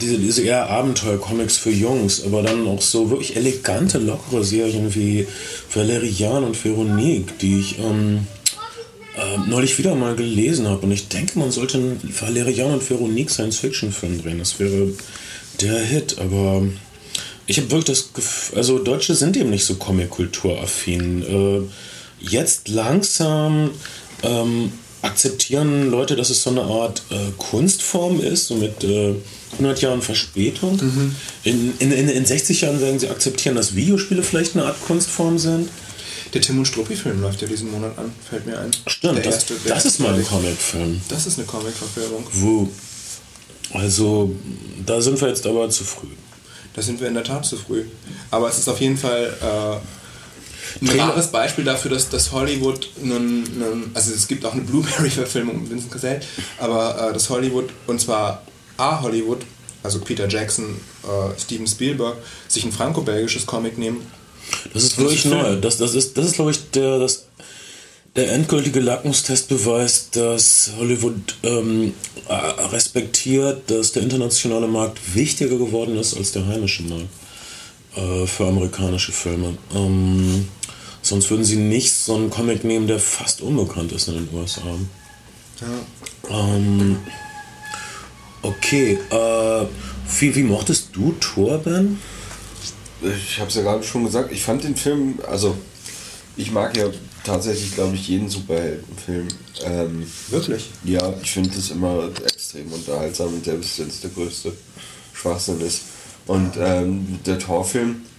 diese, 0.00 0.18
diese 0.18 0.42
eher 0.42 0.70
Abenteuer-Comics 0.70 1.56
für 1.58 1.70
Jungs, 1.70 2.24
aber 2.24 2.42
dann 2.42 2.66
auch 2.68 2.80
so 2.80 3.10
wirklich 3.10 3.36
elegante, 3.36 3.98
lockere 3.98 4.44
Serien 4.44 4.94
wie 4.94 5.26
Valerian 5.74 6.44
und 6.44 6.64
Veronique, 6.64 7.38
die 7.40 7.60
ich 7.60 7.78
ähm, 7.78 8.26
äh, 9.16 9.48
neulich 9.48 9.76
wieder 9.78 9.94
mal 9.94 10.14
gelesen 10.14 10.68
habe. 10.68 10.86
Und 10.86 10.92
ich 10.92 11.08
denke, 11.08 11.38
man 11.38 11.50
sollte 11.50 11.78
einen 11.78 12.00
Valerian 12.20 12.74
und 12.74 12.88
Veronique 12.88 13.30
Science-Fiction-Film 13.30 14.22
drehen. 14.22 14.38
Das 14.38 14.60
wäre 14.60 14.88
der 15.60 15.80
Hit, 15.80 16.18
aber 16.18 16.62
ich 17.46 17.58
habe 17.58 17.70
wirklich 17.70 17.98
das 17.98 18.12
Gefühl, 18.12 18.58
also 18.58 18.78
Deutsche 18.78 19.14
sind 19.14 19.36
eben 19.36 19.50
nicht 19.50 19.64
so 19.64 19.74
Comic-Kultur-affin. 19.76 21.22
Äh, 21.22 21.60
jetzt 22.20 22.68
langsam 22.68 23.70
ähm, 24.22 24.70
akzeptieren 25.02 25.90
Leute, 25.90 26.16
dass 26.16 26.30
es 26.30 26.42
so 26.42 26.50
eine 26.50 26.62
Art 26.62 27.02
äh, 27.10 27.30
Kunstform 27.38 28.20
ist, 28.20 28.48
so 28.48 28.54
mit 28.54 28.82
äh, 28.84 29.14
100 29.52 29.80
Jahren 29.80 30.02
Verspätung. 30.02 30.78
In, 31.44 31.74
in, 31.78 31.92
in, 31.92 32.08
in 32.08 32.26
60 32.26 32.60
Jahren 32.62 32.80
werden 32.80 32.98
sie 32.98 33.08
akzeptieren, 33.08 33.56
dass 33.56 33.74
Videospiele 33.74 34.22
vielleicht 34.22 34.56
eine 34.56 34.66
Art 34.66 34.80
Kunstform 34.86 35.38
sind. 35.38 35.68
Der 36.34 36.40
Tim 36.40 36.58
und 36.58 36.66
Struppi-Film 36.66 37.22
läuft 37.22 37.40
ja 37.40 37.48
diesen 37.48 37.70
Monat 37.70 37.96
an, 37.98 38.12
fällt 38.28 38.46
mir 38.46 38.58
ein. 38.58 38.70
Stimmt, 38.86 39.18
das, 39.24 39.34
erste, 39.36 39.54
das 39.66 39.84
ist 39.84 40.00
mal 40.00 40.08
ein 40.08 40.24
Comic. 40.24 40.28
Comic-Film. 40.28 41.00
Das 41.08 41.26
ist 41.26 41.38
eine 41.38 41.46
Comic-Verfilmung. 41.46 42.26
Wo, 42.32 42.68
also, 43.72 44.34
da 44.84 45.00
sind 45.00 45.20
wir 45.20 45.28
jetzt 45.28 45.46
aber 45.46 45.70
zu 45.70 45.84
früh. 45.84 46.08
Da 46.74 46.82
sind 46.82 47.00
wir 47.00 47.08
in 47.08 47.14
der 47.14 47.24
Tat 47.24 47.46
zu 47.46 47.56
früh. 47.56 47.84
Aber 48.30 48.48
es 48.48 48.58
ist 48.58 48.68
auf 48.68 48.80
jeden 48.80 48.98
Fall 48.98 49.32
äh, 49.40 49.76
ein 50.80 50.86
Trailer- 50.86 51.04
rares 51.08 51.28
Beispiel 51.28 51.64
dafür, 51.64 51.90
dass, 51.90 52.08
dass 52.08 52.32
Hollywood 52.32 52.88
einen, 53.02 53.14
einen, 53.46 53.90
also 53.94 54.12
es 54.12 54.26
gibt 54.28 54.44
auch 54.44 54.52
eine 54.52 54.62
Blueberry-Verfilmung 54.62 55.62
mit 55.62 55.70
Vincent 55.70 55.90
Cassell, 55.92 56.20
aber 56.58 57.08
äh, 57.08 57.12
dass 57.12 57.28
Hollywood, 57.30 57.70
und 57.86 58.00
zwar 58.00 58.42
A 58.76 59.00
Hollywood, 59.02 59.38
also 59.82 60.00
Peter 60.00 60.28
Jackson, 60.28 60.76
äh, 61.04 61.40
Steven 61.40 61.66
Spielberg, 61.66 62.16
sich 62.48 62.64
ein 62.64 62.72
franco-belgisches 62.72 63.46
Comic 63.46 63.78
nehmen. 63.78 64.02
Das 64.74 64.82
ist 64.84 64.98
wirklich 64.98 65.22
Das 65.22 65.32
neu. 65.32 65.56
Das, 65.56 65.76
das 65.78 65.94
ist, 65.94 66.16
das 66.18 66.26
ist 66.26 66.34
glaube 66.34 66.50
ich, 66.52 66.70
der, 66.72 66.98
das, 66.98 67.26
der 68.14 68.32
endgültige 68.32 68.80
Lackmustest 68.80 69.48
beweist, 69.48 70.16
dass 70.16 70.70
Hollywood 70.78 71.36
ähm, 71.42 71.94
äh, 72.28 72.34
respektiert, 72.34 73.70
dass 73.70 73.92
der 73.92 74.02
internationale 74.02 74.66
Markt 74.66 74.98
wichtiger 75.14 75.56
geworden 75.56 75.96
ist 75.96 76.16
als 76.16 76.32
der 76.32 76.46
heimische 76.46 76.82
Markt 76.84 77.08
äh, 77.96 78.26
für 78.26 78.46
amerikanische 78.46 79.12
Filme. 79.12 79.56
Ähm, 79.74 80.48
sonst 81.08 81.30
würden 81.30 81.44
sie 81.44 81.56
nicht 81.56 81.92
so 81.92 82.14
einen 82.14 82.30
Comic 82.30 82.64
nehmen, 82.64 82.86
der 82.86 82.98
fast 82.98 83.40
unbekannt 83.40 83.92
ist 83.92 84.08
in 84.08 84.14
den 84.14 84.28
USA. 84.32 84.62
Ja. 85.60 86.30
Ähm, 86.30 86.98
okay, 88.42 88.98
äh, 89.10 89.66
wie, 90.18 90.34
wie 90.34 90.42
mochtest 90.42 90.88
du 90.92 91.14
Thor, 91.20 91.58
Ben? 91.58 91.98
Ich 93.02 93.38
habe 93.38 93.48
es 93.48 93.56
ja 93.56 93.62
gerade 93.62 93.82
schon 93.82 94.04
gesagt, 94.04 94.32
ich 94.32 94.42
fand 94.42 94.64
den 94.64 94.76
Film, 94.76 95.18
also 95.28 95.56
ich 96.36 96.50
mag 96.50 96.76
ja 96.76 96.86
tatsächlich, 97.24 97.74
glaube 97.74 97.96
ich, 97.96 98.08
jeden 98.08 98.28
Superheldenfilm. 98.28 99.28
Ähm, 99.64 100.06
Wirklich? 100.28 100.70
ja, 100.84 101.14
ich 101.22 101.30
finde 101.30 101.50
es 101.58 101.70
immer 101.70 102.08
extrem 102.24 102.72
unterhaltsam 102.72 103.34
und 103.34 103.44
selbst 103.44 103.78
wenn 103.78 103.88
es 103.88 104.00
der 104.00 104.10
größte 104.10 104.52
Schwachsinn 105.12 105.60
ist. 105.60 105.82
Und 106.26 106.52
ähm, 106.58 107.18
der 107.24 107.38
Torfilm, 107.38 107.96
pf, 107.96 108.15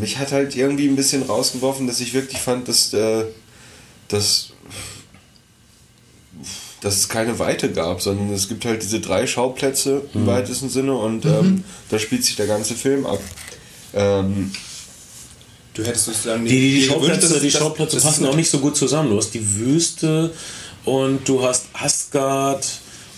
mich 0.00 0.18
hat 0.18 0.32
halt 0.32 0.56
irgendwie 0.56 0.88
ein 0.88 0.96
bisschen 0.96 1.22
rausgeworfen, 1.22 1.86
dass 1.86 2.00
ich 2.00 2.12
wirklich 2.14 2.38
fand, 2.40 2.68
dass, 2.68 2.92
äh, 2.92 3.24
dass, 4.08 4.50
dass 6.80 6.96
es 6.96 7.08
keine 7.08 7.38
Weite 7.38 7.72
gab, 7.72 8.00
sondern 8.00 8.30
es 8.32 8.48
gibt 8.48 8.64
halt 8.64 8.82
diese 8.82 9.00
drei 9.00 9.26
Schauplätze 9.26 10.02
im 10.14 10.26
weitesten 10.26 10.68
Sinne 10.68 10.94
und 10.94 11.24
ähm, 11.24 11.64
da 11.90 11.98
spielt 11.98 12.24
sich 12.24 12.36
der 12.36 12.46
ganze 12.46 12.74
Film 12.74 13.06
ab. 13.06 13.20
Ähm, 13.94 14.52
Du 15.74 15.84
hättest 15.84 16.06
sozusagen 16.06 16.44
Die, 16.44 16.50
die, 16.50 16.58
die 16.58 16.80
gewünscht, 16.88 16.90
Schauplätze, 16.92 17.28
dass- 17.28 17.40
die 17.40 17.50
Schauplätze 17.52 17.96
dass- 17.96 18.04
passen 18.04 18.26
auch 18.26 18.34
nicht 18.34 18.50
so 18.50 18.58
gut 18.58 18.76
zusammen. 18.76 19.10
Du 19.10 19.16
hast 19.16 19.30
die 19.30 19.54
Wüste 19.58 20.34
und 20.84 21.28
du 21.28 21.44
hast 21.44 21.66
Asgard. 21.72 22.66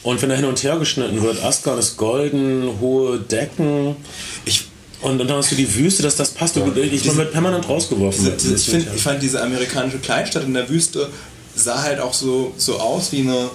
Und 0.02 0.20
wenn 0.20 0.28
er 0.30 0.36
hin 0.36 0.44
und 0.44 0.62
her 0.62 0.78
geschnitten 0.78 1.22
wird, 1.22 1.42
Asgard 1.42 1.78
ist 1.78 1.96
golden, 1.96 2.78
hohe 2.80 3.18
Decken. 3.18 3.96
Ich, 4.44 4.66
Und, 5.02 5.18
dann 5.18 5.30
hast 5.30 5.50
du 5.52 5.56
die 5.56 5.74
Wüste, 5.74 6.02
dass 6.02 6.16
das 6.16 6.30
passt. 6.30 6.56
Du, 6.56 6.64
ich 6.74 7.02
bin 7.04 7.16
mit 7.16 7.32
permanent 7.32 7.68
rausgeworfen. 7.68 8.24
Diese, 8.24 8.36
diese, 8.36 8.54
ich, 8.54 8.64
find, 8.84 8.94
ich 8.94 9.02
fand 9.02 9.22
diese 9.22 9.42
amerikanische 9.42 9.98
Kleinstadt 9.98 10.44
in 10.44 10.52
der 10.54 10.68
Wüste 10.68 11.08
sah 11.54 11.82
halt 11.82 12.00
auch 12.00 12.12
so, 12.14 12.52
so 12.58 12.78
aus 12.78 13.10
wie 13.12 13.20
eine, 13.20 13.50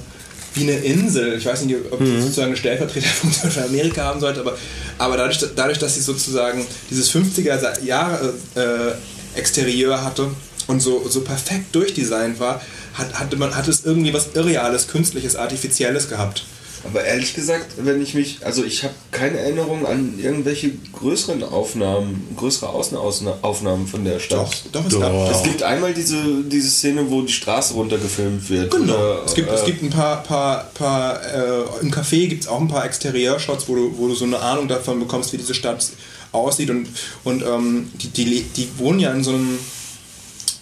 wie 0.56 0.64
eine 0.64 0.74
Insel. 0.80 1.38
Ich 1.38 1.46
weiß 1.46 1.62
nicht, 1.62 1.78
ob 1.92 2.00
Mhm. 2.02 2.22
sozusagen 2.22 2.48
eine 2.48 2.58
Stellvertreterfunktion 2.58 3.52
für 3.52 3.64
Amerika 3.64 4.04
haben 4.04 4.20
sollte, 4.20 4.40
aber, 4.40 4.58
aber 4.98 5.18
dadurch, 5.18 5.40
dadurch, 5.56 5.78
dass 5.78 5.96
sie 5.96 6.02
sozusagen 6.02 6.66
dieses 6.90 7.12
50er 7.14 7.84
Jahre 7.84 8.34
äh, 8.56 9.38
Exterieur 9.40 10.04
hatte 10.04 10.28
und 10.68 10.82
so, 10.82 11.08
so 11.08 11.22
perfekt 11.22 11.76
durchdesignt 11.76 12.40
war, 12.40 12.62
hat, 12.94 13.14
hatte 13.20 13.36
man 13.36 13.56
hat 13.56 13.68
es 13.68 13.86
irgendwie 13.86 14.14
was 14.14 14.30
Irreales, 14.34 14.88
Künstliches, 14.88 15.36
Artifizielles 15.36 16.10
gehabt. 16.10 16.44
Aber 16.86 17.04
ehrlich 17.04 17.34
gesagt, 17.34 17.66
wenn 17.78 18.02
ich 18.02 18.14
mich, 18.14 18.46
also 18.46 18.64
ich 18.64 18.84
habe 18.84 18.94
keine 19.12 19.40
Erinnerung 19.40 19.88
an 19.88 20.20
irgendwelche 20.20 20.72
größeren 20.94 21.44
Aufnahmen, 21.44 22.28
größere 22.38 22.70
Außenaufnahmen 22.70 23.88
von 23.88 24.06
der 24.06 24.20
Stadt. 24.20 24.48
Doch, 24.72 24.84
doch, 24.84 24.86
es 24.86 24.94
Doch. 24.94 25.00
gab. 25.02 25.32
Es 25.32 25.44
gibt 25.44 25.64
einmal 25.64 25.94
diese, 25.94 26.44
diese 26.44 26.70
Szene, 26.70 27.10
wo 27.10 27.24
die 27.24 27.34
Straße 27.34 27.74
runtergefilmt 27.74 28.50
wird. 28.50 28.72
Genau. 28.72 28.94
Oder, 28.94 29.24
Es 29.26 29.34
gibt, 29.34 29.50
äh, 29.50 29.56
es 29.56 29.66
gibt 29.66 29.82
ein 29.82 29.90
paar, 29.90 30.24
paar, 30.24 30.70
paar 30.76 31.22
äh, 31.24 31.64
im 31.82 31.92
Café 31.92 32.28
gibt 32.28 32.44
es 32.44 32.48
auch 32.48 32.62
ein 32.62 32.68
paar 32.68 32.86
Exterieurshots, 32.86 33.68
wo 33.68 33.76
du, 33.76 33.98
wo 33.98 34.08
du 34.08 34.14
so 34.14 34.26
eine 34.26 34.40
Ahnung 34.40 34.68
davon 34.68 35.00
bekommst, 35.00 35.34
wie 35.34 35.38
diese 35.38 35.56
Stadt 35.56 35.86
aussieht. 36.32 36.70
Und, 36.70 36.88
und 37.24 37.42
ähm, 37.42 37.92
die, 37.96 38.10
die, 38.10 38.44
die 38.44 38.70
wohnen 38.78 39.00
ja 39.00 39.12
in 39.12 39.24
so 39.24 39.32
einem 39.32 39.58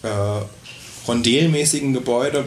äh, 0.04 0.08
rondellmäßigen 1.08 1.94
Gebäude. 1.94 2.46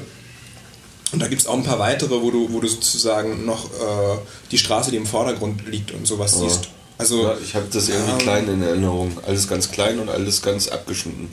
Und 1.13 1.23
da 1.23 1.29
gibt 1.29 1.43
es 1.43 1.47
auch 1.47 1.55
ein 1.55 1.63
paar 1.63 1.79
weitere, 1.79 2.21
wo 2.21 2.31
du, 2.31 2.53
wo 2.53 2.61
du 2.61 2.67
sozusagen 2.67 3.45
noch 3.47 3.67
äh, 3.67 4.19
die 4.51 4.59
Straße, 4.59 4.91
die 4.91 4.97
im 4.97 5.07
Vordergrund 5.07 5.67
liegt 5.69 5.93
und 5.93 6.07
sowas 6.07 6.39
siehst. 6.39 6.69
Also, 6.99 7.25
ja, 7.25 7.37
ich 7.43 7.55
habe 7.55 7.67
das 7.71 7.89
irgendwie 7.89 8.13
ähm, 8.13 8.19
klein 8.19 8.49
in 8.49 8.63
Erinnerung. 8.63 9.13
Alles 9.27 9.47
ganz 9.47 9.71
klein 9.71 9.99
und 10.01 10.09
alles 10.09 10.43
ganz 10.43 10.69
abgeschnitten. 10.69 11.29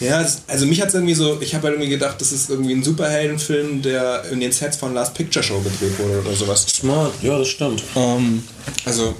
Ja, 0.00 0.24
also 0.46 0.66
mich 0.66 0.80
hat 0.80 0.88
es 0.88 0.94
irgendwie 0.94 1.14
so, 1.14 1.40
ich 1.40 1.54
habe 1.54 1.64
halt 1.64 1.74
irgendwie 1.74 1.90
gedacht, 1.90 2.20
das 2.20 2.32
ist 2.32 2.48
irgendwie 2.48 2.72
ein 2.72 2.82
Superheldenfilm, 2.82 3.82
der 3.82 4.24
in 4.30 4.40
den 4.40 4.50
Sets 4.52 4.76
von 4.76 4.94
Last 4.94 5.14
Picture 5.14 5.42
Show 5.42 5.60
gedreht 5.60 5.98
wurde 5.98 6.20
oder 6.20 6.34
sowas. 6.34 6.66
Smart, 6.68 7.12
ja, 7.22 7.38
das 7.38 7.48
stimmt. 7.48 7.82
Ähm, 7.96 8.42
also, 8.84 9.14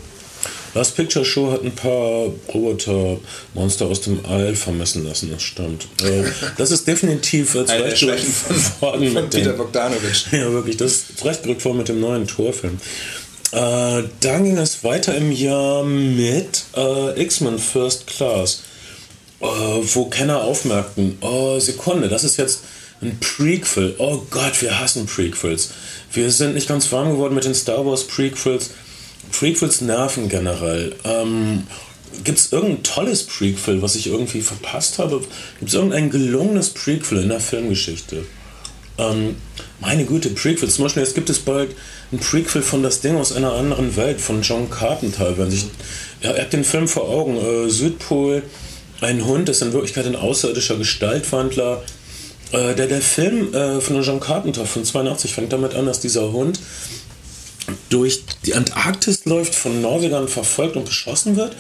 Last 0.75 0.97
Picture 0.97 1.25
Show 1.25 1.51
hat 1.51 1.63
ein 1.65 1.73
paar 1.75 2.29
Roboter-Monster 2.55 3.87
aus 3.87 4.03
dem 4.03 4.25
All 4.27 4.55
vermessen 4.55 5.05
lassen, 5.05 5.31
das 5.33 5.43
stimmt. 5.43 5.87
Äh, 6.03 6.25
Das 6.57 6.71
ist 6.71 6.87
definitiv 6.87 7.55
äh, 7.55 7.67
zurechtgerückt 7.67 8.25
worden 8.81 9.13
von 9.13 9.23
mit 9.23 9.31
Peter 9.31 9.51
dem, 9.53 9.57
Bogdanovich. 9.59 10.27
Ja, 10.33 10.51
wirklich, 10.53 10.77
das 10.77 10.93
ist 10.93 11.19
zurechtgerückt 11.19 11.65
worden 11.65 11.79
mit 11.79 11.89
dem 11.89 12.01
neuen 12.01 12.27
Torfilm. 12.27 12.79
Äh, 13.53 14.05
dann 14.21 14.45
ging 14.45 14.57
es 14.59 14.85
weiter 14.85 15.15
im 15.17 15.33
Jahr 15.33 15.83
mit 15.83 16.63
äh, 16.77 17.21
X-Men 17.21 17.59
First 17.59 18.07
Class, 18.07 18.63
äh, 19.41 19.45
wo 19.47 20.05
Kenner 20.05 20.43
aufmerkten, 20.45 21.19
oh, 21.21 21.59
Sekunde, 21.59 22.09
das 22.09 22.23
ist 22.23 22.37
jetzt 22.37 22.61
ein 23.03 23.19
Prequel. 23.19 23.95
Oh 23.99 24.23
Gott, 24.31 24.61
wir 24.63 24.79
hassen 24.79 25.07
Prequels. 25.07 25.71
Wir 26.13 26.31
sind 26.31 26.55
nicht 26.55 26.69
ganz 26.69 26.93
warm 26.93 27.11
geworden 27.13 27.35
mit 27.35 27.45
den 27.45 27.55
Star 27.55 27.85
Wars 27.85 28.05
Prequels. 28.05 28.71
Prequels 29.33 29.81
nerven 29.81 30.29
generell. 30.29 30.95
Ähm, 31.05 31.65
Gibt 32.25 32.39
es 32.39 32.53
irgendein 32.53 32.83
tolles 32.83 33.23
Prequel, 33.25 33.83
was 33.83 33.95
ich 33.95 34.09
irgendwie 34.09 34.41
verpasst 34.41 34.99
habe? 34.99 35.21
Gibt 35.59 35.69
es 35.69 35.75
irgendein 35.75 36.11
gelungenes 36.11 36.71
Prequel 36.71 37.23
in 37.23 37.29
der 37.29 37.41
Filmgeschichte? 37.41 38.25
Ähm, 38.99 39.37
meine 39.81 40.05
Güte, 40.05 40.31
Prequels. 40.31 40.75
Zum 40.75 40.85
Beispiel, 40.85 41.03
jetzt 41.03 41.15
gibt 41.15 41.31
es 41.31 41.39
bald 41.39 41.75
ein 42.13 42.19
Prequel 42.19 42.63
von 42.63 42.83
Das 42.83 43.01
Ding 43.01 43.17
aus 43.17 43.33
einer 43.33 43.53
anderen 43.53 43.97
Welt 43.97 44.21
von 44.21 44.43
John 44.43 44.69
Carpenter. 44.69 45.39
Wenn 45.39 45.51
sich, 45.51 45.67
ja, 46.21 46.35
ihr 46.35 46.43
habt 46.43 46.53
den 46.53 46.65
Film 46.65 46.89
vor 46.89 47.09
Augen. 47.09 47.37
Äh, 47.37 47.71
Südpol, 47.71 48.43
ein 49.01 49.25
Hund 49.25 49.49
ist 49.49 49.63
in 49.63 49.73
Wirklichkeit 49.73 50.07
ein 50.07 50.17
außerirdischer 50.17 50.77
Gestaltwandler. 50.77 51.83
Äh, 52.53 52.75
der, 52.75 52.89
der 52.89 53.01
Film 53.01 53.55
äh, 53.55 53.81
von 53.81 54.03
John 54.03 54.21
Carpenter 54.21 54.67
von 54.67 54.85
82 54.85 55.33
fängt 55.33 55.53
damit 55.53 55.75
an, 55.75 55.87
dass 55.87 56.01
dieser 56.01 56.33
Hund 56.33 56.59
durch 57.91 58.23
die 58.47 58.55
Antarktis 58.55 59.25
läuft, 59.27 59.55
von 59.55 59.81
Norwegern 59.83 60.27
verfolgt 60.29 60.77
und 60.77 60.87
beschossen 60.87 61.37
wird. 61.37 61.55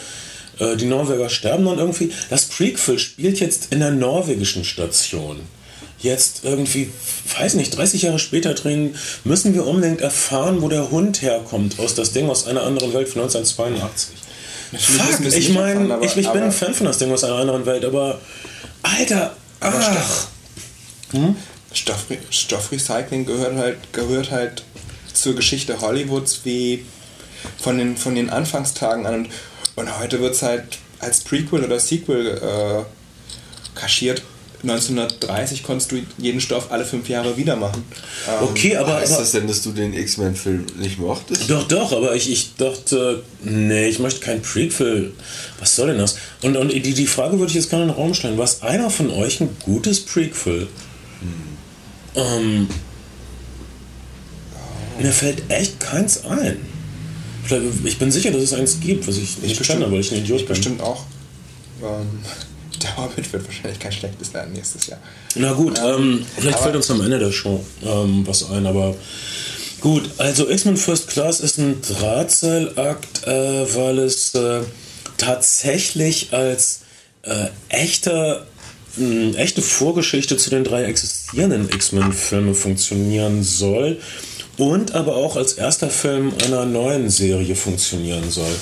Äh, 0.58 0.76
Die 0.76 0.86
Norweger 0.86 1.28
sterben 1.28 1.64
dann 1.66 1.78
irgendwie. 1.78 2.12
Das 2.30 2.46
Prequel 2.46 2.98
spielt 2.98 3.40
jetzt 3.40 3.68
in 3.70 3.80
der 3.80 3.90
norwegischen 3.90 4.64
Station. 4.64 5.40
Jetzt 5.98 6.40
irgendwie, 6.44 6.90
weiß 7.38 7.54
nicht, 7.54 7.76
30 7.76 8.02
Jahre 8.02 8.18
später 8.18 8.54
drehen, 8.54 8.94
müssen 9.24 9.52
wir 9.52 9.66
unbedingt 9.66 10.00
erfahren, 10.00 10.62
wo 10.62 10.68
der 10.68 10.90
Hund 10.90 11.20
herkommt 11.20 11.78
aus 11.78 11.94
das 11.94 12.12
Ding 12.12 12.30
aus 12.30 12.46
einer 12.46 12.62
anderen 12.62 12.94
Welt 12.94 13.06
von 13.08 13.20
1982. 13.20 14.14
Natürlich 14.72 15.00
Fuck, 15.16 15.26
ich 15.36 15.48
meine, 15.52 15.92
aber- 15.94 16.04
ich, 16.04 16.12
ich 16.16 16.26
bin 16.26 16.26
aber- 16.28 16.44
ein 16.44 16.52
Fan 16.52 16.72
von 16.72 16.86
das 16.86 16.96
Ding 16.98 17.12
aus 17.12 17.22
einer 17.24 17.34
anderen 17.34 17.66
Welt, 17.66 17.84
aber 17.84 18.18
Alter, 18.82 19.36
ach, 19.60 20.26
Stoff, 21.72 22.04
Stoffrecycling 22.30 23.26
gehört 23.26 23.56
halt, 23.56 23.76
gehört 23.92 24.30
halt 24.30 24.62
zur 25.20 25.34
Geschichte 25.34 25.80
Hollywoods 25.80 26.40
wie 26.44 26.84
von 27.58 27.78
den, 27.78 27.96
von 27.96 28.14
den 28.14 28.30
Anfangstagen 28.30 29.06
an. 29.06 29.14
Und, 29.14 29.28
und 29.76 29.98
heute 29.98 30.20
wird 30.20 30.34
es 30.34 30.42
halt 30.42 30.78
als 30.98 31.20
Prequel 31.20 31.64
oder 31.64 31.80
Sequel 31.80 32.38
äh, 32.38 33.78
kaschiert. 33.78 34.22
1930 34.62 35.62
konntest 35.62 35.90
du 35.90 36.02
jeden 36.18 36.40
Stoff 36.40 36.70
alle 36.70 36.84
fünf 36.84 37.08
Jahre 37.08 37.38
wieder 37.38 37.56
machen. 37.56 37.82
Ähm, 38.28 38.48
okay, 38.48 38.76
aber, 38.76 38.96
heißt 38.96 39.12
aber 39.12 39.22
das 39.22 39.32
denn, 39.32 39.46
dass 39.46 39.62
du 39.62 39.72
den 39.72 39.94
X-Men-Film 39.94 40.66
nicht 40.78 40.98
mochtest? 40.98 41.48
Doch, 41.48 41.66
doch, 41.66 41.92
aber 41.92 42.14
ich, 42.14 42.30
ich 42.30 42.56
dachte, 42.56 43.22
nee, 43.42 43.88
ich 43.88 44.00
möchte 44.00 44.20
kein 44.20 44.42
Prequel. 44.42 45.14
Was 45.58 45.76
soll 45.76 45.88
denn 45.88 45.98
das? 45.98 46.18
Und, 46.42 46.58
und 46.58 46.72
die, 46.72 46.92
die 46.92 47.06
Frage 47.06 47.38
würde 47.38 47.48
ich 47.48 47.54
jetzt 47.54 47.70
gerne 47.70 47.84
in 47.84 47.90
den 47.90 47.96
Raum 47.96 48.12
stellen. 48.12 48.36
War 48.36 48.48
einer 48.60 48.90
von 48.90 49.10
euch 49.10 49.40
ein 49.40 49.56
gutes 49.64 50.00
Prequel? 50.00 50.68
Ähm, 52.14 52.68
mir 55.02 55.12
fällt 55.12 55.42
echt 55.50 55.80
keins 55.80 56.24
ein. 56.24 56.56
Vielleicht- 57.44 57.64
Ich 57.84 57.98
bin 57.98 58.10
sicher, 58.10 58.30
dass 58.30 58.42
es 58.42 58.52
eins 58.52 58.80
gibt, 58.80 59.06
was 59.08 59.16
ich 59.16 59.38
nicht 59.38 59.68
habe, 59.70 59.90
weil 59.92 60.00
ich 60.00 60.12
ein 60.12 60.18
Idiot 60.18 60.40
ich 60.40 60.46
bin. 60.46 60.54
bestimmt 60.56 60.80
auch. 60.82 61.04
Ähm, 61.82 62.06
der 62.82 62.96
Hobbit 62.96 63.32
wird 63.32 63.46
wahrscheinlich 63.46 63.78
kein 63.78 63.92
schlechtes 63.92 64.32
werden 64.32 64.52
nächstes 64.52 64.86
Jahr. 64.86 65.00
Na 65.34 65.52
gut, 65.52 65.78
ähm, 65.84 66.24
vielleicht 66.36 66.56
aber- 66.56 66.64
fällt 66.64 66.76
uns 66.76 66.90
am 66.90 67.00
Ende 67.00 67.18
der 67.18 67.32
Show 67.32 67.64
ähm, 67.84 68.26
was 68.26 68.48
ein, 68.50 68.66
aber 68.66 68.94
gut, 69.80 70.08
also 70.18 70.48
X-Men 70.48 70.76
First 70.76 71.08
Class 71.08 71.40
ist 71.40 71.58
ein 71.58 71.80
Drahtseilakt, 71.82 73.26
äh, 73.26 73.74
weil 73.74 73.98
es 74.00 74.34
äh, 74.34 74.60
tatsächlich 75.18 76.32
als 76.32 76.80
äh, 77.22 77.48
echter, 77.68 78.46
echte 79.36 79.62
Vorgeschichte 79.62 80.36
zu 80.36 80.50
den 80.50 80.64
drei 80.64 80.84
existierenden 80.84 81.68
X-Men-Filmen 81.68 82.54
funktionieren 82.54 83.42
soll 83.42 83.98
und 84.60 84.94
aber 84.94 85.16
auch 85.16 85.36
als 85.36 85.54
erster 85.54 85.88
Film 85.88 86.32
einer 86.44 86.66
neuen 86.66 87.08
Serie 87.08 87.56
funktionieren 87.56 88.30
soll, 88.30 88.54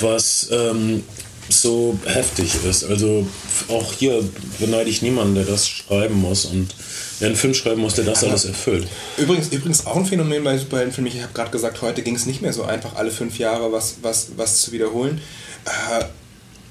was 0.00 0.48
ähm, 0.52 1.02
so 1.48 1.98
heftig 2.06 2.64
ist. 2.64 2.84
Also 2.84 3.26
auch 3.68 3.92
hier 3.92 4.22
beneide 4.60 4.88
ich 4.88 5.02
niemanden, 5.02 5.34
der 5.34 5.44
das 5.44 5.68
schreiben 5.68 6.20
muss 6.20 6.44
und 6.44 6.74
der 7.20 7.28
einen 7.28 7.36
Film 7.36 7.52
schreiben 7.52 7.80
muss, 7.80 7.94
der 7.94 8.04
das 8.04 8.22
alles 8.22 8.44
erfüllt. 8.44 8.86
Übrigens, 9.16 9.48
übrigens 9.48 9.86
auch 9.86 9.96
ein 9.96 10.06
Phänomen 10.06 10.44
bei 10.44 10.56
Superheldenfilmen. 10.56 11.12
Ich 11.12 11.22
habe 11.22 11.32
gerade 11.32 11.50
gesagt, 11.50 11.82
heute 11.82 12.02
ging 12.02 12.14
es 12.14 12.26
nicht 12.26 12.40
mehr 12.40 12.52
so 12.52 12.62
einfach, 12.62 12.94
alle 12.94 13.10
fünf 13.10 13.38
Jahre 13.38 13.72
was, 13.72 13.96
was, 14.02 14.28
was 14.36 14.62
zu 14.62 14.72
wiederholen. 14.72 15.20
Äh, 15.64 16.04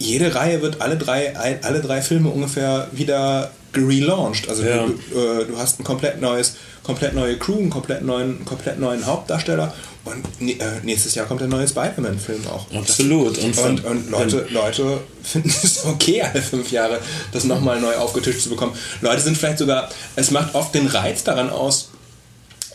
jede 0.03 0.35
Reihe 0.35 0.61
wird 0.61 0.81
alle 0.81 0.97
drei, 0.97 1.37
ein, 1.37 1.63
alle 1.63 1.81
drei 1.81 2.01
Filme 2.01 2.29
ungefähr 2.29 2.87
wieder 2.91 3.51
relaunched. 3.75 4.49
Also 4.49 4.63
Ja. 4.63 4.85
du, 4.85 4.91
äh, 5.19 5.45
du 5.45 5.57
hast 5.57 5.79
ein 5.79 5.83
komplett 5.83 6.21
neues, 6.21 6.55
komplett 6.83 7.13
neue 7.15 7.37
Crew, 7.37 7.57
einen 7.57 7.69
komplett 7.69 8.03
neuen, 8.03 8.45
komplett 8.45 8.79
neuen 8.79 9.05
Hauptdarsteller 9.05 9.73
und 10.05 10.25
äh, 10.47 10.55
nächstes 10.83 11.15
Jahr 11.15 11.25
kommt 11.25 11.39
der 11.41 11.47
neue 11.47 11.67
Spider-Man-Film 11.67 12.41
auch. 12.47 12.67
Absolut. 12.75 13.37
Und, 13.37 13.57
Und, 13.57 13.85
und 13.85 14.11
Leute, 14.11 14.45
Leute 14.49 14.99
finden 15.23 15.49
es 15.49 15.85
okay, 15.85 16.21
alle 16.21 16.41
fünf 16.41 16.71
Jahre 16.71 16.99
das 17.31 17.45
nochmal 17.45 17.79
neu 17.79 17.95
aufgetischt 17.95 18.41
zu 18.41 18.49
bekommen. 18.49 18.73
Leute 19.01 19.21
sind 19.21 19.37
vielleicht 19.37 19.59
sogar, 19.59 19.89
es 20.17 20.29
macht 20.31 20.53
oft 20.55 20.75
den 20.75 20.87
Reiz 20.87 21.23
daran 21.23 21.49
aus, 21.49 21.89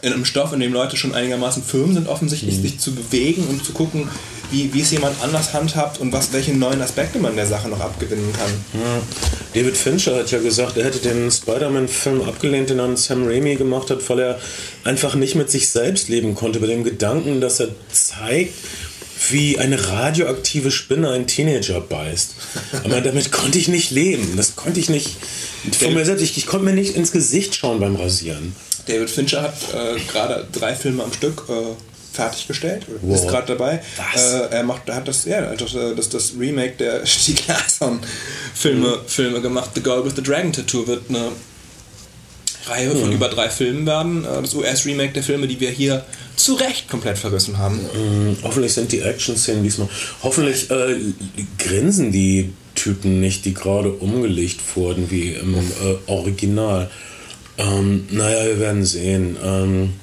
in 0.00 0.12
einem 0.12 0.24
Stoff, 0.24 0.52
in 0.52 0.60
dem 0.60 0.72
Leute 0.72 0.96
schon 0.96 1.12
einigermaßen 1.14 1.62
firm 1.62 1.92
sind, 1.92 2.08
offensichtlich 2.08 2.56
Mhm. 2.58 2.62
sich 2.62 2.78
zu 2.80 2.94
bewegen 2.94 3.46
und 3.48 3.64
zu 3.64 3.72
gucken, 3.72 4.08
wie, 4.50 4.72
wie 4.72 4.80
es 4.80 4.90
jemand 4.90 5.16
anders 5.22 5.52
handhabt 5.52 6.00
und 6.00 6.12
was, 6.12 6.32
welche 6.32 6.52
neuen 6.54 6.80
Aspekte 6.80 7.18
man 7.18 7.36
der 7.36 7.46
Sache 7.46 7.68
noch 7.68 7.80
abgewinnen 7.80 8.32
kann. 8.32 8.50
Ja. 8.74 9.02
David 9.54 9.76
Fincher 9.76 10.16
hat 10.16 10.30
ja 10.30 10.38
gesagt, 10.38 10.76
er 10.76 10.84
hätte 10.84 10.98
den 10.98 11.30
Spider-Man-Film 11.30 12.22
abgelehnt, 12.22 12.70
den 12.70 12.78
er 12.78 12.88
mit 12.88 12.98
Sam 12.98 13.26
Raimi 13.26 13.56
gemacht 13.56 13.90
hat, 13.90 14.08
weil 14.08 14.20
er 14.20 14.40
einfach 14.84 15.14
nicht 15.14 15.34
mit 15.34 15.50
sich 15.50 15.68
selbst 15.68 16.08
leben 16.08 16.34
konnte, 16.34 16.60
bei 16.60 16.66
dem 16.66 16.84
Gedanken, 16.84 17.40
dass 17.40 17.60
er 17.60 17.68
zeigt, 17.92 18.54
wie 19.30 19.58
eine 19.58 19.88
radioaktive 19.88 20.70
Spinne 20.70 21.10
einen 21.10 21.26
Teenager 21.26 21.80
beißt. 21.80 22.34
Aber 22.84 23.00
damit 23.02 23.32
konnte 23.32 23.58
ich 23.58 23.68
nicht 23.68 23.90
leben. 23.90 24.34
Das 24.36 24.56
konnte 24.56 24.80
ich 24.80 24.88
nicht 24.88 25.16
von 25.78 25.94
mir 25.94 26.04
selbst. 26.04 26.22
Ich, 26.22 26.36
ich 26.38 26.46
konnte 26.46 26.64
mir 26.64 26.72
nicht 26.72 26.94
ins 26.94 27.12
Gesicht 27.12 27.54
schauen 27.54 27.80
beim 27.80 27.96
Rasieren. 27.96 28.54
David 28.86 29.10
Fincher 29.10 29.42
hat 29.42 29.54
äh, 29.74 30.00
gerade 30.10 30.46
drei 30.52 30.74
Filme 30.74 31.02
am 31.04 31.12
Stück 31.12 31.44
äh, 31.48 31.52
fertiggestellt, 32.18 32.82
Wow. 33.00 33.14
ist 33.14 33.28
gerade 33.28 33.46
dabei. 33.54 33.80
Äh, 34.16 34.50
er 34.56 34.62
macht, 34.64 34.88
er 34.88 34.96
hat 34.96 35.06
das, 35.08 35.24
ja, 35.24 35.54
das, 35.54 35.72
das, 35.96 36.08
das 36.08 36.32
Remake 36.38 36.72
der 36.78 37.06
Stieg 37.12 37.46
Larsson 37.46 38.00
Filme, 38.54 38.98
Filme 39.06 39.40
gemacht. 39.40 39.70
The 39.74 39.80
Girl 39.82 40.04
with 40.04 40.14
the 40.16 40.22
Dragon 40.22 40.52
Tattoo 40.52 40.86
wird 40.86 41.04
eine 41.08 41.30
Reihe 42.66 42.90
von 42.94 43.12
über 43.12 43.28
drei 43.28 43.48
Filmen 43.48 43.86
werden. 43.86 44.24
Äh, 44.24 44.42
Das 44.42 44.54
US-Remake 44.54 45.12
der 45.12 45.22
Filme, 45.22 45.46
die 45.46 45.58
wir 45.60 45.70
hier 45.70 46.04
zu 46.36 46.54
Recht 46.54 46.88
komplett 46.88 47.18
verrissen 47.18 47.58
haben. 47.58 47.78
Hm, 47.92 48.36
Hoffentlich 48.42 48.74
sind 48.74 48.90
die 48.92 49.00
Action-Szenen 49.00 49.62
diesmal. 49.62 49.88
Hoffentlich 50.22 50.70
äh, 50.70 50.96
grinsen 51.58 52.10
die 52.12 52.52
Typen 52.74 53.20
nicht, 53.20 53.44
die 53.44 53.54
gerade 53.54 53.90
umgelegt 53.90 54.60
wurden, 54.74 55.10
wie 55.10 55.32
im 55.34 55.54
äh, 55.54 55.60
Original. 56.06 56.90
Ähm, 57.58 58.06
naja, 58.10 58.44
wir 58.46 58.60
werden 58.60 58.84
sehen. 58.84 59.36
Ähm, 59.42 59.94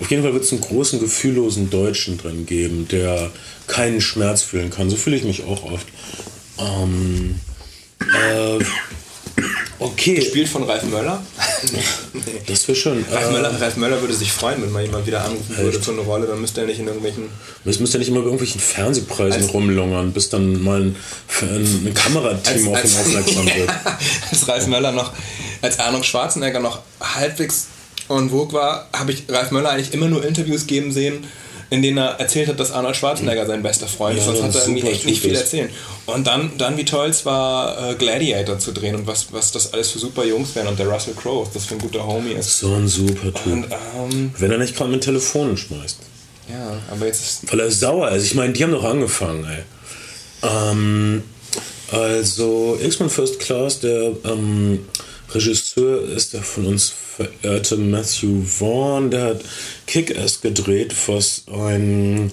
auf 0.00 0.10
jeden 0.10 0.22
Fall 0.22 0.32
wird 0.32 0.44
es 0.44 0.52
einen 0.52 0.60
großen, 0.60 1.00
gefühllosen 1.00 1.70
Deutschen 1.70 2.18
drin 2.18 2.46
geben, 2.46 2.88
der 2.88 3.30
keinen 3.66 4.00
Schmerz 4.00 4.42
fühlen 4.42 4.70
kann. 4.70 4.90
So 4.90 4.96
fühle 4.96 5.16
ich 5.16 5.24
mich 5.24 5.44
auch 5.44 5.64
oft. 5.70 5.86
Ähm, 6.58 7.38
äh, 8.00 8.58
okay, 9.78 10.14
Gespielt 10.14 10.48
von 10.48 10.62
Ralf 10.64 10.82
Möller. 10.84 11.22
das 12.46 12.68
wäre 12.68 12.76
schön. 12.76 13.04
Ralf, 13.10 13.28
Äh, 13.28 13.32
Möller. 13.32 13.60
Ralf 13.60 13.76
Möller 13.76 14.00
würde 14.00 14.14
sich 14.14 14.30
freuen, 14.32 14.62
wenn 14.62 14.70
mal 14.72 14.82
jemand 14.84 15.06
wieder 15.06 15.24
anrufen 15.24 15.56
würde 15.56 15.80
für 15.80 15.92
eine 15.92 16.00
Rolle, 16.02 16.26
dann 16.26 16.40
müsste 16.40 16.60
er 16.62 16.66
nicht 16.66 16.78
in 16.80 16.86
irgendwelchen. 16.86 17.24
Es 17.64 17.80
müsste 17.80 17.96
ja 17.96 18.00
nicht 18.00 18.08
immer 18.08 18.20
bei 18.20 18.24
irgendwelchen 18.26 18.60
Fernsehpreisen 18.60 19.42
Als- 19.42 19.52
rumlungern, 19.54 20.12
bis 20.12 20.28
dann 20.28 20.62
mal 20.62 20.82
ein, 20.82 20.96
ein, 21.42 21.86
ein 21.86 21.94
Kamerateam 21.94 22.68
auf 22.68 22.84
ihn 22.84 22.90
aufmerksam 22.96 23.46
wird. 23.46 23.70
als 24.30 24.48
Ralf 24.48 24.66
Möller 24.66 24.92
noch, 24.92 25.12
als 25.62 25.78
Arnold 25.78 26.04
Schwarzenegger 26.04 26.60
noch 26.60 26.80
halbwegs 27.00 27.66
en 28.08 28.30
vogue 28.30 28.52
war, 28.52 28.88
habe 28.92 29.12
ich 29.12 29.24
Ralf 29.28 29.50
Möller 29.50 29.70
eigentlich 29.70 29.92
immer 29.94 30.08
nur 30.08 30.24
Interviews 30.24 30.66
geben 30.66 30.92
sehen, 30.92 31.24
in 31.70 31.82
denen 31.82 31.98
er 31.98 32.20
erzählt 32.20 32.48
hat, 32.48 32.60
dass 32.60 32.70
Arnold 32.72 32.94
Schwarzenegger 32.96 33.46
sein 33.46 33.62
bester 33.62 33.86
Freund 33.86 34.18
ist, 34.18 34.26
Ja, 34.26 34.32
sonst 34.32 34.42
hat 34.42 34.54
er 34.54 34.68
irgendwie 34.68 34.88
echt 34.88 35.06
nicht 35.06 35.22
viel 35.22 35.34
erzählen. 35.34 35.70
Und 36.06 36.26
dann, 36.26 36.52
dann 36.58 36.76
wie 36.76 36.84
toll 36.84 37.08
es 37.08 37.24
war, 37.24 37.90
äh, 37.90 37.94
Gladiator 37.94 38.58
zu 38.58 38.72
drehen 38.72 38.94
und 38.94 39.06
was, 39.06 39.32
was 39.32 39.50
das 39.52 39.72
alles 39.72 39.90
für 39.90 39.98
super 39.98 40.24
Jungs 40.24 40.54
wären 40.54 40.68
und 40.68 40.78
der 40.78 40.86
Russell 40.86 41.14
Crowe, 41.14 41.48
das 41.52 41.64
für 41.64 41.74
ein 41.74 41.80
guter 41.80 42.06
Homie 42.06 42.32
ist. 42.32 42.58
So 42.58 42.74
ein 42.74 42.86
super 42.86 43.32
Typ. 43.32 43.46
Und 43.46 43.66
ähm, 44.12 44.32
Wenn 44.38 44.50
er 44.50 44.58
nicht 44.58 44.76
gerade 44.76 44.90
mit 44.90 45.02
Telefonen 45.02 45.56
schmeißt. 45.56 45.98
ja, 46.50 46.76
aber 46.90 47.06
jetzt 47.06 47.22
ist 47.22 47.52
Weil 47.52 47.60
er 47.60 47.70
sauer 47.70 48.10
ist. 48.10 48.24
Ich 48.24 48.34
meine, 48.34 48.52
die 48.52 48.62
haben 48.62 48.72
doch 48.72 48.84
angefangen, 48.84 49.44
ey. 49.46 49.62
Ähm, 50.42 51.22
also, 51.90 52.78
X-Men 52.82 53.08
First 53.10 53.38
Class, 53.40 53.80
der 53.80 54.12
ähm, 54.24 54.80
Regisseur 55.34 56.08
ist 56.08 56.32
der 56.32 56.42
von 56.42 56.66
uns 56.66 56.92
verehrte 57.16 57.76
Matthew 57.76 58.42
Vaughn. 58.44 59.10
Der 59.10 59.24
hat 59.24 59.40
Kick-Ass 59.86 60.40
gedreht, 60.40 60.94
was 61.06 61.42
ein 61.52 62.30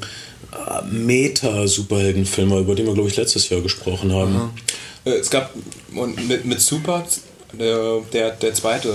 äh, 0.51 0.85
Meta-Superheldenfilm 0.91 2.51
war, 2.51 2.59
über 2.59 2.75
den 2.75 2.85
wir, 2.87 2.93
glaube 2.93 3.09
ich, 3.09 3.17
letztes 3.17 3.49
Jahr 3.49 3.61
gesprochen 3.61 4.13
haben. 4.13 4.51
Äh, 5.05 5.11
Es 5.11 5.29
gab 5.29 5.53
und 5.95 6.27
mit, 6.27 6.45
mit 6.45 6.61
Super, 6.61 7.05
der, 7.53 7.99
der, 8.13 8.31
der 8.31 8.53
zweite 8.53 8.89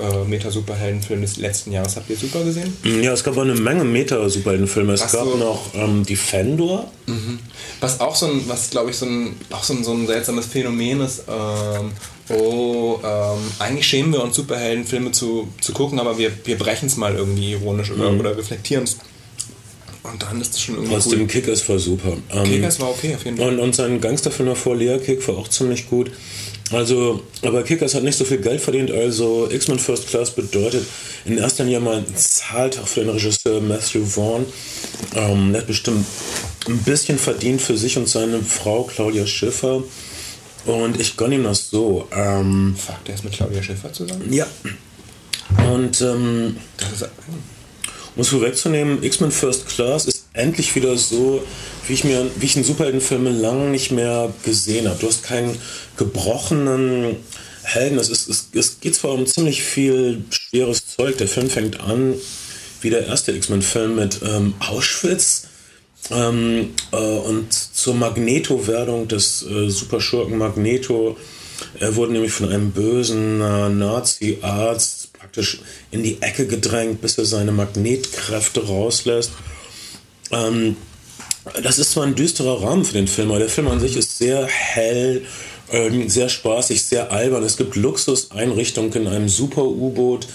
äh, 0.00 0.24
Meta-Superheldenfilm 0.26 1.20
des 1.20 1.36
letzten 1.36 1.72
Jahres. 1.72 1.96
Habt 1.96 2.08
ihr 2.08 2.16
Super 2.16 2.42
gesehen? 2.42 2.74
Ja, 2.84 3.12
es 3.12 3.22
gab 3.22 3.36
eine 3.36 3.54
Menge 3.54 3.84
Meta-Superheldenfilme. 3.84 4.94
Es 4.94 5.02
Ach 5.02 5.12
gab 5.12 5.24
so. 5.24 5.36
noch 5.36 5.74
ähm, 5.74 6.04
Defender. 6.04 6.90
Was 7.80 8.00
auch 8.00 8.14
so 8.14 8.26
ein, 8.26 8.42
was 8.46 8.70
glaube 8.70 8.90
ich 8.90 8.96
so 8.96 9.06
ein, 9.06 9.36
auch 9.50 9.62
so 9.62 9.74
ein, 9.74 9.84
so 9.84 9.92
ein 9.92 10.06
seltsames 10.06 10.46
Phänomen 10.46 11.00
ist, 11.02 11.24
ähm, 11.28 11.92
oh, 12.28 12.98
ähm, 13.04 13.38
eigentlich 13.58 13.86
schämen 13.86 14.12
wir 14.12 14.22
uns 14.22 14.36
Superheldenfilme 14.36 15.12
zu, 15.12 15.48
zu 15.60 15.72
gucken, 15.72 15.98
aber 15.98 16.18
wir, 16.18 16.32
wir 16.44 16.56
brechen 16.56 16.86
es 16.86 16.96
mal 16.96 17.14
irgendwie 17.14 17.52
ironisch 17.52 17.90
oder, 17.90 18.10
oder 18.10 18.36
reflektieren 18.36 18.84
es. 18.84 18.98
Und 20.02 20.20
dann 20.22 20.40
ist 20.40 20.54
es 20.54 20.60
schon 20.60 20.74
irgendwie 20.74 20.94
Trotzdem, 20.94 21.20
cool. 21.20 21.26
Kick-Ass 21.26 21.68
war 21.68 21.78
super. 21.78 22.16
Ähm, 22.32 22.44
Kickers 22.44 22.80
war 22.80 22.90
okay 22.90 23.14
auf 23.14 23.24
jeden 23.24 23.36
Fall. 23.36 23.48
Und, 23.48 23.60
und 23.60 23.74
sein 23.74 24.00
Gangsterfilm 24.00 24.48
davor, 24.48 24.74
Lea 24.74 24.98
Kick, 24.98 25.26
war 25.28 25.38
auch 25.38 25.48
ziemlich 25.48 25.88
gut. 25.88 26.10
Also, 26.72 27.22
aber 27.42 27.62
Kickers 27.62 27.94
hat 27.94 28.02
nicht 28.02 28.16
so 28.16 28.24
viel 28.24 28.38
Geld 28.38 28.60
verdient, 28.60 28.90
also 28.90 29.48
X-Men 29.50 29.78
First 29.78 30.08
Class 30.08 30.30
bedeutet 30.30 30.86
in 31.24 31.36
erster 31.36 31.64
Linie 31.64 31.80
mal 31.80 31.98
ein 31.98 32.16
Zahltag 32.16 32.88
für 32.88 33.00
den 33.00 33.10
Regisseur 33.10 33.60
Matthew 33.60 34.06
Vaughn. 34.06 34.46
Ähm, 35.14 35.52
der 35.52 35.60
hat 35.60 35.68
bestimmt 35.68 36.06
ein 36.66 36.78
bisschen 36.78 37.18
verdient 37.18 37.60
für 37.60 37.76
sich 37.76 37.98
und 37.98 38.08
seine 38.08 38.40
Frau 38.42 38.84
Claudia 38.84 39.26
Schiffer. 39.26 39.82
Und 40.64 41.00
ich 41.00 41.16
gönne 41.16 41.34
ihm 41.36 41.44
das 41.44 41.70
so. 41.70 42.08
Ähm, 42.12 42.76
Fuck, 42.76 43.04
der 43.04 43.14
ist 43.14 43.24
mit 43.24 43.32
Claudia 43.32 43.62
Schiffer 43.62 43.92
zusammen. 43.92 44.32
ja. 44.32 44.46
Und 45.70 46.00
ähm, 46.00 46.56
Das 46.76 46.92
ist, 46.92 47.08
um 48.14 48.20
es 48.22 48.28
vorwegzunehmen, 48.28 49.02
X-Men 49.02 49.30
First 49.30 49.66
Class 49.68 50.06
ist 50.06 50.26
endlich 50.34 50.74
wieder 50.74 50.96
so, 50.96 51.42
wie 51.86 51.94
ich 51.94 52.04
mir, 52.04 52.30
wie 52.36 52.46
ich 52.46 52.56
in 52.56 52.64
Superheldenfilme 52.64 53.30
lange 53.30 53.70
nicht 53.70 53.90
mehr 53.90 54.32
gesehen 54.44 54.88
habe. 54.88 54.98
Du 54.98 55.08
hast 55.08 55.22
keinen 55.24 55.58
gebrochenen 55.96 57.16
Helden. 57.62 57.98
Es, 57.98 58.08
ist, 58.08 58.28
es, 58.28 58.48
es 58.54 58.80
geht 58.80 58.94
zwar 58.94 59.12
um 59.12 59.26
ziemlich 59.26 59.62
viel 59.62 60.24
schweres 60.30 60.86
Zeug. 60.86 61.18
Der 61.18 61.28
Film 61.28 61.50
fängt 61.50 61.80
an 61.80 62.14
wie 62.80 62.90
der 62.90 63.06
erste 63.06 63.32
X-Men-Film 63.32 63.94
mit 63.94 64.20
ähm, 64.24 64.54
Auschwitz. 64.58 65.41
Ähm, 66.10 66.74
äh, 66.90 66.96
und 66.96 67.52
zur 67.52 67.94
Magneto-Werdung 67.94 69.08
des 69.08 69.42
äh, 69.42 69.68
Superschurken 69.70 70.36
Magneto. 70.36 71.16
Er 71.78 71.94
wurde 71.94 72.12
nämlich 72.12 72.32
von 72.32 72.48
einem 72.48 72.72
bösen 72.72 73.40
äh, 73.40 73.68
Nazi-Arzt 73.68 75.12
praktisch 75.12 75.60
in 75.90 76.02
die 76.02 76.20
Ecke 76.20 76.46
gedrängt, 76.46 77.00
bis 77.00 77.16
er 77.18 77.24
seine 77.24 77.52
Magnetkräfte 77.52 78.66
rauslässt. 78.66 79.30
Ähm, 80.32 80.76
das 81.62 81.78
ist 81.78 81.92
zwar 81.92 82.04
ein 82.04 82.14
düsterer 82.14 82.62
Rahmen 82.62 82.84
für 82.84 82.94
den 82.94 83.08
Film, 83.08 83.30
aber 83.30 83.38
der 83.38 83.48
Film 83.48 83.68
an 83.68 83.80
sich 83.80 83.96
ist 83.96 84.18
sehr 84.18 84.46
hell, 84.46 85.22
ähm, 85.70 86.08
sehr 86.08 86.28
spaßig, 86.28 86.82
sehr 86.82 87.12
albern. 87.12 87.42
Es 87.42 87.56
gibt 87.56 87.76
Luxuseinrichtungen 87.76 88.92
in 88.92 89.06
einem 89.06 89.28
Super-U-Boot. 89.28 90.26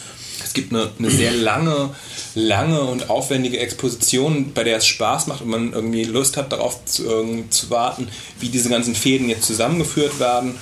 Es 0.48 0.54
gibt 0.54 0.74
eine, 0.74 0.90
eine 0.98 1.12
sehr 1.12 1.34
lange, 1.34 1.90
lange 2.34 2.82
und 2.82 3.10
aufwendige 3.10 3.60
Exposition, 3.60 4.54
bei 4.54 4.64
der 4.64 4.78
es 4.78 4.88
Spaß 4.88 5.28
macht 5.28 5.42
und 5.42 5.50
man 5.50 5.74
irgendwie 5.74 6.06
Lust 6.06 6.38
hat, 6.38 6.54
darauf 6.54 6.84
zu, 6.86 7.06
ähm, 7.12 7.52
zu 7.52 7.70
warten, 7.70 8.08
wie 8.40 8.48
diese 8.48 8.70
ganzen 8.70 8.96
Fäden 8.96 9.28
jetzt 9.28 9.46
zusammengeführt 9.46 10.20
werden. 10.20 10.56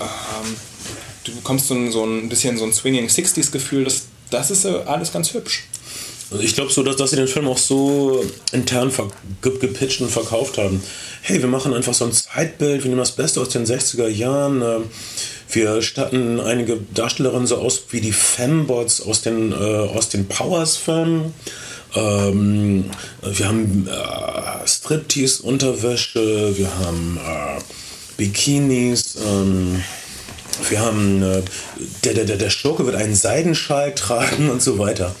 Ähm, 0.00 0.56
du 1.22 1.34
bekommst 1.36 1.68
so 1.68 1.74
ein, 1.74 1.92
so 1.92 2.04
ein 2.04 2.28
bisschen 2.28 2.58
so 2.58 2.64
ein 2.64 2.72
Swinging 2.72 3.06
60s-Gefühl, 3.06 3.84
das, 3.84 4.06
das 4.30 4.50
ist 4.50 4.64
äh, 4.64 4.82
alles 4.86 5.12
ganz 5.12 5.32
hübsch. 5.32 5.64
Also 6.32 6.42
ich 6.42 6.54
glaube 6.54 6.72
so, 6.72 6.82
dass, 6.82 6.96
dass 6.96 7.10
sie 7.10 7.16
den 7.16 7.28
Film 7.28 7.46
auch 7.46 7.58
so 7.58 8.24
intern 8.50 8.92
ge 9.42 9.58
gepitcht 9.58 10.00
und 10.00 10.10
verkauft 10.10 10.58
haben. 10.58 10.82
Hey, 11.22 11.40
wir 11.40 11.48
machen 11.48 11.72
einfach 11.72 11.94
so 11.94 12.04
ein 12.04 12.12
Zeitbild, 12.12 12.82
wir 12.82 12.88
nehmen 12.88 13.00
das 13.00 13.12
Beste 13.12 13.40
aus 13.40 13.50
den 13.50 13.64
60er 13.64 14.08
Jahren. 14.08 14.62
äh, 14.62 14.80
Wir 15.52 15.82
statten 15.82 16.38
einige 16.38 16.78
Darstellerinnen 16.94 17.46
so 17.46 17.56
aus 17.56 17.82
wie 17.90 18.00
die 18.00 18.12
Fembots 18.12 19.00
aus 19.00 19.22
den, 19.22 19.52
äh, 19.52 19.54
aus 19.54 20.08
Powers-Filmen. 20.28 21.34
Ähm, 21.96 22.84
wir 23.22 23.48
haben 23.48 23.88
äh, 23.88 24.68
Striptease-Unterwäsche, 24.68 26.56
wir 26.56 26.78
haben 26.78 27.18
äh, 27.18 27.60
Bikinis, 28.16 29.16
ähm, 29.16 29.82
wir 30.68 30.80
haben, 30.80 31.22
äh, 31.22 31.42
der, 32.04 32.14
der, 32.14 32.36
der, 32.36 32.50
Schurke 32.50 32.86
wird 32.86 32.94
einen 32.94 33.16
Seidenschal 33.16 33.94
tragen 33.94 34.50
und 34.50 34.62
so 34.62 34.78
weiter. 34.78 35.16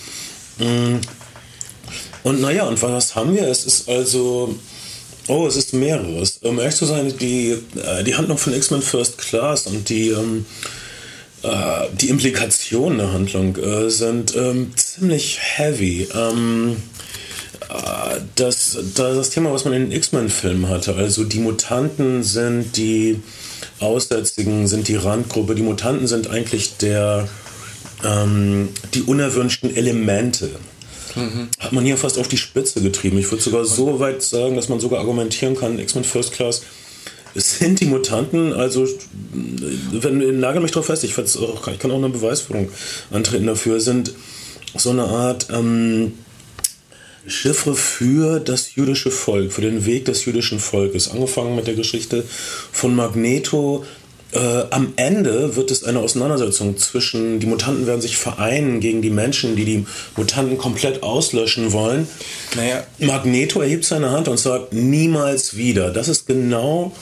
Und 2.22 2.40
naja, 2.40 2.64
und 2.64 2.80
was 2.82 3.14
haben 3.16 3.34
wir? 3.34 3.48
Es 3.48 3.64
ist 3.64 3.88
also. 3.88 4.54
Oh, 5.28 5.46
es 5.46 5.56
ist 5.56 5.72
mehreres. 5.72 6.38
Um 6.42 6.58
ehrlich 6.58 6.76
zu 6.76 6.86
sein, 6.86 7.12
die, 7.18 7.50
äh, 7.76 8.04
die 8.04 8.14
Handlung 8.14 8.38
von 8.38 8.54
X-Men 8.54 8.82
First 8.82 9.18
Class 9.18 9.66
und 9.66 9.88
die, 9.88 10.08
ähm, 10.08 10.46
äh, 11.42 11.86
die 12.00 12.08
Implikationen 12.08 12.98
der 12.98 13.12
Handlung 13.12 13.56
äh, 13.56 13.90
sind 13.90 14.34
ähm, 14.36 14.72
ziemlich 14.76 15.38
heavy. 15.40 16.08
Ähm, 16.14 16.76
äh, 17.68 18.20
das, 18.34 18.78
das, 18.94 19.30
Thema, 19.30 19.52
was 19.52 19.64
man 19.64 19.74
in 19.74 19.90
den 19.90 19.92
X-Men-Filmen 19.92 20.68
hatte, 20.68 20.94
also 20.94 21.24
die 21.24 21.38
Mutanten 21.38 22.22
sind 22.22 22.76
die 22.76 23.22
Aussätzigen, 23.78 24.66
sind 24.66 24.88
die 24.88 24.96
Randgruppe. 24.96 25.54
Die 25.54 25.62
Mutanten 25.62 26.06
sind 26.06 26.28
eigentlich 26.28 26.76
der, 26.78 27.28
ähm, 28.04 28.70
die 28.94 29.02
unerwünschten 29.02 29.74
Elemente. 29.74 30.50
Hat 31.58 31.72
man 31.72 31.84
hier 31.84 31.96
fast 31.96 32.18
auf 32.18 32.28
die 32.28 32.36
Spitze 32.36 32.80
getrieben. 32.80 33.18
Ich 33.18 33.30
würde 33.30 33.42
sogar 33.42 33.64
so 33.64 34.00
weit 34.00 34.22
sagen, 34.22 34.56
dass 34.56 34.68
man 34.68 34.80
sogar 34.80 35.00
argumentieren 35.00 35.56
kann, 35.56 35.78
X-Men 35.78 36.04
First 36.04 36.32
Class 36.32 36.62
sind 37.34 37.80
die 37.80 37.86
Mutanten, 37.86 38.52
also 38.52 38.88
wenn 39.92 40.40
nagel 40.40 40.60
mich 40.60 40.72
drauf 40.72 40.86
fest, 40.86 41.04
ich, 41.04 41.16
auch, 41.16 41.68
ich 41.68 41.78
kann 41.78 41.90
auch 41.90 41.96
eine 41.96 42.08
Beweisführung 42.08 42.70
antreten 43.10 43.46
dafür, 43.46 43.80
sind 43.80 44.12
so 44.74 44.90
eine 44.90 45.04
Art 45.04 45.48
ähm, 45.50 46.14
Chiffre 47.26 47.74
für 47.74 48.40
das 48.40 48.74
jüdische 48.74 49.10
Volk, 49.10 49.52
für 49.52 49.60
den 49.60 49.84
Weg 49.86 50.06
des 50.06 50.24
jüdischen 50.24 50.58
Volkes. 50.58 51.10
Angefangen 51.10 51.54
mit 51.54 51.66
der 51.66 51.74
Geschichte 51.74 52.24
von 52.72 52.94
Magneto, 52.94 53.84
äh, 54.32 54.64
am 54.70 54.92
Ende 54.96 55.56
wird 55.56 55.70
es 55.70 55.84
eine 55.84 55.98
Auseinandersetzung 55.98 56.76
zwischen, 56.78 57.40
die 57.40 57.46
Mutanten 57.46 57.86
werden 57.86 58.00
sich 58.00 58.16
vereinen 58.16 58.80
gegen 58.80 59.02
die 59.02 59.10
Menschen, 59.10 59.56
die 59.56 59.64
die 59.64 59.86
Mutanten 60.16 60.58
komplett 60.58 61.02
auslöschen 61.02 61.72
wollen. 61.72 62.08
Naja. 62.54 62.84
Magneto 62.98 63.60
erhebt 63.60 63.84
seine 63.84 64.10
Hand 64.10 64.28
und 64.28 64.38
sagt, 64.38 64.72
niemals 64.72 65.56
wieder. 65.56 65.90
Das 65.90 66.08
ist 66.08 66.26
genau 66.26 66.92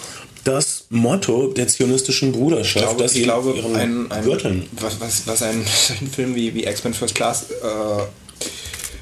das 0.45 0.87
Motto 0.89 1.49
der 1.49 1.69
zionistischen 1.69 2.33
Bruderschaft, 2.33 2.77
Ich 2.77 2.83
glaube, 2.83 3.03
dass 3.03 3.13
ich 3.13 3.19
sie 3.19 3.25
glaube 3.25 3.53
ihren 3.55 3.77
ein, 3.77 4.11
ein, 4.11 4.25
Gürteln 4.25 4.67
was, 4.81 4.99
was, 5.01 5.27
was 5.27 5.43
ein, 5.43 5.57
ein 6.01 6.07
Film 6.09 6.35
wie, 6.35 6.55
wie 6.55 6.65
X-Men 6.65 6.95
First 6.95 7.15
Class 7.15 7.47
äh, 7.51 8.03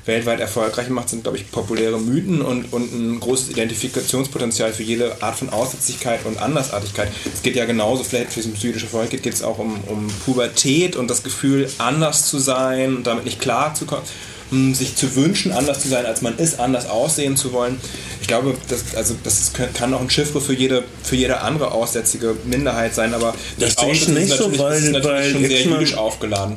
weltweit 0.06 0.40
erfolgreich 0.40 0.88
macht, 0.88 1.10
sind, 1.10 1.24
glaube 1.24 1.36
ich, 1.36 1.50
populäre 1.50 1.98
Mythen 1.98 2.40
und, 2.40 2.72
und 2.72 2.92
ein 2.94 3.20
großes 3.20 3.50
Identifikationspotenzial 3.50 4.72
für 4.72 4.82
jede 4.82 5.20
Art 5.22 5.36
von 5.36 5.50
Aussätzlichkeit 5.50 6.24
und 6.24 6.38
Andersartigkeit. 6.38 7.08
Es 7.34 7.42
geht 7.42 7.56
ja 7.56 7.64
genauso, 7.64 8.04
vielleicht 8.04 8.32
für 8.32 8.40
das 8.40 8.62
jüdische 8.62 8.86
Volk 8.86 9.10
geht 9.10 9.26
es 9.26 9.42
auch 9.42 9.58
um, 9.58 9.78
um 9.86 10.08
Pubertät 10.24 10.96
und 10.96 11.08
das 11.08 11.22
Gefühl, 11.22 11.68
anders 11.78 12.28
zu 12.28 12.38
sein 12.38 12.96
und 12.96 13.06
damit 13.06 13.24
nicht 13.24 13.40
klar 13.40 13.74
zu 13.74 13.84
kommen 13.84 14.02
um 14.50 14.74
sich 14.74 14.94
zu 14.96 15.16
wünschen, 15.16 15.52
anders 15.52 15.80
zu 15.80 15.88
sein, 15.88 16.06
als 16.06 16.22
man 16.22 16.38
ist, 16.38 16.60
anders 16.60 16.88
aussehen 16.88 17.36
zu 17.36 17.52
wollen. 17.52 17.80
Ich 18.20 18.28
glaube, 18.28 18.54
das, 18.68 18.94
also 18.94 19.16
das 19.24 19.52
kann 19.74 19.92
auch 19.92 20.00
ein 20.00 20.10
Chiffre 20.10 20.40
für 20.40 20.54
jede, 20.54 20.84
für 21.02 21.16
jede 21.16 21.40
andere 21.40 21.72
aussätzige 21.72 22.36
Minderheit 22.44 22.94
sein, 22.94 23.14
aber 23.14 23.34
Das 23.58 23.74
sehe 23.74 23.92
ich 23.92 24.08
nicht 24.08 24.32
so, 24.32 24.56
weil- 24.58 24.78
ist 24.78 24.92
natürlich 24.92 25.04
weil 25.04 25.30
schon 25.32 25.46
sehr 25.46 25.62
jüdisch 25.62 25.94
aufgeladen. 25.96 26.56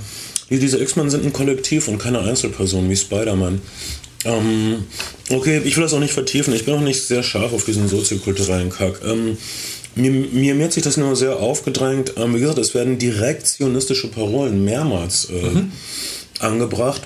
Die- 0.50 0.60
Diese 0.60 0.80
X-Men 0.82 1.10
sind 1.10 1.26
ein 1.26 1.34
Kollektiv 1.34 1.88
und 1.88 1.98
keine 1.98 2.20
Einzelperson 2.20 2.90
wie 2.90 2.96
Spider-Man. 2.96 3.62
Ähm, 4.26 4.84
okay, 5.30 5.62
ich 5.64 5.78
will 5.78 5.84
das 5.84 5.94
auch 5.94 6.00
nicht 6.00 6.14
vertiefen. 6.14 6.54
Ich 6.54 6.66
bin 6.66 6.74
auch 6.74 6.82
nicht 6.82 7.02
sehr 7.04 7.24
scharf 7.24 7.54
auf 7.54 7.64
diesen 7.66 7.88
soziokulturellen 7.88 8.70
Kack. 8.70 9.00
Ähm, 9.06 9.38
mir, 9.96 10.12
mir, 10.12 10.56
mir 10.56 10.66
hat 10.66 10.74
sich 10.74 10.84
das 10.84 10.98
nur 10.98 11.16
sehr 11.16 11.38
aufgedrängt. 11.38 12.14
Ähm, 12.18 12.36
wie 12.36 12.40
gesagt, 12.40 12.58
es 12.60 12.74
werden 12.74 12.98
direkt 12.98 13.48
zionistische 13.48 14.08
Parolen 14.10 14.64
mehrmals 14.66 15.30
äh, 15.30 16.44
angebracht. 16.44 17.02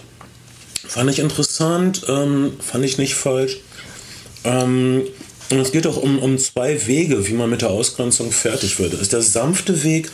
Fand 0.88 1.10
ich 1.10 1.20
interessant, 1.20 2.04
ähm, 2.10 2.54
fand 2.60 2.84
ich 2.86 2.98
nicht 2.98 3.16
falsch. 3.16 3.58
Ähm, 4.44 5.04
und 5.50 5.60
es 5.60 5.72
geht 5.72 5.86
auch 5.88 5.98
um, 5.98 6.20
um 6.20 6.38
zwei 6.40 6.88
Wege, 6.88 7.28
wie 7.28 7.34
man 7.34 7.50
mit 7.50 7.62
der 7.62 7.70
Ausgrenzung 7.70 8.32
fertig 8.32 8.80
wird. 8.80 8.94
Das 8.94 9.02
ist 9.02 9.14
der 9.14 9.22
sanfte 9.22 9.84
Weg 9.84 10.10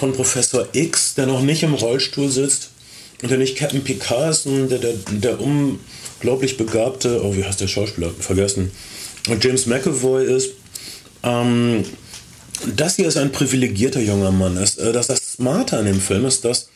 von 0.00 0.14
Professor 0.14 0.66
X, 0.72 1.14
der 1.14 1.26
noch 1.26 1.42
nicht 1.42 1.62
im 1.62 1.74
Rollstuhl 1.74 2.30
sitzt 2.30 2.70
und 3.22 3.30
der 3.30 3.36
nicht 3.36 3.56
Captain 3.56 3.84
Picard 3.84 4.30
ist, 4.30 4.46
der, 4.46 4.78
der, 4.78 4.94
der 5.10 5.38
unglaublich 5.38 6.56
begabte, 6.56 7.22
oh, 7.22 7.36
wie 7.36 7.44
heißt 7.44 7.60
der 7.60 7.68
Schauspieler? 7.68 8.10
Vergessen. 8.18 8.70
Und 9.28 9.44
James 9.44 9.66
McAvoy 9.66 10.24
ist. 10.24 10.52
Ähm, 11.22 11.84
das 12.76 12.96
hier 12.96 13.08
ist 13.08 13.18
ein 13.18 13.30
privilegierter 13.30 14.00
junger 14.00 14.32
Mann. 14.32 14.56
Das, 14.56 14.78
äh, 14.78 14.90
das, 14.90 15.08
das 15.08 15.32
Smarte 15.34 15.76
an 15.76 15.84
dem 15.84 16.00
Film 16.00 16.24
ist, 16.24 16.46
dass 16.46 16.70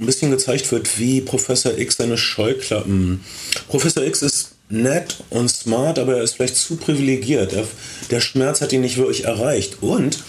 ein 0.00 0.06
bisschen 0.06 0.30
gezeigt 0.30 0.72
wird, 0.72 0.98
wie 0.98 1.20
Professor 1.20 1.76
X 1.76 1.96
seine 1.96 2.16
Scheuklappen. 2.16 3.20
Professor 3.68 4.02
X 4.02 4.22
ist 4.22 4.52
nett 4.70 5.18
und 5.28 5.50
smart, 5.50 5.98
aber 5.98 6.16
er 6.16 6.22
ist 6.22 6.36
vielleicht 6.36 6.56
zu 6.56 6.76
privilegiert. 6.76 7.52
Er, 7.52 7.66
der 8.10 8.20
Schmerz 8.20 8.62
hat 8.62 8.72
ihn 8.72 8.80
nicht 8.80 8.96
wirklich 8.96 9.24
erreicht. 9.24 9.82
Und 9.82 10.20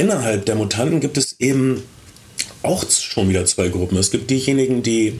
innerhalb 0.00 0.46
der 0.46 0.54
Mutanten 0.54 1.00
gibt 1.00 1.18
es 1.18 1.36
eben 1.38 1.82
auch 2.62 2.84
schon 2.90 3.28
wieder 3.28 3.44
zwei 3.44 3.68
Gruppen. 3.68 3.98
Es 3.98 4.10
gibt 4.10 4.30
diejenigen, 4.30 4.82
die 4.82 5.18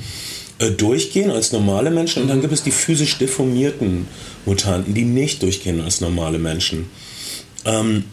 äh, 0.58 0.70
durchgehen 0.70 1.30
als 1.30 1.52
normale 1.52 1.90
Menschen 1.90 2.22
und 2.22 2.28
dann 2.28 2.40
gibt 2.40 2.52
es 2.52 2.62
die 2.62 2.70
physisch 2.70 3.18
deformierten 3.18 4.06
Mutanten, 4.46 4.94
die 4.94 5.04
nicht 5.04 5.42
durchgehen 5.42 5.80
als 5.82 6.00
normale 6.00 6.38
Menschen. 6.38 6.86
Ähm, 7.64 8.04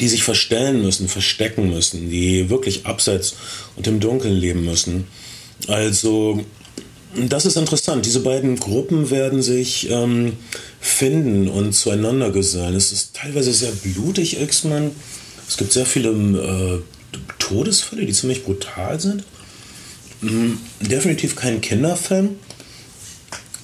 die 0.00 0.08
sich 0.08 0.24
verstellen 0.24 0.82
müssen, 0.82 1.08
verstecken 1.08 1.70
müssen, 1.70 2.10
die 2.10 2.50
wirklich 2.50 2.84
abseits 2.84 3.36
und 3.76 3.86
im 3.86 4.00
Dunkeln 4.00 4.34
leben 4.34 4.64
müssen. 4.64 5.06
Also, 5.68 6.44
das 7.14 7.46
ist 7.46 7.56
interessant. 7.56 8.04
Diese 8.04 8.20
beiden 8.20 8.58
Gruppen 8.58 9.10
werden 9.10 9.40
sich 9.40 9.88
ähm, 9.90 10.32
finden 10.80 11.48
und 11.48 11.74
zueinander 11.74 12.30
gesellen. 12.30 12.74
Es 12.74 12.90
ist 12.90 13.14
teilweise 13.14 13.52
sehr 13.52 13.70
blutig, 13.70 14.40
X-Men. 14.40 14.90
Es 15.48 15.56
gibt 15.56 15.72
sehr 15.72 15.86
viele 15.86 16.10
äh, 16.10 16.80
Todesfälle, 17.38 18.06
die 18.06 18.12
ziemlich 18.12 18.44
brutal 18.44 19.00
sind. 19.00 19.24
Mm, 20.20 20.54
definitiv 20.80 21.36
kein 21.36 21.60
Kinderfilm. 21.60 22.36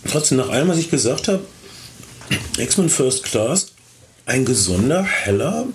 Trotzdem, 0.08 0.38
nach 0.38 0.48
allem, 0.48 0.68
was 0.68 0.78
ich 0.78 0.90
gesagt 0.90 1.28
habe, 1.28 1.44
X-Men 2.58 2.88
First 2.88 3.24
Class, 3.24 3.72
ein 4.26 4.44
gesunder, 4.44 5.02
heller, 5.02 5.66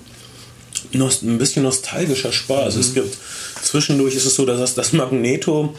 nost 0.94 1.24
ein 1.24 1.38
bisschen 1.38 1.64
nostalgischer 1.64 2.32
Spaß. 2.32 2.76
Es 2.76 2.94
gibt 2.94 3.18
zwischendurch 3.62 4.16
ist 4.16 4.26
es 4.26 4.36
so, 4.36 4.46
dass 4.46 4.60
das, 4.60 4.76
das 4.76 4.94
Magneto 4.94 5.76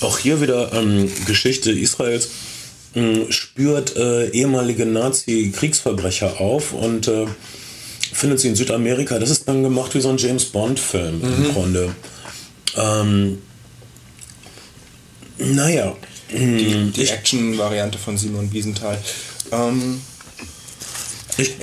auch 0.00 0.18
hier 0.18 0.40
wieder 0.40 0.72
ähm, 0.72 1.10
Geschichte 1.26 1.72
Israels 1.72 2.28
ähm, 2.94 3.30
spürt 3.30 3.96
äh, 3.96 4.28
ehemalige 4.30 4.86
Nazi-Kriegsverbrecher 4.86 6.40
auf 6.40 6.72
und 6.72 7.08
äh, 7.08 7.26
findet 8.12 8.40
sie 8.40 8.48
in 8.48 8.56
Südamerika. 8.56 9.18
Das 9.18 9.30
ist 9.30 9.46
dann 9.48 9.62
gemacht 9.62 9.94
wie 9.94 10.00
so 10.00 10.08
ein 10.10 10.16
James 10.18 10.44
Bond-Film 10.46 11.22
im 11.22 11.52
Grunde. 11.52 11.94
Ähm, 12.76 13.38
naja. 15.38 15.96
Die, 16.30 16.90
die 16.94 17.08
Action-Variante 17.08 17.98
von 17.98 18.16
Simon 18.16 18.52
Wiesenthal. 18.52 18.98
Ähm, 19.52 20.00
Ich, 21.38 21.54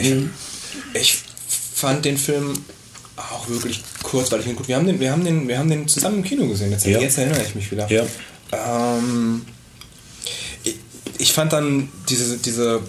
ich 0.93 1.17
fand 1.75 2.03
den 2.05 2.17
Film 2.17 2.53
auch 3.15 3.47
wirklich 3.47 3.81
kurzweilig 4.03 4.55
gut. 4.55 4.67
Wir 4.67 4.75
haben 4.75 4.87
den, 4.87 4.99
wir 4.99 5.11
haben 5.11 5.23
den, 5.23 5.47
wir 5.47 5.57
haben 5.57 5.69
den 5.69 5.87
zusammen 5.87 6.17
im 6.17 6.23
Kino 6.23 6.47
gesehen. 6.47 6.71
Jetzt, 6.71 6.85
Ja. 6.85 6.99
jetzt 6.99 7.17
erinnere 7.17 7.43
ich 7.43 7.55
mich 7.55 7.71
wieder. 7.71 7.87
Ja. 7.89 8.05
Ähm, 8.51 9.43
ich, 10.63 10.75
ich 11.17 11.33
fand 11.33 11.53
dann 11.53 11.89
diese, 12.09 12.37
diese, 12.37 12.81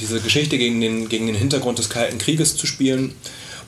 diese 0.00 0.20
Geschichte 0.20 0.58
gegen 0.58 0.80
den, 0.80 1.08
gegen 1.08 1.26
den 1.26 1.36
Hintergrund 1.36 1.78
des 1.78 1.88
Kalten 1.88 2.18
Krieges 2.18 2.56
zu 2.56 2.66
spielen 2.66 3.14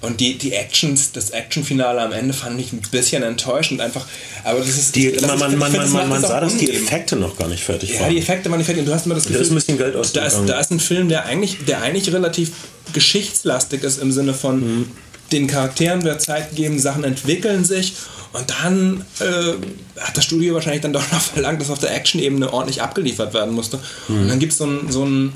und 0.03 0.21
die, 0.21 0.37
die 0.37 0.53
Actions, 0.53 1.13
das 1.13 1.31
Actionfinale 1.31 2.01
am 2.03 2.13
Ende 2.13 2.35
fand 2.35 2.61
ich 2.61 2.73
ein 2.73 2.83
bisschen 2.91 3.23
enttäuschend 3.23 3.81
einfach. 3.81 4.05
Aber 4.45 4.59
das 4.59 4.69
ist 4.69 4.95
die, 4.95 5.11
das 5.11 5.23
man 5.27 5.39
man, 5.39 5.59
man, 5.59 5.73
man, 5.73 5.93
man, 5.93 6.09
man 6.11 6.23
es 6.23 6.29
sah, 6.29 6.41
dass 6.41 6.57
die. 6.57 6.71
Effekte 6.71 7.17
noch 7.17 7.37
gar 7.39 7.49
nicht 7.49 7.65
fertig 7.65 7.95
Ja, 7.95 8.01
waren. 8.01 8.11
die 8.11 8.19
Effekte 8.19 8.51
waren 8.51 8.59
nicht 8.59 8.67
fertig. 8.67 8.81
Und 8.83 8.89
du 8.89 8.95
hast 8.95 9.07
immer 9.07 9.15
das 9.15 9.25
Da 9.25 9.31
Gefühl, 9.31 9.43
ist 9.47 9.51
ein 9.53 9.55
bisschen 9.55 9.79
Geld 9.79 9.95
da 9.95 10.27
ist, 10.27 10.39
da 10.47 10.61
ist 10.61 10.71
ein 10.71 10.81
Film, 10.81 11.09
der 11.09 11.25
eigentlich, 11.25 11.65
der 11.67 11.81
eigentlich 11.81 12.13
relativ 12.13 12.51
geschichtslastig 12.93 13.83
ist 13.83 14.01
im 14.03 14.13
Sinne 14.13 14.35
von 14.35 14.61
Mhm. 14.61 14.89
den 15.33 15.47
Charakteren 15.47 16.03
wird 16.05 16.21
Zeit 16.21 16.51
gegeben, 16.51 16.79
Sachen 16.79 17.03
entwickeln 17.05 17.65
sich 17.65 17.95
und 18.33 18.45
dann 18.63 19.05
äh, 19.21 20.01
hat 20.01 20.17
das 20.17 20.25
Studio 20.25 20.55
wahrscheinlich 20.55 20.83
dann 20.83 20.93
doch 20.93 21.11
noch 21.11 21.21
verlangt, 21.35 21.61
dass 21.61 21.71
auf 21.71 21.79
der 21.79 21.95
Action-Ebene 21.95 22.53
ordentlich 22.53 22.83
abgeliefert 22.83 23.33
werden 23.33 23.55
musste. 23.55 23.79
Mhm. 24.09 24.21
Und 24.23 24.29
dann 24.29 24.39
gibt 24.39 24.53
es 24.53 24.59
so 24.59 24.67
ein, 24.67 24.91
so 24.91 25.05
ein 25.05 25.33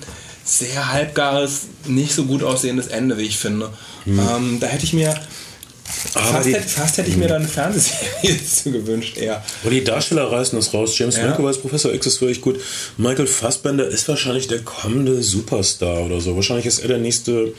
sehr 0.58 0.92
halbgares, 0.92 1.62
nicht 1.86 2.12
so 2.14 2.24
gut 2.24 2.42
aussehendes 2.42 2.88
Ende, 2.88 3.16
wie 3.18 3.22
ich 3.22 3.36
finde. 3.38 3.70
Ähm, 4.06 4.58
da 4.60 4.66
hätte 4.66 4.84
ich 4.84 4.92
mir 4.92 5.10
Mhm. 5.10 6.18
Fast, 6.20 6.46
die- 6.46 6.54
hätte, 6.54 6.68
fast 6.68 6.98
hätte 6.98 7.10
ich 7.10 7.16
mir 7.16 7.26
dann 7.26 7.42
eine 7.42 7.48
Fernsehserie 7.48 8.38
zu 8.62 8.70
gewünscht, 8.70 9.16
eher. 9.16 9.42
Aber 9.62 9.70
die 9.72 9.82
Darsteller 9.82 10.30
reißen 10.30 10.56
das 10.56 10.72
raus. 10.72 10.96
James 10.96 11.16
Ja. 11.16 11.26
McAvoy 11.26 11.48
als 11.48 11.58
Professor 11.58 11.92
X 11.92 12.06
ist 12.06 12.20
wirklich 12.20 12.40
gut. 12.40 12.60
Michael 12.96 13.26
Fassbender 13.26 13.88
ist 13.88 14.06
wahrscheinlich 14.08 14.46
der 14.46 14.60
kommende 14.60 15.20
Superstar 15.22 16.02
oder 16.02 16.20
so. 16.20 16.36
Wahrscheinlich 16.36 16.66
ist 16.66 16.78
er 16.78 16.88
der 16.88 16.98
nächste 16.98 17.52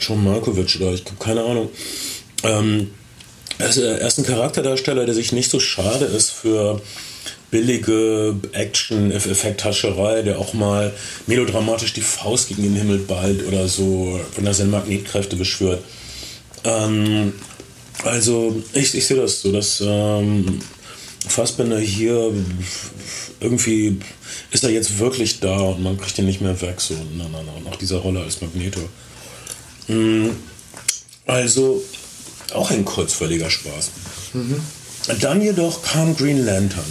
John 0.00 0.22
Malkovich 0.22 0.78
oder 0.80 0.92
ich 0.92 1.04
habe 1.06 1.16
keine 1.18 1.42
Ahnung. 1.42 1.70
Ähm, 2.42 2.90
er 3.58 3.70
ist 4.06 4.18
ein 4.18 4.26
Charakterdarsteller, 4.26 5.06
der 5.06 5.14
sich 5.14 5.32
nicht 5.32 5.50
so 5.50 5.58
schade 5.58 6.04
ist 6.04 6.30
für 6.30 6.82
billige 7.50 8.36
Action-Effekthascherei, 8.52 10.22
der 10.22 10.38
auch 10.38 10.54
mal 10.54 10.92
melodramatisch 11.26 11.92
die 11.94 12.02
Faust 12.02 12.48
gegen 12.48 12.62
den 12.62 12.74
Himmel 12.74 12.98
ballt 12.98 13.46
oder 13.46 13.68
so, 13.68 14.20
wenn 14.36 14.46
er 14.46 14.54
seine 14.54 14.70
Magnetkräfte 14.70 15.36
beschwört. 15.36 15.82
Ähm, 16.64 17.32
also 18.04 18.62
ich, 18.74 18.94
ich 18.94 19.06
sehe 19.06 19.16
das 19.16 19.40
so, 19.40 19.52
dass 19.52 19.82
ähm, 19.84 20.60
Fassbender 21.26 21.78
hier 21.78 22.32
irgendwie 23.40 23.98
ist 24.50 24.64
er 24.64 24.70
jetzt 24.70 24.98
wirklich 24.98 25.40
da 25.40 25.58
und 25.58 25.82
man 25.82 25.98
kriegt 25.98 26.18
ihn 26.18 26.26
nicht 26.26 26.40
mehr 26.40 26.60
weg. 26.60 26.80
So, 26.80 26.94
na, 27.16 27.26
na, 27.30 27.40
na. 27.44 27.52
Und 27.52 27.66
auch 27.68 27.76
dieser 27.76 27.98
Rolle 27.98 28.20
als 28.20 28.40
Magneto. 28.40 28.80
Mm, 29.88 30.30
Also 31.26 31.82
auch 32.54 32.70
ein 32.70 32.84
kurzweiliger 32.84 33.50
Spaß. 33.50 33.90
Dann 35.20 35.42
jedoch 35.42 35.82
kam 35.82 36.16
Green 36.16 36.44
Lantern. 36.44 36.84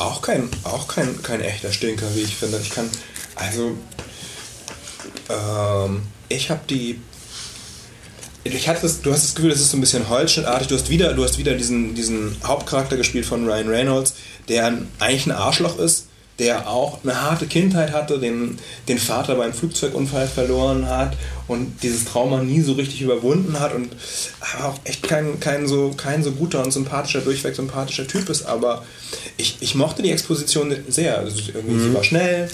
Auch 0.00 0.22
kein, 0.22 0.48
auch 0.64 0.88
kein, 0.88 1.22
kein 1.22 1.42
echter 1.42 1.70
Stinker, 1.70 2.06
wie 2.14 2.22
ich 2.22 2.34
finde. 2.34 2.58
Ich 2.62 2.70
kann, 2.70 2.88
also, 3.34 3.76
ähm, 5.28 6.02
ich 6.30 6.48
habe 6.50 6.62
die, 6.70 6.98
ich 8.44 8.66
hatte 8.66 8.80
das, 8.80 9.02
du 9.02 9.12
hast 9.12 9.24
das 9.24 9.34
Gefühl, 9.34 9.50
das 9.50 9.60
ist 9.60 9.70
so 9.70 9.76
ein 9.76 9.82
bisschen 9.82 10.08
Holzschnittartig. 10.08 10.68
Du 10.68 10.74
hast 10.74 10.88
wieder, 10.88 11.12
du 11.12 11.22
hast 11.22 11.36
wieder 11.36 11.52
diesen, 11.52 11.94
diesen 11.94 12.34
Hauptcharakter 12.42 12.96
gespielt 12.96 13.26
von 13.26 13.46
Ryan 13.46 13.68
Reynolds, 13.68 14.14
der 14.48 14.66
eigentlich 15.00 15.26
ein 15.26 15.32
Arschloch 15.32 15.78
ist, 15.78 16.06
der 16.40 16.68
auch 16.68 16.98
eine 17.04 17.20
harte 17.22 17.46
Kindheit 17.46 17.92
hatte, 17.92 18.18
den, 18.18 18.58
den 18.88 18.98
Vater 18.98 19.36
beim 19.36 19.52
Flugzeugunfall 19.52 20.26
verloren 20.26 20.88
hat 20.88 21.16
und 21.46 21.82
dieses 21.84 22.06
Trauma 22.06 22.42
nie 22.42 22.62
so 22.62 22.72
richtig 22.72 23.02
überwunden 23.02 23.60
hat 23.60 23.74
und 23.74 23.90
auch 24.62 24.74
echt 24.84 25.04
kein, 25.04 25.38
kein, 25.38 25.68
so, 25.68 25.92
kein 25.96 26.24
so 26.24 26.32
guter 26.32 26.64
und 26.64 26.72
sympathischer, 26.72 27.20
durchweg 27.20 27.54
sympathischer 27.54 28.08
Typ 28.08 28.28
ist. 28.28 28.46
Aber 28.46 28.84
ich, 29.36 29.58
ich 29.60 29.74
mochte 29.76 30.02
die 30.02 30.10
Exposition 30.10 30.74
sehr. 30.88 31.18
Also 31.18 31.40
Mhm. 31.66 31.80
Sie 31.80 31.94
war 31.94 32.02
schnell, 32.02 32.48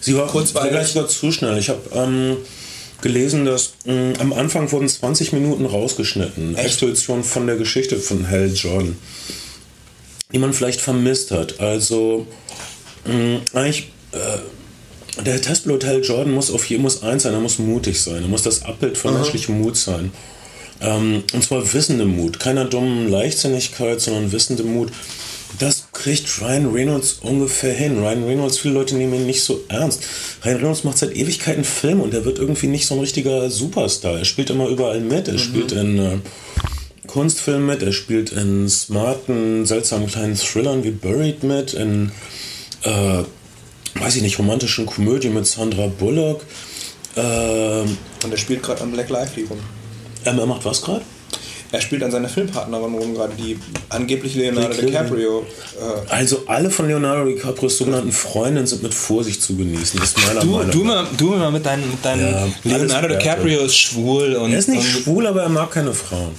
Sie 0.00 0.16
war 0.16 0.26
Kurzweilig. 0.26 0.88
sogar 0.88 1.08
zu 1.08 1.30
schnell. 1.32 1.58
Ich 1.58 1.68
habe 1.68 1.80
ähm, 1.94 2.36
gelesen, 3.02 3.44
dass 3.44 3.74
mh, 3.84 4.14
am 4.20 4.32
Anfang 4.32 4.72
wurden 4.72 4.88
20 4.88 5.32
Minuten 5.32 5.66
rausgeschnitten. 5.66 6.56
Exposition 6.56 7.22
von 7.24 7.46
der 7.46 7.56
Geschichte 7.56 7.98
von 7.98 8.28
Hal 8.28 8.52
Jordan. 8.54 8.96
Die 10.32 10.38
man 10.38 10.54
vielleicht 10.54 10.80
vermisst 10.80 11.30
hat. 11.30 11.60
Also 11.60 12.26
eigentlich 13.04 13.90
äh, 14.12 15.22
der 15.24 15.40
Testpilot 15.40 15.84
Hal 15.84 16.02
Jordan 16.02 16.32
muss 16.32 16.50
auf 16.50 16.64
jeden 16.66 16.82
muss 16.82 17.02
eins 17.02 17.24
sein, 17.24 17.34
er 17.34 17.40
muss 17.40 17.58
mutig 17.58 18.00
sein. 18.00 18.22
Er 18.22 18.28
muss 18.28 18.42
das 18.42 18.62
Abbild 18.62 18.96
von 18.96 19.14
menschlichem 19.14 19.60
Mut 19.60 19.76
sein. 19.76 20.12
Ähm, 20.80 21.22
und 21.32 21.44
zwar 21.44 21.72
wissende 21.74 22.06
Mut. 22.06 22.40
Keiner 22.40 22.64
dummen 22.64 23.10
Leichtsinnigkeit, 23.10 24.00
sondern 24.00 24.32
wissende 24.32 24.62
Mut. 24.62 24.90
Das 25.58 25.88
kriegt 25.92 26.40
Ryan 26.40 26.72
Reynolds 26.72 27.18
ungefähr 27.20 27.74
hin. 27.74 27.98
Ryan 27.98 28.24
Reynolds, 28.24 28.58
viele 28.58 28.74
Leute 28.74 28.96
nehmen 28.96 29.14
ihn 29.14 29.26
nicht 29.26 29.44
so 29.44 29.60
ernst. 29.68 30.02
Ryan 30.44 30.56
Reynolds 30.56 30.84
macht 30.84 30.98
seit 30.98 31.14
Ewigkeiten 31.14 31.64
Filme 31.64 32.02
und 32.02 32.14
er 32.14 32.24
wird 32.24 32.38
irgendwie 32.38 32.68
nicht 32.68 32.86
so 32.86 32.94
ein 32.94 33.00
richtiger 33.00 33.50
Superstar. 33.50 34.18
Er 34.18 34.24
spielt 34.24 34.48
immer 34.48 34.68
überall 34.68 35.00
mit. 35.00 35.28
Er 35.28 35.38
spielt 35.38 35.72
in 35.72 35.98
äh, 35.98 36.18
Kunstfilmen 37.06 37.66
mit, 37.66 37.82
er 37.82 37.92
spielt 37.92 38.32
in 38.32 38.68
smarten, 38.70 39.66
seltsamen 39.66 40.06
kleinen 40.06 40.34
Thrillern 40.34 40.82
wie 40.82 40.92
Buried 40.92 41.42
mit, 41.42 41.74
in, 41.74 42.10
äh, 42.84 43.22
weiß 44.00 44.16
ich 44.16 44.22
nicht, 44.22 44.38
romantischen 44.38 44.86
Komödien 44.86 45.34
mit 45.34 45.46
Sandra 45.46 45.86
Bullock. 45.86 46.42
Ähm, 47.16 47.96
und 48.24 48.30
er 48.30 48.38
spielt 48.38 48.62
gerade 48.62 48.80
an 48.82 48.92
Black 48.92 49.10
Lively 49.10 49.44
rum. 49.48 49.58
ähm, 50.24 50.38
er 50.38 50.46
macht 50.46 50.64
was 50.64 50.80
gerade? 50.82 51.02
Er 51.74 51.80
spielt 51.80 52.02
an 52.02 52.10
seiner 52.10 52.28
Filmpartnerin 52.28 52.94
rum, 52.94 53.14
gerade 53.14 53.32
die 53.34 53.58
angeblich 53.88 54.34
Leonardo 54.34 54.68
Lively. 54.74 54.86
DiCaprio. 54.90 55.40
Äh, 55.40 56.10
Also 56.14 56.42
alle 56.46 56.70
von 56.70 56.86
Leonardo 56.86 57.24
DiCaprios 57.30 57.78
sogenannten 57.78 58.12
Freundinnen 58.12 58.66
sind 58.66 58.82
mit 58.82 58.92
Vorsicht 58.92 59.40
zu 59.42 59.56
genießen. 59.56 59.98
Das 59.98 60.10
ist 60.10 60.26
meiner 60.26 60.40
du, 60.40 60.46
Meinung 60.48 60.70
du, 60.70 60.84
mal, 60.84 61.06
du 61.16 61.30
mal 61.30 61.50
mit 61.50 61.64
deinen, 61.64 61.90
mit 61.90 62.04
deinen 62.04 62.20
Ja, 62.64 62.76
Leonardo. 62.76 63.08
DiCaprio 63.08 63.60
ist 63.62 63.76
schwul 63.76 64.34
und. 64.36 64.52
Er 64.52 64.58
ist 64.58 64.68
nicht 64.68 64.80
und, 64.80 65.02
schwul, 65.02 65.26
aber 65.26 65.42
er 65.44 65.48
mag 65.48 65.70
keine 65.70 65.94
Frauen. 65.94 66.34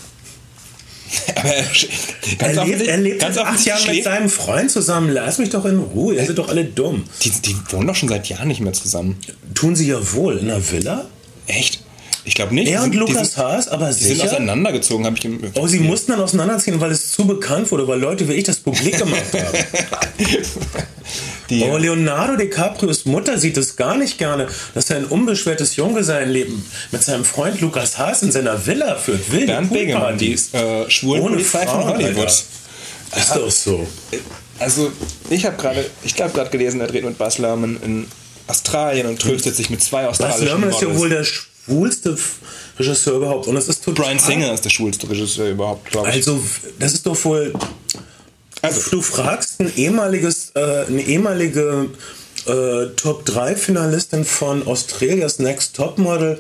Aber 1.35 1.49
er, 1.53 1.63
ganz 1.63 2.57
Er 2.57 2.65
lebt, 2.65 2.81
er 2.81 2.97
lebt 2.97 3.19
ganz 3.19 3.35
seit 3.35 3.45
acht 3.45 3.65
Jahren 3.65 3.87
mit 3.87 4.03
seinem 4.03 4.29
Freund 4.29 4.71
zusammen. 4.71 5.09
Lass 5.09 5.37
mich 5.37 5.49
doch 5.49 5.65
in 5.65 5.79
Ruhe. 5.79 6.15
Ihr 6.15 6.25
seid 6.25 6.37
doch 6.37 6.49
alle 6.49 6.65
dumm. 6.65 7.05
die, 7.21 7.29
die 7.29 7.55
wohnen 7.69 7.87
doch 7.87 7.95
schon 7.95 8.09
seit 8.09 8.27
Jahren 8.29 8.47
nicht 8.47 8.61
mehr 8.61 8.73
zusammen. 8.73 9.17
Tun 9.53 9.75
sie 9.75 9.87
ja 9.87 10.13
wohl. 10.13 10.37
In 10.37 10.49
einer 10.49 10.71
Villa? 10.71 11.05
Echt? 11.47 11.82
Ich 12.25 12.35
glaube 12.35 12.55
nicht. 12.55 12.71
Er 12.71 12.83
und 12.83 12.95
Lukas 12.95 13.35
Haas, 13.37 13.67
aber 13.67 13.87
die 13.87 13.93
sind 13.93 14.15
sicher. 14.15 14.31
auseinandergezogen, 14.31 15.05
habe 15.05 15.17
ich 15.17 15.25
im. 15.25 15.39
Oh, 15.55 15.67
sie 15.67 15.79
mussten 15.79 16.11
dann 16.11 16.21
auseinanderziehen, 16.21 16.79
weil 16.79 16.91
es 16.91 17.11
zu 17.11 17.27
bekannt 17.27 17.69
wurde, 17.71 17.87
weil 17.87 17.99
Leute 17.99 18.27
wie 18.29 18.33
ich 18.33 18.45
das 18.45 18.59
publik 18.59 18.97
gemacht 18.97 19.21
haben. 19.33 19.57
die, 21.49 21.63
Oh, 21.63 21.77
Leonardo 21.77 22.37
DiCaprios 22.37 23.05
Mutter 23.05 23.37
sieht 23.37 23.57
es 23.57 23.75
gar 23.75 23.97
nicht 23.97 24.17
gerne, 24.17 24.47
dass 24.73 24.89
er 24.89 24.97
ein 24.97 25.05
unbeschwertes 25.05 25.75
Junggesellenleben 25.75 26.63
mit 26.91 27.03
seinem 27.03 27.25
Freund 27.25 27.59
Lukas 27.59 27.97
Haas 27.97 28.23
in 28.23 28.31
seiner 28.31 28.65
Villa 28.65 28.95
führt. 28.95 29.31
Wilde 29.31 29.47
Bernd 29.47 29.73
Begemann, 29.73 30.17
die 30.17 30.33
äh, 30.33 30.89
schwulen 30.89 31.23
Ohne 31.23 31.35
Polizei 31.35 31.67
von 31.67 31.83
Hollywood. 31.83 32.27
Alter. 33.11 33.21
Ist 33.21 33.35
doch 33.35 33.51
so. 33.51 33.87
Also, 34.59 34.91
ich 35.29 35.45
habe 35.45 35.57
gerade, 35.57 35.85
ich 36.03 36.15
glaube 36.15 36.31
gerade 36.33 36.49
gelesen, 36.49 36.79
er 36.79 36.87
dreht 36.87 37.03
mit 37.03 37.17
Bas 37.17 37.37
Lerman 37.37 37.79
in 37.83 38.07
Australien 38.47 39.07
und 39.07 39.21
tröstet 39.21 39.55
sich 39.55 39.69
mit 39.69 39.83
zwei 39.83 40.03
Bas 40.03 40.21
australischen 40.21 40.45
Lerman 40.45 40.69
ist 40.69 40.81
ja 40.81 40.97
wohl 40.97 41.09
der 41.09 41.25
schwulste 41.65 42.17
Regisseur 42.77 43.17
überhaupt. 43.17 43.47
Und 43.47 43.57
es 43.57 43.67
ist 43.69 43.83
total. 43.83 44.05
Brian 44.05 44.19
Singer 44.19 44.53
ist 44.53 44.65
der 44.65 44.69
schwulste 44.69 45.09
Regisseur 45.09 45.49
überhaupt, 45.49 45.91
glaube 45.91 46.09
ich. 46.09 46.15
Also, 46.15 46.41
das 46.79 46.93
ist 46.93 47.05
doch 47.05 47.23
wohl. 47.25 47.53
Also- 48.61 48.91
du 48.91 49.01
fragst 49.01 49.59
ein 49.59 49.71
ehemaliges, 49.75 50.51
äh, 50.55 50.85
eine 50.87 51.01
ehemalige 51.01 51.89
äh, 52.45 52.87
Top 52.95 53.25
3 53.25 53.55
Finalistin 53.55 54.25
von 54.25 54.65
Australias 54.67 55.39
Next 55.39 55.75
Top 55.75 55.97
Model, 55.97 56.39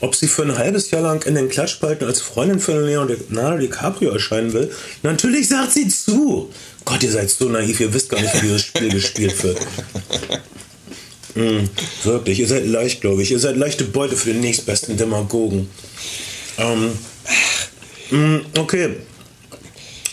ob 0.00 0.14
sie 0.14 0.26
für 0.26 0.42
ein 0.42 0.56
halbes 0.56 0.90
Jahr 0.90 1.02
lang 1.02 1.22
in 1.26 1.34
den 1.34 1.48
Klatschspalten 1.48 2.06
als 2.06 2.20
Freundin 2.20 2.58
von 2.58 2.82
Leonardo 2.84 3.58
DiCaprio 3.58 4.10
erscheinen 4.10 4.52
will. 4.52 4.70
Natürlich 5.02 5.48
sagt 5.48 5.72
sie 5.72 5.88
zu. 5.88 6.50
Gott, 6.84 7.02
ihr 7.02 7.12
seid 7.12 7.30
so 7.30 7.48
naiv, 7.48 7.80
ihr 7.80 7.92
wisst 7.92 8.08
gar 8.08 8.20
nicht, 8.20 8.34
wie 8.34 8.46
dieses 8.46 8.62
Spiel 8.62 8.90
gespielt 8.90 9.42
wird. 9.44 9.58
Mm, 11.34 11.64
wirklich, 12.04 12.40
ihr 12.40 12.48
seid 12.48 12.66
leicht, 12.66 13.00
glaube 13.00 13.22
ich. 13.22 13.30
Ihr 13.30 13.38
seid 13.38 13.56
leichte 13.56 13.84
Beute 13.84 14.16
für 14.16 14.32
den 14.32 14.40
nächstbesten 14.40 14.96
Demagogen. 14.96 15.68
Ähm, 16.58 16.92
mm, 18.10 18.40
okay. 18.58 18.96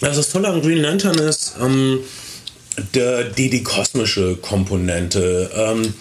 Was 0.01 0.15
das 0.15 0.29
Tolle 0.29 0.47
an 0.47 0.61
Green 0.61 0.77
Lantern 0.77 1.17
ist, 1.17 1.55
ähm, 1.61 1.99
der, 2.93 3.25
die, 3.25 3.49
die 3.49 3.63
kosmische 3.63 4.37
Komponente, 4.37 5.51
ähm, 5.53 5.93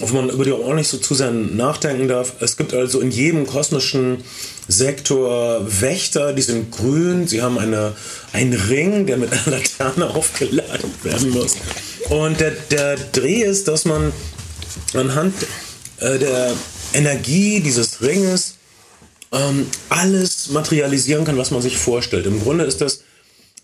wo 0.00 0.14
man 0.14 0.30
über 0.30 0.44
die 0.44 0.52
auch 0.52 0.74
nicht 0.74 0.88
so 0.88 0.98
zu 0.98 1.14
sehr 1.14 1.30
nachdenken 1.30 2.08
darf. 2.08 2.34
Es 2.40 2.56
gibt 2.56 2.72
also 2.72 3.00
in 3.00 3.10
jedem 3.10 3.46
kosmischen 3.46 4.18
Sektor 4.68 5.60
Wächter, 5.80 6.32
die 6.32 6.42
sind 6.42 6.70
grün, 6.72 7.28
sie 7.28 7.42
haben 7.42 7.58
eine, 7.58 7.94
einen 8.32 8.54
Ring, 8.54 9.06
der 9.06 9.16
mit 9.16 9.32
einer 9.32 9.58
Laterne 9.58 10.08
aufgeladen 10.14 10.90
werden 11.02 11.30
muss. 11.30 11.56
Und 12.08 12.40
der, 12.40 12.52
der 12.70 12.96
Dreh 13.12 13.42
ist, 13.42 13.68
dass 13.68 13.84
man 13.84 14.12
anhand 14.94 15.34
äh, 15.98 16.18
der 16.18 16.52
Energie 16.92 17.60
dieses 17.60 18.00
Ringes 18.00 18.54
ähm, 19.32 19.66
alles 19.88 20.50
materialisieren 20.50 21.24
kann, 21.24 21.36
was 21.36 21.50
man 21.50 21.62
sich 21.62 21.76
vorstellt. 21.76 22.26
Im 22.26 22.40
Grunde 22.42 22.64
ist 22.64 22.80
das 22.80 23.00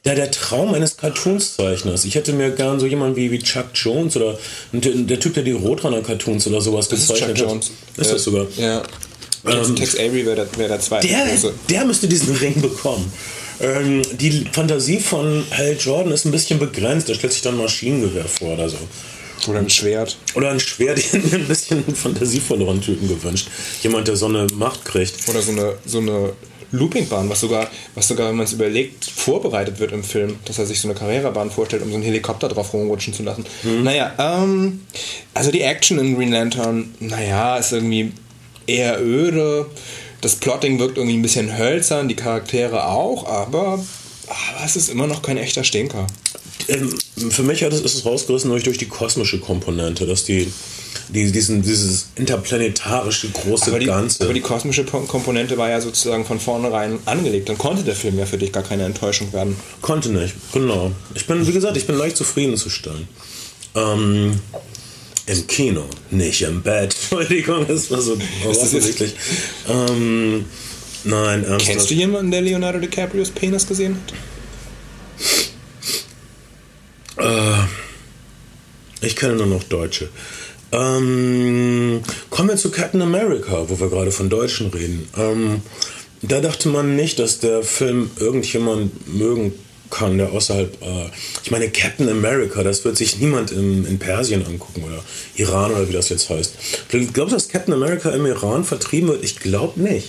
der, 0.05 0.17
der 0.17 0.31
Traum 0.31 0.75
eines 0.75 0.97
Cartoonszeichners. 0.97 2.05
Ich 2.05 2.17
hätte 2.17 2.33
mir 2.33 2.51
gern 2.51 2.81
so 2.81 2.87
jemanden 2.87 3.17
wie, 3.17 3.31
wie 3.31 3.39
Chuck 3.39 3.67
Jones 3.75 4.17
oder 4.17 4.37
der, 4.73 5.21
Typ, 5.21 5.35
der 5.35 5.45
die 5.45 5.53
Roadrunner-Cartoons 5.53 6.47
oder 6.49 6.61
sowas 6.61 6.89
das 6.89 7.01
ist 7.01 7.07
Chuck 7.07 7.17
gezeichnet 7.19 7.39
Jones. 7.39 7.71
hat. 7.97 7.99
Ist 7.99 8.13
das 8.13 8.25
sogar? 8.25 8.47
Ja. 8.57 8.83
Ähm, 9.47 9.77
Tex 9.77 9.97
Avery 9.97 10.27
wäre 10.27 10.37
der, 10.37 10.59
wär 10.59 10.69
der 10.69 10.81
zweite. 10.81 11.07
Der, 11.07 11.25
Also, 11.25 11.53
der 11.69 11.85
müsste 11.85 12.09
diesen 12.09 12.35
Ring 12.37 12.61
bekommen. 12.61 13.13
Ähm, 13.61 14.03
die 14.19 14.47
Fantasie 14.51 14.99
von 14.99 15.45
Hal 15.57 15.77
Jordan 15.79 16.13
ist 16.13 16.25
ein 16.25 16.33
bisschen 16.33 16.59
begrenzt. 16.59 17.09
Er 17.09 17.15
stellt 17.15 17.33
sich 17.33 17.43
dann 17.43 17.55
ein 17.55 17.59
Maschinengewehr 17.59 18.25
vor 18.25 18.55
oder 18.55 18.69
so. 18.69 18.79
Oder 19.49 19.59
ein 19.59 19.71
Schwert. 19.71 20.17
Oder 20.35 20.51
ein 20.51 20.61
Schwert, 20.61 20.99
ich 21.01 21.13
hätte 21.13 21.29
mir 21.29 21.43
ein 21.43 21.49
bisschen 21.49 21.83
fantasievolleren 21.95 22.81
Typen 22.81 23.09
gewünscht. 23.09 23.49
Jemand, 23.83 24.09
der 24.09 24.17
so 24.17 24.27
eine 24.27 24.47
Macht 24.55 24.85
kriegt. 24.85 25.29
Oder 25.29 25.43
so 25.43 25.53
eine, 25.53 25.75
so 25.85 25.99
eine 25.99 26.33
Loopingbahn, 26.73 27.29
was 27.29 27.41
sogar, 27.41 27.71
was 27.95 28.09
sogar, 28.09 28.29
wenn 28.29 28.37
man 28.37 28.47
es 28.47 28.55
überlegt, 28.55 29.05
vorbereitet 29.05 29.79
wird 29.79 29.93
im 29.93 30.03
Film, 30.03 30.39
dass 30.47 30.59
er 30.59 30.67
sich 30.67 30.81
so 30.81 30.89
eine 30.89 30.99
Karrierebahn 30.99 31.51
vorstellt, 31.51 31.83
um 31.83 31.91
so 31.91 31.95
einen 31.95 32.05
Helikopter 32.05 32.49
drauf 32.49 32.73
rumrutschen 32.73 33.13
zu 33.13 33.23
lassen. 33.23 33.45
Naja, 33.83 34.13
ähm, 34.19 34.81
also 35.35 35.51
die 35.51 35.61
Action 35.61 35.99
in 35.99 36.17
Green 36.17 36.33
Lantern, 36.33 36.95
naja, 36.99 37.59
ist 37.59 37.73
irgendwie 37.73 38.13
eher 38.67 39.01
öde. 39.03 39.67
Das 40.23 40.37
Plotting 40.37 40.79
wirkt 40.79 40.97
irgendwie 40.97 41.17
ein 41.17 41.23
bisschen 41.23 41.59
hölzern, 41.59 42.09
die 42.09 42.17
Charaktere 42.17 42.87
auch, 42.87 43.27
aber, 43.27 43.85
aber 44.29 44.65
es 44.65 44.77
ist 44.77 44.89
immer 44.89 45.07
noch 45.07 45.21
kein 45.21 45.37
echter 45.37 45.65
Stinker. 45.65 46.07
Ähm, 46.69 46.95
für 47.31 47.43
mich 47.43 47.63
hat 47.63 47.73
es, 47.73 47.81
ist 47.81 47.95
es 47.95 48.05
rausgerissen 48.05 48.51
durch, 48.51 48.63
durch 48.65 48.79
die 48.79 48.87
kosmische 48.89 49.39
Komponente, 49.39 50.07
dass 50.07 50.25
die, 50.25 50.51
die 51.09 51.31
diesen, 51.33 51.63
dieses 51.63 52.09
interplanetarische 52.17 53.29
große 53.31 53.67
Aber 53.69 53.79
die, 53.79 53.87
Ganze. 53.87 54.25
aber 54.25 54.33
die 54.35 54.41
kosmische 54.41 54.85
Po- 54.85 55.01
Komponente 55.01 55.57
war 55.59 55.69
ja 55.71 55.81
sozusagen 55.81 56.25
von 56.25 56.41
vornherein 56.41 56.99
angelegt. 57.07 57.49
Dann 57.49 57.59
konnte 57.59 57.83
der 57.83 57.95
Film 57.97 58.19
ja 58.19 58.27
für 58.27 58.39
dich 58.39 58.53
gar 58.53 58.63
keine 58.63 58.85
Enttäuschung 58.85 59.33
werden. 59.33 59.57
Konnte 59.81 60.11
nicht, 60.11 60.35
genau. 60.53 60.93
Ich 61.15 61.27
bin, 61.27 61.47
wie 61.47 61.53
gesagt, 61.53 61.77
ich 61.77 61.87
bin 61.87 61.97
leicht 61.97 62.17
zufriedenzustellen. 62.17 63.09
Ähm, 63.75 64.41
Im 65.27 65.47
Kino, 65.47 65.85
nicht 66.11 66.43
im 66.43 66.63
Bett. 66.63 66.95
Entschuldigung, 67.11 67.67
das 67.69 67.91
war 67.91 68.01
so 68.01 68.17
offensichtlich. 68.49 69.15
Ähm, 69.69 70.45
nein, 71.05 71.45
ernsthaft. 71.45 71.67
Kennst 71.67 71.91
du 71.91 71.95
jemanden, 71.95 72.31
der 72.31 72.41
Leonardo 72.43 72.79
DiCaprios 72.79 73.31
Penis 73.31 73.67
gesehen 73.67 73.95
hat? 73.97 74.15
Ich 79.01 79.17
kenne 79.17 79.35
nur 79.35 79.47
noch 79.47 79.65
Deutsche. 79.65 80.09
Ähm, 80.73 82.01
kommen 82.31 82.49
wir 82.49 82.57
zu 82.57 82.71
Captain 82.71 83.03
America, 83.03 83.69
wo 83.69 83.79
wir 83.79 83.91
gerade 83.91 84.11
von 84.11 84.31
Deutschen 84.31 84.69
reden. 84.69 85.07
Ähm, 85.17 85.61
da 86.23 86.41
dachte 86.41 86.69
man 86.69 86.97
nicht, 86.97 87.19
dass 87.19 87.41
der 87.41 87.63
Film 87.63 88.11
irgendjemand 88.19 89.13
mögen 89.13 89.53
kann, 89.91 90.17
der 90.17 90.33
außerhalb. 90.33 90.81
Äh, 90.81 91.11
ich 91.45 91.51
meine, 91.51 91.69
Captain 91.69 92.09
America, 92.09 92.63
das 92.63 92.85
wird 92.85 92.97
sich 92.97 93.19
niemand 93.19 93.51
in, 93.51 93.85
in 93.85 93.99
Persien 93.99 94.47
angucken 94.47 94.85
oder 94.85 95.05
Iran 95.37 95.73
oder 95.73 95.89
wie 95.89 95.93
das 95.93 96.09
jetzt 96.09 96.31
heißt. 96.31 96.55
Glaubst 97.13 97.33
du, 97.33 97.37
dass 97.37 97.49
Captain 97.49 97.75
America 97.75 98.11
im 98.11 98.25
Iran 98.25 98.65
vertrieben 98.65 99.09
wird? 99.09 99.23
Ich 99.23 99.41
glaube 99.41 99.79
nicht. 99.81 100.09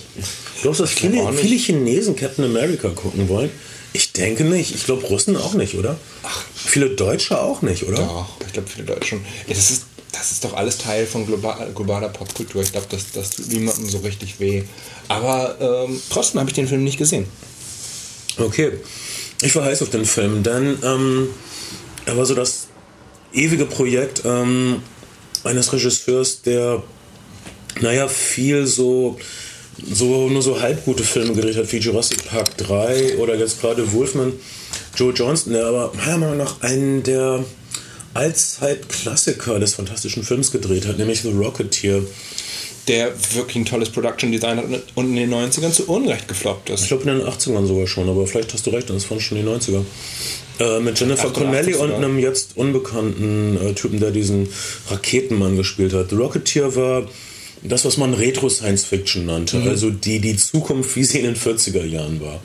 Glaubst 0.62 0.80
du, 0.80 0.84
dass 0.84 0.92
viele, 0.92 1.30
viele 1.34 1.56
Chinesen 1.56 2.16
Captain 2.16 2.44
America 2.44 2.88
gucken 2.88 3.28
wollen? 3.28 3.50
Ich 3.96 4.12
denke 4.12 4.42
nicht. 4.42 4.74
Ich 4.74 4.84
glaube, 4.86 5.06
Russen 5.06 5.36
auch 5.36 5.54
nicht, 5.54 5.76
oder? 5.76 5.96
Ach. 6.24 6.44
Viele 6.52 6.90
Deutsche 6.90 7.40
auch 7.40 7.62
nicht, 7.62 7.84
oder? 7.84 7.98
Doch, 7.98 8.26
ich 8.44 8.52
glaube, 8.52 8.68
viele 8.68 8.84
Deutsche 8.84 9.10
schon. 9.10 9.24
Das, 9.46 9.70
ist, 9.70 9.84
das 10.10 10.32
ist 10.32 10.44
doch 10.44 10.54
alles 10.54 10.78
Teil 10.78 11.06
von 11.06 11.24
global, 11.24 11.70
globaler 11.72 12.08
Popkultur. 12.08 12.60
Ich 12.62 12.72
glaube, 12.72 12.88
das, 12.90 13.12
das 13.12 13.30
tut 13.30 13.46
niemandem 13.52 13.88
so 13.88 13.98
richtig 13.98 14.40
weh. 14.40 14.64
Aber 15.06 15.86
ähm, 15.86 16.02
trotzdem 16.10 16.40
habe 16.40 16.50
ich 16.50 16.56
den 16.56 16.66
Film 16.66 16.82
nicht 16.82 16.98
gesehen. 16.98 17.26
Okay. 18.36 18.72
Ich 19.42 19.54
war 19.54 19.64
heiß 19.64 19.80
auf 19.82 19.90
den 19.90 20.04
Film, 20.04 20.42
denn 20.42 20.76
ähm, 20.82 21.28
er 22.04 22.16
war 22.16 22.26
so 22.26 22.34
das 22.34 22.66
ewige 23.32 23.64
Projekt 23.64 24.22
ähm, 24.24 24.82
eines 25.44 25.72
Regisseurs, 25.72 26.42
der, 26.42 26.82
naja, 27.80 28.08
viel 28.08 28.66
so 28.66 29.18
so 29.82 30.28
nur 30.28 30.42
so 30.42 30.60
halbgute 30.60 31.02
Filme 31.02 31.34
gedreht 31.34 31.56
hat, 31.56 31.72
wie 31.72 31.78
Jurassic 31.78 32.24
Park 32.26 32.56
3 32.58 33.18
oder 33.18 33.34
jetzt 33.36 33.60
gerade 33.60 33.92
Wolfman. 33.92 34.32
Joe 34.96 35.12
Johnston, 35.12 35.52
der 35.52 35.66
aber 35.66 35.92
meiner 35.96 36.18
Meinung 36.18 36.36
nach 36.38 36.60
einen 36.62 37.02
der 37.02 37.44
Allzeit-Klassiker 38.14 39.58
des 39.58 39.74
fantastischen 39.74 40.22
Films 40.22 40.52
gedreht 40.52 40.86
hat, 40.86 40.98
nämlich 40.98 41.22
The 41.22 41.32
Rocketeer. 41.32 42.02
Der 42.86 43.12
wirklich 43.32 43.56
ein 43.56 43.64
tolles 43.64 43.88
Production 43.88 44.30
Design 44.30 44.58
hat 44.58 44.66
und 44.94 45.06
in 45.06 45.16
den 45.16 45.32
90ern 45.32 45.70
zu 45.70 45.86
Unrecht 45.86 46.28
gefloppt 46.28 46.68
ist. 46.68 46.82
Ich 46.82 46.88
glaube 46.88 47.10
in 47.10 47.18
den 47.18 47.26
80ern 47.26 47.66
sogar 47.66 47.86
schon, 47.86 48.10
aber 48.10 48.26
vielleicht 48.26 48.52
hast 48.52 48.66
du 48.66 48.70
recht, 48.70 48.90
das 48.90 49.10
waren 49.10 49.20
schon 49.20 49.38
die 49.38 49.44
90er. 49.44 49.82
Äh, 50.60 50.80
mit 50.80 51.00
Jennifer 51.00 51.30
Connelly 51.30 51.74
und 51.74 51.92
einem 51.92 52.18
jetzt 52.18 52.58
unbekannten 52.58 53.56
äh, 53.56 53.72
Typen, 53.72 54.00
der 54.00 54.10
diesen 54.10 54.48
Raketenmann 54.90 55.56
gespielt 55.56 55.94
hat. 55.94 56.10
The 56.10 56.16
Rocketeer 56.16 56.76
war 56.76 57.08
das, 57.64 57.84
was 57.84 57.96
man 57.96 58.14
Retro-Science-Fiction 58.14 59.26
nannte, 59.26 59.58
mhm. 59.58 59.68
also 59.68 59.90
die, 59.90 60.20
die 60.20 60.36
Zukunft, 60.36 60.94
wie 60.96 61.04
sie 61.04 61.18
in 61.18 61.24
den 61.24 61.36
40er 61.36 61.84
Jahren 61.84 62.20
war. 62.20 62.40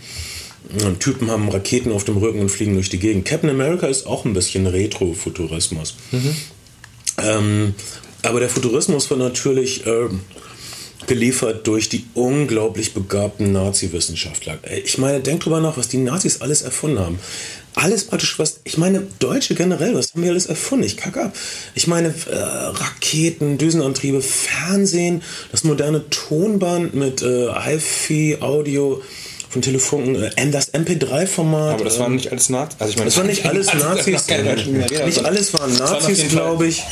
Typen 0.99 1.31
haben 1.31 1.49
Raketen 1.49 1.91
auf 1.91 2.03
dem 2.03 2.17
Rücken 2.17 2.41
und 2.41 2.49
fliegen 2.49 2.75
durch 2.75 2.89
die 2.89 2.99
Gegend. 2.99 3.25
Captain 3.25 3.49
America 3.49 3.87
ist 3.87 4.05
auch 4.05 4.25
ein 4.25 4.33
bisschen 4.33 4.67
Retro-Futurismus. 4.67 5.95
Mhm. 6.11 6.35
Ähm, 7.23 7.75
aber 8.21 8.39
der 8.39 8.49
Futurismus 8.49 9.09
war 9.09 9.17
natürlich 9.17 9.85
äh, 9.87 10.09
geliefert 11.07 11.65
durch 11.65 11.89
die 11.89 12.05
unglaublich 12.13 12.93
begabten 12.93 13.51
Nazi-Wissenschaftler. 13.51 14.59
Ich 14.83 14.97
meine, 14.99 15.21
denk 15.21 15.41
drüber 15.41 15.59
nach, 15.59 15.75
was 15.75 15.87
die 15.87 15.97
Nazis 15.97 16.41
alles 16.41 16.61
erfunden 16.61 16.99
haben 16.99 17.19
alles 17.79 18.05
praktisch 18.05 18.37
was, 18.39 18.59
ich 18.63 18.77
meine, 18.77 19.03
Deutsche 19.19 19.55
generell, 19.55 19.95
was 19.95 20.13
haben 20.13 20.23
wir 20.23 20.31
alles 20.31 20.45
erfunden? 20.45 20.85
Ich 20.85 20.97
kacke 20.97 21.23
ab. 21.23 21.35
Ich 21.75 21.87
meine, 21.87 22.09
äh, 22.29 22.35
Raketen, 22.35 23.57
Düsenantriebe, 23.57 24.21
Fernsehen, 24.21 25.23
das 25.51 25.63
moderne 25.63 26.09
Tonband 26.09 26.93
mit 26.93 27.21
äh, 27.21 27.47
HiFi-Audio 27.53 29.01
von 29.49 29.61
Telefunken, 29.61 30.15
äh, 30.15 30.51
das 30.51 30.73
MP3-Format. 30.73 31.75
Aber 31.75 31.83
das 31.83 31.99
waren 31.99 32.11
ähm, 32.11 32.15
nicht 32.17 32.31
alles 32.31 32.49
Nazis. 32.49 32.79
Also 32.79 32.91
ich 32.91 32.97
meine, 32.97 33.09
das 33.09 33.17
waren 33.17 33.27
nicht 33.27 33.45
alles 33.49 33.73
Nazis. 33.73 34.27
nicht 34.27 35.25
alles 35.25 35.53
waren 35.53 35.73
Nazis, 35.73 36.27
glaube 36.29 36.67
ich. 36.67 36.83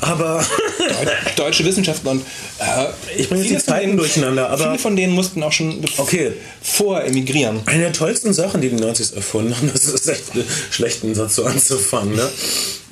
Aber 0.00 0.44
deutsche 1.36 1.64
Wissenschaftler 1.64 2.12
und 2.12 2.22
äh, 2.58 2.86
ich 3.16 3.28
bringe 3.28 3.42
jetzt 3.42 3.66
die 3.66 3.70
Zeiten 3.70 3.86
denen, 3.88 3.98
durcheinander. 3.98 4.50
Aber 4.50 4.64
viele 4.64 4.78
von 4.78 4.96
denen 4.96 5.12
mussten 5.12 5.42
auch 5.42 5.52
schon 5.52 5.84
okay. 5.96 6.32
vor 6.62 7.02
emigrieren. 7.02 7.60
Eine 7.66 7.84
der 7.84 7.92
tollsten 7.92 8.32
Sachen, 8.32 8.60
die 8.60 8.68
die 8.68 8.76
Nazis 8.76 9.12
erfunden 9.12 9.56
haben, 9.56 9.70
das 9.72 9.86
ist 9.86 10.08
echt 10.08 10.24
schlecht, 10.70 11.04
einen 11.04 11.14
Satz 11.14 11.36
so 11.36 11.44
anzufangen. 11.44 12.14
Ne? 12.14 12.28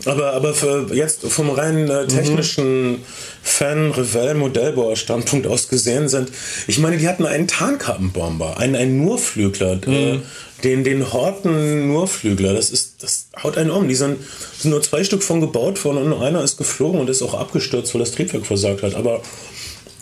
Aber, 0.05 0.33
aber 0.35 0.55
für 0.55 0.95
jetzt 0.95 1.23
vom 1.23 1.51
rein 1.51 1.89
äh, 1.89 2.07
technischen 2.07 2.93
mhm. 2.93 2.99
Fan, 3.43 3.91
Revell, 3.91 4.35
Modellbauer-Standpunkt 4.35 5.47
aus 5.47 5.69
gesehen 5.69 6.09
sind, 6.09 6.31
ich 6.67 6.79
meine, 6.79 6.97
die 6.97 7.09
hatten 7.09 7.27
einen 7.27 7.49
Tarnkappenbomber, 7.49 8.59
einen, 8.59 8.77
einen 8.77 9.05
Nurflügler. 9.05 9.81
Mhm. 9.85 9.93
Äh, 9.93 10.21
den, 10.65 10.85
den 10.85 11.13
Horten 11.13 11.89
Nurflügler, 11.89 12.55
das 12.55 12.71
ist, 12.71 13.03
das 13.03 13.29
haut 13.43 13.59
einen 13.59 13.71
um. 13.71 13.89
Die 13.89 13.95
sind, 13.95 14.19
sind 14.59 14.71
nur 14.71 14.83
zwei 14.83 15.05
Stück 15.05 15.23
von 15.23 15.41
gebaut 15.41 15.85
worden 15.85 15.99
und 15.99 16.09
nur 16.09 16.23
einer 16.23 16.43
ist 16.43 16.57
geflogen 16.57 17.01
und 17.01 17.11
ist 17.11 17.23
auch 17.23 17.35
abgestürzt, 17.35 17.95
weil 17.95 18.01
das 18.01 18.13
Triebwerk 18.13 18.47
versagt 18.47 18.83
hat. 18.83 18.95
Aber 18.95 19.21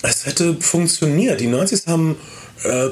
es 0.03 0.27
hätte 0.27 0.57
funktioniert. 0.61 1.41
Die 1.41 1.47
Nazis 1.47 1.87
haben 1.87 2.17
äh, 2.63 2.89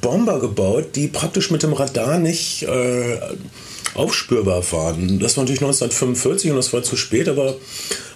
Bomber 0.00 0.40
gebaut, 0.40 0.94
die 0.94 1.08
praktisch 1.08 1.50
mit 1.50 1.62
dem 1.62 1.72
Radar 1.72 2.18
nicht 2.18 2.62
äh, 2.62 3.18
aufspürbar 3.94 4.64
waren. 4.72 5.18
Das 5.18 5.36
war 5.36 5.44
natürlich 5.44 5.62
1945 5.62 6.50
und 6.50 6.56
das 6.56 6.72
war 6.72 6.82
zu 6.82 6.96
spät, 6.96 7.28
aber 7.28 7.56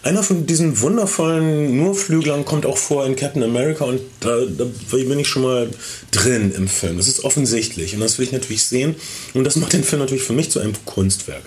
einer 0.03 0.23
von 0.23 0.47
diesen 0.47 0.81
wundervollen 0.81 1.77
Nurflüglern 1.77 2.45
kommt 2.45 2.65
auch 2.65 2.79
vor 2.79 3.05
in 3.07 3.17
Captain 3.17 3.43
America 3.43 3.85
und 3.85 4.01
da, 4.21 4.39
da, 4.47 4.65
bin 4.91 5.19
ich 5.19 5.29
schon 5.29 5.43
mal 5.43 5.69
drin 6.11 6.53
im 6.57 6.69
Film. 6.69 6.97
Das 6.97 7.09
ist 7.09 7.25
offensichtlich 7.25 7.95
und 7.95 8.01
das 8.01 8.19
will 8.19 8.27
ich 8.27 8.33
natürlich 8.33 8.65
sehen 8.65 8.95
und 9.35 9.45
das 9.45 9.57
macht 9.57 9.73
den 9.73 9.85
Film 9.85 10.01
natürlich 10.01 10.25
für 10.25 10.33
mich 10.33 10.51
zu 10.51 10.61
einem 10.61 10.75
Kunstwerk. 10.85 11.43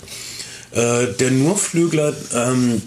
Äh, 0.71 1.07
der 1.19 1.31
Nurflügler, 1.31 2.13
ähm, 2.35 2.81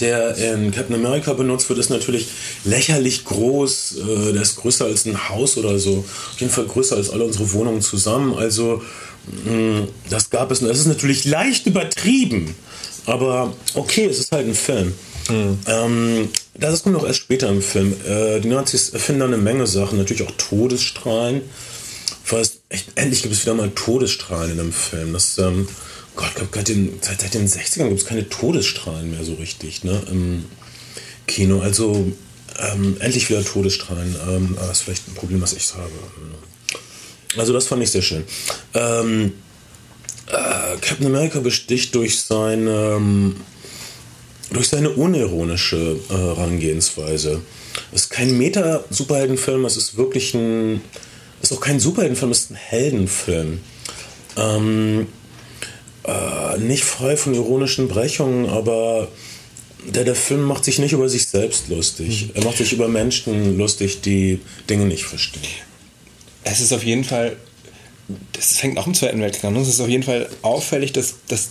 der 0.00 0.36
in 0.36 0.72
Captain 0.72 0.96
America 0.96 1.32
benutzt 1.32 1.68
wird, 1.68 1.78
ist 1.78 1.90
natürlich 1.90 2.28
lächerlich 2.64 3.24
groß. 3.24 3.98
Äh, 3.98 4.32
der 4.32 4.42
ist 4.42 4.56
größer 4.56 4.86
als 4.86 5.06
ein 5.06 5.28
Haus 5.28 5.56
oder 5.56 5.78
so. 5.78 5.98
Auf 6.32 6.40
jeden 6.40 6.52
Fall 6.52 6.64
größer 6.64 6.96
als 6.96 7.10
alle 7.10 7.24
unsere 7.24 7.52
Wohnungen 7.52 7.82
zusammen. 7.82 8.34
Also 8.34 8.82
das 10.08 10.30
gab 10.30 10.50
es. 10.50 10.60
Das 10.60 10.78
ist 10.78 10.86
natürlich 10.86 11.24
leicht 11.24 11.66
übertrieben, 11.66 12.54
aber 13.06 13.54
okay, 13.74 14.06
es 14.06 14.18
ist 14.18 14.32
halt 14.32 14.46
ein 14.46 14.54
Film. 14.54 14.94
Mhm. 15.28 15.58
Ähm, 15.66 16.28
das 16.54 16.82
kommt 16.82 16.96
auch 16.96 17.06
erst 17.06 17.20
später 17.20 17.48
im 17.48 17.62
Film. 17.62 17.94
Äh, 18.06 18.40
die 18.40 18.48
Nazis 18.48 18.90
erfinden 18.90 19.20
dann 19.20 19.34
eine 19.34 19.42
Menge 19.42 19.66
Sachen, 19.66 19.98
natürlich 19.98 20.22
auch 20.22 20.32
Todesstrahlen. 20.36 21.42
Fast, 22.22 22.60
echt, 22.68 22.88
endlich 22.94 23.22
gibt 23.22 23.34
es 23.34 23.42
wieder 23.42 23.54
mal 23.54 23.70
Todesstrahlen 23.70 24.52
in 24.52 24.60
einem 24.60 24.72
Film. 24.72 25.12
Das, 25.12 25.38
ähm, 25.38 25.68
Gott, 26.14 26.34
glaub, 26.34 26.64
den, 26.64 26.98
seit, 27.02 27.20
seit, 27.20 27.34
den 27.34 27.48
60ern 27.48 27.88
gibt 27.88 28.00
es 28.00 28.06
keine 28.06 28.28
Todesstrahlen 28.28 29.10
mehr 29.10 29.24
so 29.24 29.34
richtig 29.34 29.84
ne, 29.84 30.02
im 30.10 30.44
Kino. 31.26 31.60
Also 31.60 32.12
ähm, 32.58 32.96
endlich 33.00 33.28
wieder 33.28 33.44
Todesstrahlen. 33.44 34.16
Ähm, 34.28 34.56
das 34.58 34.78
ist 34.78 34.80
vielleicht 34.82 35.08
ein 35.08 35.14
Problem, 35.14 35.42
was 35.42 35.52
ich 35.52 35.74
habe. 35.74 35.90
Also 37.36 37.52
das 37.52 37.66
fand 37.66 37.82
ich 37.82 37.90
sehr 37.90 38.02
schön. 38.02 38.24
Ähm, 38.74 39.32
äh, 40.28 40.76
Captain 40.80 41.06
America 41.06 41.40
besticht 41.40 41.94
durch 41.94 42.20
seine, 42.20 42.96
ähm, 42.96 43.36
durch 44.50 44.68
seine 44.68 44.90
unironische 44.90 45.96
äh, 46.08 46.12
Herangehensweise. 46.12 47.42
Es 47.92 48.02
ist 48.02 48.10
kein 48.10 48.36
Meta-Superheldenfilm, 48.36 49.64
es 49.64 49.76
ist 49.76 49.96
wirklich 49.96 50.34
ein. 50.34 50.80
Es 51.42 51.50
ist 51.50 51.56
auch 51.56 51.60
kein 51.60 51.78
Superheldenfilm, 51.78 52.30
es 52.30 52.40
ist 52.40 52.50
ein 52.50 52.56
Heldenfilm. 52.56 53.60
Ähm, 54.36 55.06
äh, 56.04 56.58
nicht 56.58 56.84
frei 56.84 57.16
von 57.16 57.34
ironischen 57.34 57.88
Brechungen, 57.88 58.48
aber 58.48 59.08
der, 59.84 60.04
der 60.04 60.14
Film 60.14 60.42
macht 60.42 60.64
sich 60.64 60.78
nicht 60.78 60.92
über 60.92 61.08
sich 61.08 61.26
selbst 61.26 61.68
lustig. 61.68 62.28
Mhm. 62.28 62.30
Er 62.34 62.44
macht 62.44 62.56
sich 62.56 62.72
über 62.72 62.88
Menschen 62.88 63.58
lustig, 63.58 64.00
die 64.00 64.40
Dinge 64.68 64.86
nicht 64.86 65.04
verstehen 65.04 65.65
es 66.46 66.60
ist 66.60 66.72
auf 66.72 66.84
jeden 66.84 67.04
Fall, 67.04 67.36
das 68.32 68.58
fängt 68.58 68.78
auch 68.78 68.86
im 68.86 68.94
Zweiten 68.94 69.20
Weltkrieg 69.20 69.44
an, 69.44 69.56
es 69.56 69.68
ist 69.68 69.80
auf 69.80 69.88
jeden 69.88 70.04
Fall 70.04 70.28
auffällig, 70.42 70.92
dass, 70.92 71.16
dass 71.28 71.50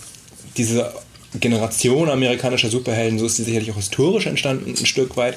diese 0.56 0.92
Generation 1.38 2.08
amerikanischer 2.08 2.70
Superhelden, 2.70 3.18
so 3.18 3.26
ist 3.26 3.36
sie 3.36 3.44
sicherlich 3.44 3.70
auch 3.70 3.76
historisch 3.76 4.26
entstanden, 4.26 4.74
ein 4.76 4.86
Stück 4.86 5.16
weit, 5.16 5.36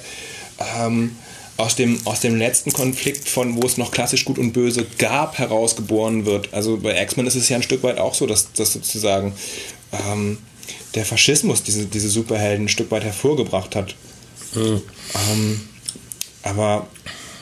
ähm, 0.77 1.15
aus, 1.57 1.75
dem, 1.75 1.99
aus 2.05 2.21
dem 2.21 2.37
letzten 2.37 2.71
Konflikt 2.71 3.27
von, 3.27 3.61
wo 3.61 3.65
es 3.65 3.77
noch 3.77 3.91
klassisch 3.91 4.23
gut 4.23 4.37
und 4.37 4.53
böse 4.53 4.85
gab, 4.97 5.37
herausgeboren 5.37 6.25
wird. 6.25 6.53
Also 6.53 6.77
bei 6.77 7.01
X-Men 7.01 7.27
ist 7.27 7.35
es 7.35 7.49
ja 7.49 7.57
ein 7.57 7.63
Stück 7.63 7.83
weit 7.83 7.97
auch 7.97 8.13
so, 8.13 8.25
dass, 8.25 8.53
dass 8.53 8.71
sozusagen 8.71 9.33
ähm, 9.91 10.37
der 10.95 11.05
Faschismus 11.05 11.63
diese, 11.63 11.85
diese 11.85 12.09
Superhelden 12.09 12.65
ein 12.65 12.69
Stück 12.69 12.91
weit 12.91 13.03
hervorgebracht 13.03 13.75
hat. 13.75 13.95
Mhm. 14.55 14.81
Ähm, 15.31 15.61
aber 16.43 16.87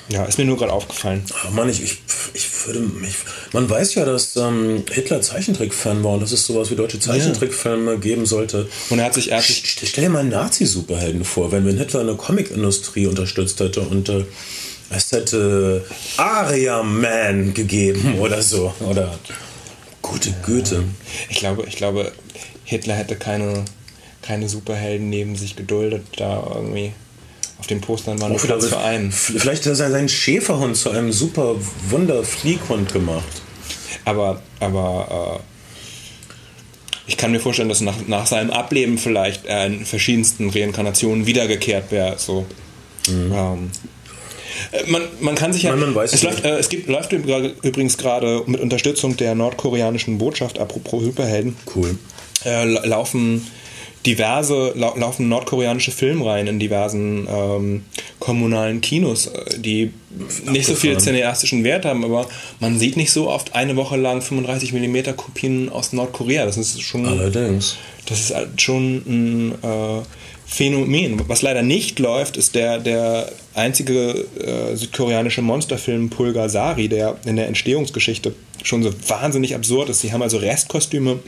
ja, 0.09 0.23
ist 0.23 0.37
mir 0.37 0.45
nur 0.45 0.57
gerade 0.57 0.71
aufgefallen. 0.71 1.23
Ach 1.33 1.51
Mann, 1.51 1.69
ich, 1.69 1.83
ich, 1.83 1.97
ich 2.33 2.65
würde 2.65 2.79
mich. 2.79 3.15
Man 3.51 3.69
weiß 3.69 3.95
ja, 3.95 4.05
dass 4.05 4.35
ähm, 4.37 4.83
Hitler 4.89 5.21
Zeichentrickfan 5.21 6.03
war 6.03 6.13
und 6.13 6.21
dass 6.21 6.31
es 6.31 6.45
sowas 6.45 6.71
wie 6.71 6.75
deutsche 6.75 6.99
Zeichentrickfilme 6.99 7.93
ja. 7.93 7.97
geben 7.97 8.25
sollte. 8.25 8.69
Und 8.89 8.99
er 8.99 9.05
hat 9.05 9.15
sich. 9.15 9.31
Er 9.31 9.41
Stell 9.41 10.05
dir 10.05 10.09
mal 10.09 10.19
einen 10.19 10.29
Nazi-Superhelden 10.29 11.25
vor, 11.25 11.51
wenn, 11.51 11.65
wenn 11.65 11.77
Hitler 11.77 12.01
eine 12.01 12.15
Comicindustrie 12.15 13.07
unterstützt 13.07 13.59
hätte 13.59 13.81
und 13.81 14.07
äh, 14.07 14.23
es 14.89 15.11
hätte 15.11 15.85
Aria 16.15 16.83
Man 16.83 17.53
gegeben 17.53 18.15
oder 18.19 18.41
so. 18.41 18.73
Oder 18.79 19.19
gute 20.01 20.31
Güte. 20.45 20.83
Ich 21.29 21.39
glaube, 21.39 21.65
ich 21.67 21.75
glaube, 21.75 22.13
Hitler 22.63 22.95
hätte 22.95 23.17
keine, 23.17 23.65
keine 24.21 24.47
Superhelden 24.47 25.09
neben 25.09 25.35
sich 25.35 25.57
geduldet, 25.57 26.03
da 26.15 26.49
irgendwie 26.55 26.93
auf 27.59 27.67
den 27.67 27.81
Postern 27.81 28.19
war 28.21 28.29
nur 28.29 28.37
Platz 28.37 28.67
für 28.67 28.77
einen. 28.79 29.11
Vielleicht 29.11 29.63
hat 29.65 29.71
er 29.79 29.89
seinen 29.89 30.09
Schäferhund 30.09 30.77
zu 30.77 30.89
einem 30.91 31.11
super 31.11 31.55
Wunder-Flieghund 31.89 32.93
gemacht. 32.93 33.23
Aber, 34.05 34.41
aber 34.59 35.41
äh, 35.41 37.09
ich 37.09 37.17
kann 37.17 37.31
mir 37.31 37.39
vorstellen, 37.39 37.69
dass 37.69 37.81
nach, 37.81 37.95
nach 38.07 38.27
seinem 38.27 38.51
Ableben 38.51 38.97
vielleicht 38.97 39.45
er 39.45 39.65
in 39.65 39.85
verschiedensten 39.85 40.49
Reinkarnationen 40.49 41.25
wiedergekehrt 41.25 41.91
wäre. 41.91 42.15
So. 42.17 42.45
Mhm. 43.09 43.31
Ähm, 43.33 43.71
Äh, 44.71 44.89
Man, 44.89 45.03
man 45.19 45.35
kann 45.35 45.53
sich 45.53 45.63
ja. 45.63 45.71
Nein, 45.71 45.79
man 45.81 45.95
weiß 45.95 46.13
es 46.13 46.23
läuft, 46.23 46.43
äh, 46.43 46.57
es 46.57 46.69
gibt, 46.69 46.87
läuft 46.89 47.11
übr- 47.13 47.53
übrigens 47.63 47.97
gerade 47.97 48.43
mit 48.47 48.59
Unterstützung 48.59 49.15
der 49.15 49.35
nordkoreanischen 49.35 50.17
Botschaft, 50.17 50.57
apropos 50.59 51.03
Superhelden, 51.03 51.55
Cool. 51.75 51.97
äh, 52.43 52.65
la- 52.65 52.83
laufen 52.85 53.45
diverse, 54.05 54.73
lau 54.75 54.95
laufen 54.95 55.27
nordkoreanische 55.27 55.91
Filmreihen 55.91 56.47
in 56.47 56.59
diversen 56.59 57.27
ähm, 57.29 57.85
kommunalen 58.19 58.81
Kinos, 58.81 59.27
äh, 59.27 59.59
die 59.59 59.91
nicht 60.45 60.65
so 60.65 60.75
viel 60.75 60.91
Abgefahren. 60.91 61.15
cineastischen 61.15 61.63
Wert 61.63 61.85
haben, 61.85 62.03
aber 62.03 62.27
man 62.59 62.79
sieht 62.79 62.97
nicht 62.97 63.11
so 63.11 63.29
oft 63.29 63.55
eine 63.55 63.75
Woche 63.75 63.97
lang 63.97 64.21
35 64.21 64.73
mm 64.73 65.15
Kopien 65.15 65.69
aus 65.69 65.93
Nordkorea. 65.93 66.45
Das 66.45 66.57
ist 66.57 66.81
schon, 66.81 67.05
Allerdings. 67.05 67.77
das 68.05 68.19
ist 68.19 68.35
halt 68.35 68.61
schon 68.61 68.97
ein 69.05 69.51
äh, 69.63 70.03
Phänomen. 70.45 71.21
Was 71.27 71.41
leider 71.41 71.61
nicht 71.61 71.99
läuft, 71.99 72.37
ist 72.37 72.55
der, 72.55 72.79
der 72.79 73.29
einzige 73.53 74.25
äh, 74.39 74.75
südkoreanische 74.75 75.41
Monsterfilm 75.41 76.09
Pulgasari, 76.09 76.87
der 76.87 77.17
in 77.25 77.35
der 77.35 77.47
Entstehungsgeschichte 77.47 78.33
schon 78.63 78.81
so 78.81 78.93
wahnsinnig 79.09 79.55
absurd 79.55 79.89
ist. 79.89 79.99
Sie 79.99 80.13
haben 80.13 80.21
also 80.21 80.37
Restkostüme 80.37 81.19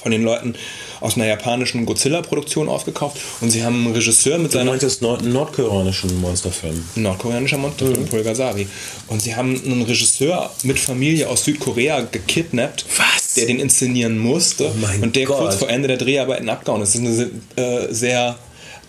von 0.00 0.12
den 0.12 0.22
Leuten 0.22 0.54
aus 1.00 1.16
einer 1.16 1.26
japanischen 1.26 1.86
Godzilla-Produktion 1.86 2.68
aufgekauft 2.68 3.18
und 3.40 3.50
sie 3.50 3.64
haben 3.64 3.84
einen 3.86 3.94
Regisseur 3.94 4.38
mit 4.38 4.52
Du 4.52 4.58
seiner 4.58 4.70
meintest 4.72 5.02
nord 5.02 5.24
nordkoreanischen 5.24 6.20
Monsterfilm. 6.20 6.84
nordkoreanischer 6.96 7.58
Monsterfilm 7.58 8.06
Pulgasari. 8.06 8.66
Und 9.08 9.22
sie 9.22 9.34
haben 9.34 9.60
einen 9.64 9.82
Regisseur 9.82 10.50
mit 10.62 10.78
Familie 10.78 11.28
aus 11.28 11.44
Südkorea 11.44 12.00
gekidnappt, 12.02 12.84
Was? 12.96 13.34
der 13.34 13.46
den 13.46 13.60
inszenieren 13.60 14.18
musste 14.18 14.66
Oh 14.66 14.76
mein 14.80 15.02
und 15.02 15.16
der 15.16 15.24
Gott. 15.24 15.38
kurz 15.38 15.54
vor 15.56 15.68
Ende 15.70 15.88
der 15.88 15.96
Dreharbeiten 15.96 16.48
abgehauen 16.48 16.82
ist. 16.82 16.94
Das 16.94 17.02
ist 17.02 17.30
eine 17.56 17.64
äh, 17.66 17.92
sehr 17.94 18.36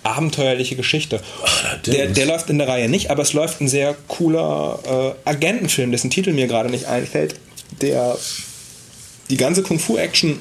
abenteuerliche 0.03 0.75
Geschichte. 0.75 1.21
Allerdings. 1.63 1.95
Der, 1.95 2.07
der 2.07 2.25
läuft 2.25 2.49
in 2.49 2.57
der 2.57 2.67
Reihe 2.67 2.89
nicht, 2.89 3.11
aber 3.11 3.21
es 3.21 3.33
läuft 3.33 3.61
ein 3.61 3.67
sehr 3.67 3.95
cooler 4.07 5.15
äh, 5.25 5.29
Agentenfilm, 5.29 5.91
dessen 5.91 6.09
Titel 6.09 6.33
mir 6.33 6.47
gerade 6.47 6.69
nicht 6.69 6.85
einfällt, 6.87 7.35
der 7.81 8.17
die 9.29 9.37
ganze 9.37 9.61
Kung-Fu-Action 9.63 10.39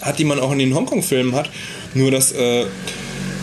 hat, 0.00 0.18
die 0.18 0.24
man 0.24 0.38
auch 0.40 0.52
in 0.52 0.58
den 0.58 0.74
Hongkong-Filmen 0.74 1.34
hat, 1.34 1.50
nur 1.94 2.10
dass 2.10 2.32
äh, 2.32 2.66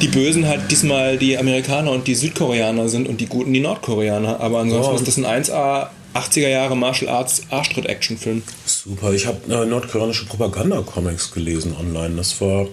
die 0.01 0.08
Bösen 0.08 0.47
halt 0.47 0.70
diesmal 0.72 1.18
die 1.18 1.38
Amerikaner 1.38 1.91
und 1.91 2.08
die 2.08 2.16
Südkoreaner 2.16 2.89
sind 2.89 3.08
und 3.08 3.22
die 3.22 3.28
Guten 3.28 3.53
die 3.53 3.60
Nordkoreaner. 3.62 4.39
Aber 4.39 4.60
ansonsten 4.60 4.93
Oh. 4.93 4.97
ist 4.97 5.08
das 5.08 5.18
ein 5.18 5.26
1A 5.26 5.88
80er 6.14 6.47
Jahre 6.47 6.78
Martial 6.78 7.10
Arts 7.14 7.41
Arschtritt-Action-Film. 7.49 8.41
Super. 8.66 9.14
Ich 9.14 9.26
habe 9.28 9.39
äh, 9.53 9.66
nordkoreanische 9.66 10.26
Propaganda-Comics 10.26 11.32
gelesen 11.32 11.76
online. 11.78 12.16
Das 12.16 12.39
war 12.39 12.68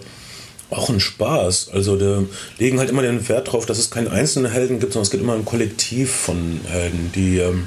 auch 0.70 0.89
ein 0.91 1.01
Spaß. 1.01 1.70
Also 1.72 1.97
die 1.97 2.26
legen 2.59 2.78
halt 2.78 2.89
immer 2.91 3.03
den 3.03 3.28
Wert 3.28 3.53
drauf, 3.53 3.66
dass 3.66 3.78
es 3.78 3.91
keinen 3.91 4.09
einzelnen 4.09 4.51
Helden 4.51 4.78
gibt, 4.80 4.93
sondern 4.93 5.05
es 5.05 5.11
gibt 5.11 5.22
immer 5.22 5.35
ein 5.35 5.45
Kollektiv 5.45 6.11
von 6.12 6.61
Helden, 6.68 7.11
die 7.14 7.39
ähm, 7.39 7.66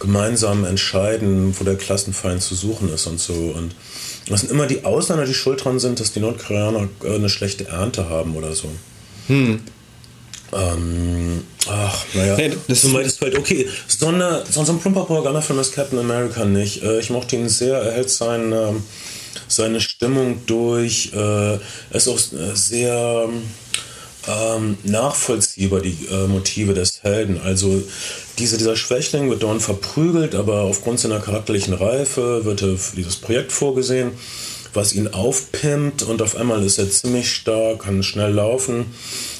gemeinsam 0.00 0.64
entscheiden, 0.64 1.54
wo 1.58 1.64
der 1.64 1.76
Klassenfeind 1.76 2.42
zu 2.42 2.54
suchen 2.54 2.92
ist 2.92 3.06
und 3.06 3.18
so. 3.20 3.32
Und 3.32 3.74
das 4.28 4.40
sind 4.40 4.50
immer 4.52 4.66
die 4.66 4.84
Ausländer, 4.84 5.26
die 5.26 5.34
schuld 5.34 5.64
dran 5.64 5.78
sind, 5.78 6.00
dass 6.00 6.12
die 6.12 6.20
Nordkoreaner 6.20 6.88
äh, 7.04 7.14
eine 7.16 7.28
schlechte 7.28 7.66
Ernte 7.68 8.08
haben 8.08 8.36
oder 8.36 8.54
so. 8.54 8.68
Ähm, 10.52 11.42
ach, 11.68 12.04
naja. 12.14 12.36
Nee, 12.36 12.50
das 12.68 12.82
du 12.82 12.86
ist- 12.88 12.92
meintest 12.92 13.20
halt, 13.20 13.36
okay, 13.36 13.68
so, 13.88 14.06
eine, 14.08 14.44
so, 14.50 14.64
so 14.64 14.72
ein 14.72 14.78
plumper 14.78 15.04
Propagandafilm 15.04 15.58
ist 15.58 15.74
Captain 15.74 15.98
America 15.98 16.44
nicht. 16.44 16.82
Äh, 16.82 17.00
ich 17.00 17.10
mochte 17.10 17.36
ihn 17.36 17.48
sehr, 17.48 17.76
er 17.78 17.92
hält 17.92 18.10
sein, 18.10 18.52
ähm, 18.52 18.82
seine 19.48 19.80
Stimmung 19.80 20.46
durch. 20.46 21.10
Äh, 21.12 21.54
er 21.54 21.60
ist 21.92 22.08
auch 22.08 22.18
äh, 22.18 22.54
sehr 22.54 23.28
ähm, 24.28 24.78
nachvollziehbar, 24.84 25.80
die 25.80 26.06
äh, 26.10 26.26
Motive 26.28 26.74
des 26.74 27.02
Helden. 27.02 27.40
Also 27.42 27.82
diese, 28.38 28.58
dieser 28.58 28.76
Schwächling 28.76 29.30
wird 29.30 29.42
dauernd 29.42 29.62
verprügelt, 29.62 30.34
aber 30.34 30.62
aufgrund 30.62 31.00
seiner 31.00 31.20
charakterlichen 31.20 31.74
Reife 31.74 32.44
wird 32.44 32.62
er 32.62 32.76
für 32.76 32.96
dieses 32.96 33.16
Projekt 33.16 33.52
vorgesehen, 33.52 34.12
was 34.72 34.92
ihn 34.92 35.08
aufpimpt 35.08 36.02
und 36.02 36.20
auf 36.20 36.36
einmal 36.36 36.64
ist 36.64 36.78
er 36.78 36.90
ziemlich 36.90 37.30
stark, 37.30 37.84
kann 37.84 38.02
schnell 38.02 38.32
laufen. 38.32 38.86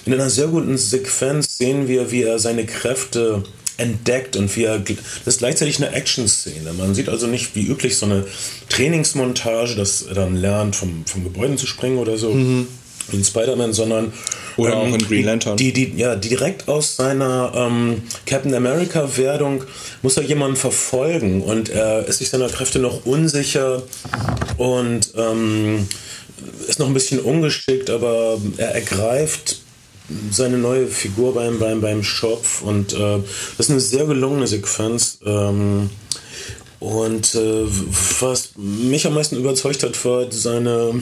In 0.07 0.15
einer 0.15 0.31
sehr 0.31 0.47
guten 0.47 0.77
Sequenz 0.79 1.59
sehen 1.59 1.89
wir, 1.89 2.11
wie 2.13 2.23
er 2.23 2.39
seine 2.39 2.67
Kräfte 2.67 3.43
entdeckt 3.77 4.37
und 4.37 4.55
wie 4.57 4.65
er 4.65 4.79
das 4.79 4.97
ist 5.25 5.39
gleichzeitig 5.39 5.79
eine 5.79 5.93
Action-Szene. 5.93 6.73
Man 6.75 6.95
sieht 6.95 7.09
also 7.09 7.27
nicht 7.27 7.57
wie 7.57 7.67
üblich 7.67 7.97
so 7.97 8.07
eine 8.07 8.25
Trainingsmontage, 8.69 9.75
dass 9.75 10.03
er 10.03 10.15
dann 10.15 10.37
lernt, 10.37 10.77
vom, 10.77 11.05
vom 11.07 11.25
Gebäuden 11.25 11.59
zu 11.59 11.67
springen 11.67 11.99
oder 11.99 12.17
so. 12.17 12.37
Wie 12.37 12.67
in 13.13 13.25
Spider-Man, 13.25 13.73
sondern. 13.73 14.13
Oder 14.57 14.77
auch 14.77 14.87
in 14.87 14.99
Green 14.99 15.25
Lantern. 15.25 15.57
Die, 15.57 15.73
die, 15.73 15.95
ja, 15.97 16.15
direkt 16.15 16.69
aus 16.69 16.97
seiner 16.97 17.53
ähm, 17.57 18.03
Captain 18.25 18.55
America-Werdung 18.55 19.65
muss 20.03 20.17
er 20.17 20.23
jemanden 20.23 20.57
verfolgen 20.57 21.43
und 21.43 21.71
er 21.71 22.07
ist 22.07 22.19
sich 22.19 22.29
seiner 22.29 22.49
Kräfte 22.49 22.79
noch 22.79 23.05
unsicher 23.05 23.83
und 24.57 25.13
ähm, 25.17 25.89
ist 26.69 26.79
noch 26.79 26.87
ein 26.87 26.95
bisschen 26.95 27.19
ungeschickt, 27.19 27.91
aber 27.91 28.39
er 28.57 28.75
ergreift 28.75 29.61
seine 30.31 30.59
neue 30.59 30.87
Figur 30.87 31.35
beim, 31.35 31.59
beim, 31.59 31.81
beim 31.81 32.05
Schopf 32.05 32.63
und 32.63 32.93
äh, 32.93 33.19
das 33.57 33.67
ist 33.67 33.71
eine 33.71 33.81
sehr 33.81 34.05
gelungene 34.05 34.47
Sequenz. 34.47 35.19
Ähm, 35.25 35.91
und 36.81 37.35
äh, 37.35 37.65
was 38.21 38.51
mich 38.57 39.07
am 39.07 39.15
meisten 39.15 39.37
überzeugt 39.37 39.83
hat, 39.83 40.05
war 40.05 40.31
seine 40.31 41.01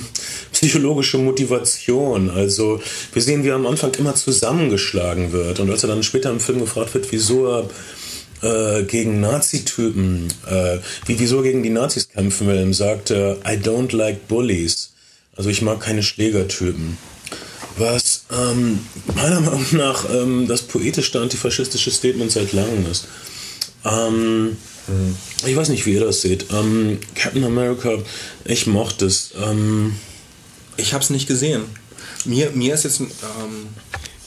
psychologische 0.63 1.19
Motivation. 1.19 2.31
Also 2.31 2.81
wir 3.13 3.21
sehen, 3.21 3.43
wie 3.43 3.49
er 3.49 3.57
am 3.57 3.67
Anfang 3.67 3.93
immer 3.95 4.15
zusammengeschlagen 4.15 5.33
wird. 5.33 5.59
Und 5.59 5.69
als 5.71 5.83
er 5.83 5.89
dann 5.89 6.05
später 6.05 6.31
im 6.31 6.39
Film 6.39 6.61
gefragt 6.61 6.95
wird, 6.95 7.11
wieso 7.11 7.49
er 7.49 7.69
äh, 8.43 8.85
gegen 8.85 9.21
Nazi-Typen, 9.21 10.29
äh, 10.49 10.79
wie, 11.07 11.19
wieso 11.19 11.39
er 11.39 11.43
gegen 11.43 11.65
die 11.65 11.71
Nazis 11.71 12.09
kämpfen 12.09 12.47
will, 12.47 12.73
sagt 12.73 13.11
er, 13.11 13.39
I 13.39 13.57
don't 13.57 13.95
like 13.95 14.29
bullies. 14.29 14.93
Also 15.35 15.51
ich 15.51 15.63
mag 15.63 15.81
keine 15.81 16.05
Schlägertypen. 16.05 16.97
Was 17.77 18.27
ähm, 18.31 18.79
meiner 19.17 19.41
Meinung 19.41 19.67
nach 19.73 20.05
ähm, 20.15 20.47
das 20.47 20.63
poetischste 20.63 21.21
antifaschistische 21.21 21.91
Statement 21.91 22.31
seit 22.31 22.53
langem 22.53 22.87
ist. 22.89 23.09
Ähm, 23.85 24.57
ich 25.45 25.57
weiß 25.57 25.71
nicht, 25.71 25.87
wie 25.87 25.95
ihr 25.95 26.05
das 26.05 26.23
seht. 26.23 26.47
Ähm, 26.53 26.99
Captain 27.17 27.43
America, 27.43 27.99
ich 28.45 28.69
mochte 28.69 29.07
es. 29.07 29.33
Ich 30.77 30.95
habe 30.95 31.03
es 31.03 31.11
nicht 31.11 31.27
gesehen. 31.27 31.65
Mir, 32.25 32.51
mir 32.51 32.75
ist 32.75 32.85
jetzt 32.85 33.01
ähm, 33.01 33.69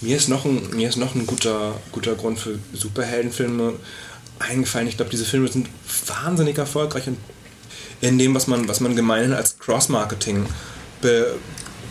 mir 0.01 0.17
ist 0.17 0.29
noch 0.29 0.45
ein, 0.45 0.69
mir 0.71 0.89
ist 0.89 0.97
noch 0.97 1.15
ein 1.15 1.25
guter, 1.25 1.79
guter 1.91 2.15
Grund 2.15 2.39
für 2.39 2.59
Superheldenfilme 2.73 3.73
eingefallen. 4.39 4.87
Ich 4.87 4.97
glaube, 4.97 5.11
diese 5.11 5.25
Filme 5.25 5.47
sind 5.47 5.67
wahnsinnig 6.07 6.57
erfolgreich 6.57 7.07
und 7.07 7.17
in 8.01 8.17
dem, 8.17 8.35
was 8.35 8.47
man, 8.47 8.67
was 8.67 8.81
man 8.81 8.95
gemeinhin 8.95 9.33
als 9.33 9.57
Cross-Marketing 9.57 10.45
be, 11.01 11.35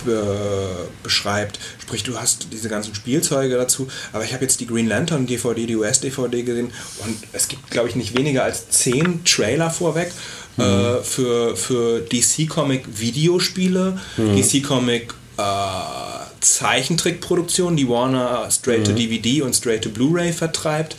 be, 0.04 0.88
beschreibt. 1.02 1.58
Sprich, 1.80 2.02
du 2.02 2.18
hast 2.20 2.48
diese 2.52 2.68
ganzen 2.68 2.94
Spielzeuge 2.94 3.56
dazu, 3.56 3.88
aber 4.12 4.24
ich 4.24 4.34
habe 4.34 4.44
jetzt 4.44 4.60
die 4.60 4.66
Green 4.66 4.86
Lantern 4.86 5.26
DVD, 5.26 5.66
die 5.66 5.76
US-DVD 5.76 6.42
gesehen 6.42 6.72
und 6.98 7.16
es 7.32 7.48
gibt, 7.48 7.70
glaube 7.70 7.88
ich, 7.88 7.96
nicht 7.96 8.16
weniger 8.16 8.44
als 8.44 8.68
zehn 8.68 9.24
Trailer 9.24 9.70
vorweg 9.70 10.12
äh, 10.58 11.02
für, 11.02 11.56
für 11.56 12.00
DC 12.00 12.48
Comic 12.48 12.84
Videospiele, 12.98 13.98
DC 14.16 14.62
Comic 14.62 15.14
äh, 15.36 15.42
Zeichentrickproduktion, 16.40 17.76
die 17.76 17.88
Warner 17.88 18.48
straight 18.50 18.86
to 18.86 18.92
DVD 18.92 19.42
und 19.42 19.54
straight 19.54 19.82
to 19.82 19.90
Blu-ray 19.90 20.32
vertreibt. 20.32 20.96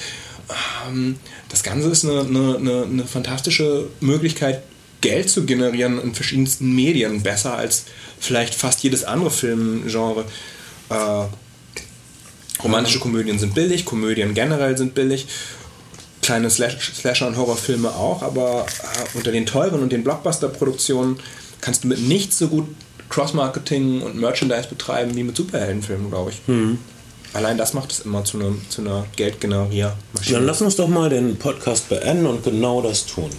Ähm, 0.87 1.17
das 1.49 1.63
Ganze 1.63 1.89
ist 1.89 2.03
eine, 2.03 2.21
eine, 2.21 2.57
eine, 2.57 2.83
eine 2.83 3.05
fantastische 3.05 3.87
Möglichkeit, 4.01 4.63
Geld 5.01 5.29
zu 5.29 5.45
generieren 5.45 6.01
in 6.01 6.15
verschiedensten 6.15 6.73
Medien, 6.73 7.21
besser 7.21 7.55
als 7.55 7.85
vielleicht 8.19 8.55
fast 8.55 8.81
jedes 8.83 9.03
andere 9.03 9.29
Filmgenre. 9.29 10.25
Äh, 10.89 11.25
romantische 12.63 12.99
Komödien 12.99 13.37
sind 13.37 13.53
billig, 13.53 13.85
Komödien 13.85 14.33
generell 14.33 14.77
sind 14.77 14.95
billig, 14.95 15.27
kleine 16.25 16.49
Slash 16.49 16.91
Slasher- 16.95 17.27
und 17.27 17.37
Horrorfilme 17.37 17.89
auch, 17.89 18.23
aber 18.23 18.65
äh, 18.65 19.17
unter 19.17 19.31
den 19.31 19.45
teuren 19.45 19.81
und 19.81 19.91
den 19.91 20.03
Blockbuster-Produktionen 20.03 21.19
kannst 21.61 21.83
du 21.83 21.87
mit 21.87 21.99
nichts 21.99 22.39
so 22.39 22.47
gut 22.47 22.67
Cross-Marketing 23.09 24.01
und 24.01 24.15
Merchandise 24.19 24.67
betreiben 24.67 25.15
wie 25.15 25.23
mit 25.23 25.37
Superheldenfilmen, 25.37 26.09
glaube 26.09 26.31
ich. 26.31 26.41
Allein 27.33 27.57
das 27.57 27.73
macht 27.73 27.91
es 27.91 27.99
immer 27.99 28.23
zu, 28.23 28.39
einem, 28.39 28.61
zu 28.69 28.81
einer 28.81 29.05
Geldgeneriermaschine. 29.15 30.37
dann 30.37 30.45
lass 30.45 30.61
uns 30.61 30.75
doch 30.75 30.87
mal 30.87 31.09
den 31.09 31.37
Podcast 31.37 31.89
beenden 31.89 32.25
und 32.25 32.43
genau 32.43 32.81
das 32.81 33.05
tun. 33.05 33.29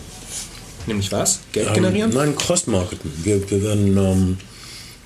Nämlich 0.86 1.10
was? 1.10 1.40
Geld 1.50 1.66
Ähm, 1.68 1.74
generieren? 1.74 2.10
nein, 2.14 2.36
Cross-Marketing. 2.36 3.10
Wir, 3.24 3.50
wir 3.50 3.62
werden 3.64 3.96
ähm, 3.96 4.38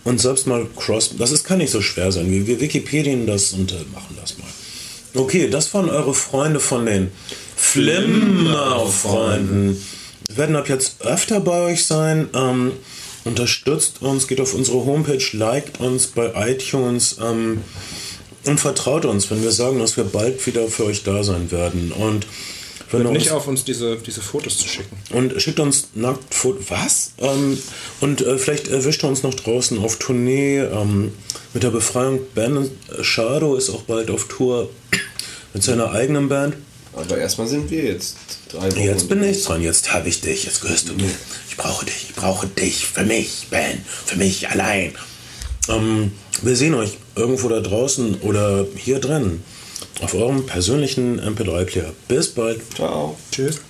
uns 0.04 0.22
selbst 0.22 0.46
mal 0.46 0.66
Cross... 0.76 1.16
Das 1.16 1.30
ist, 1.30 1.44
kann 1.44 1.58
nicht 1.58 1.70
so 1.70 1.80
schwer 1.80 2.12
sein. 2.12 2.30
Wir, 2.30 2.46
wir 2.46 2.60
Wikipedien 2.60 3.26
das 3.26 3.52
und 3.54 3.72
äh, 3.72 3.76
machen 3.94 4.16
das 4.20 4.36
mal. 4.36 4.48
Okay, 5.14 5.48
das 5.48 5.72
waren 5.72 5.88
eure 5.88 6.12
Freunde 6.14 6.60
von 6.60 6.84
den 6.84 7.10
Flimmer-Freunden. 7.60 9.80
Wir 10.28 10.36
werden 10.36 10.56
ab 10.56 10.68
jetzt 10.68 11.02
öfter 11.02 11.38
bei 11.40 11.72
euch 11.72 11.84
sein. 11.84 12.28
Ähm, 12.34 12.72
unterstützt 13.24 14.02
uns, 14.02 14.26
geht 14.26 14.40
auf 14.40 14.54
unsere 14.54 14.84
Homepage, 14.86 15.22
liked 15.32 15.78
uns 15.78 16.08
bei 16.08 16.32
iTunes. 16.50 17.18
Ähm, 17.22 17.62
und 18.46 18.58
vertraut 18.58 19.04
uns, 19.04 19.30
wenn 19.30 19.42
wir 19.42 19.52
sagen, 19.52 19.78
dass 19.78 19.98
wir 19.98 20.04
bald 20.04 20.46
wieder 20.46 20.66
für 20.68 20.86
euch 20.86 21.02
da 21.04 21.22
sein 21.22 21.52
werden. 21.52 21.92
Und 21.92 22.26
wenn 22.90 23.02
Hört 23.04 23.12
nicht 23.12 23.30
auf, 23.30 23.46
uns 23.46 23.62
diese, 23.64 23.98
diese 23.98 24.22
Fotos 24.22 24.58
zu 24.58 24.66
schicken. 24.66 24.96
und 25.12 25.40
schickt 25.40 25.60
uns 25.60 25.90
nackt 25.94 26.34
Fotos. 26.34 26.64
Was? 26.70 27.12
Ähm, 27.18 27.56
und 28.00 28.22
äh, 28.22 28.38
vielleicht 28.38 28.66
erwischt 28.68 29.04
er 29.04 29.10
uns 29.10 29.22
noch 29.22 29.34
draußen 29.34 29.78
auf 29.78 29.98
Tournee 29.98 30.60
ähm, 30.60 31.12
mit 31.54 31.62
der 31.62 31.70
Befreiung. 31.70 32.18
Ben 32.34 32.68
Shadow 33.02 33.54
ist 33.54 33.70
auch 33.70 33.82
bald 33.82 34.10
auf 34.10 34.26
Tour 34.26 34.70
mit 35.54 35.62
seiner 35.62 35.92
eigenen 35.92 36.28
Band. 36.28 36.56
Aber 36.92 37.18
erstmal 37.18 37.46
sind 37.46 37.70
wir 37.70 37.84
jetzt 37.84 38.16
drei 38.50 38.70
Wochen. 38.70 38.80
Jetzt 38.80 39.08
bin 39.08 39.22
ich 39.22 39.44
dran, 39.44 39.62
jetzt 39.62 39.92
habe 39.92 40.08
ich 40.08 40.20
dich, 40.20 40.44
jetzt 40.44 40.62
gehörst 40.62 40.88
du 40.88 40.94
mir. 40.94 41.10
Ich 41.48 41.56
brauche 41.56 41.86
dich, 41.86 42.06
ich 42.10 42.14
brauche 42.14 42.46
dich 42.46 42.86
für 42.86 43.04
mich, 43.04 43.46
Ben, 43.50 43.80
für 43.84 44.16
mich 44.16 44.48
allein. 44.48 44.92
Ähm, 45.68 46.12
wir 46.42 46.56
sehen 46.56 46.74
euch 46.74 46.98
irgendwo 47.14 47.48
da 47.48 47.60
draußen 47.60 48.20
oder 48.22 48.66
hier 48.76 48.98
drin 48.98 49.42
auf 50.00 50.14
eurem 50.14 50.46
persönlichen 50.46 51.20
MP3-Player. 51.20 51.92
Bis 52.08 52.28
bald. 52.28 52.60
Ciao. 52.74 53.16
Tschüss. 53.30 53.60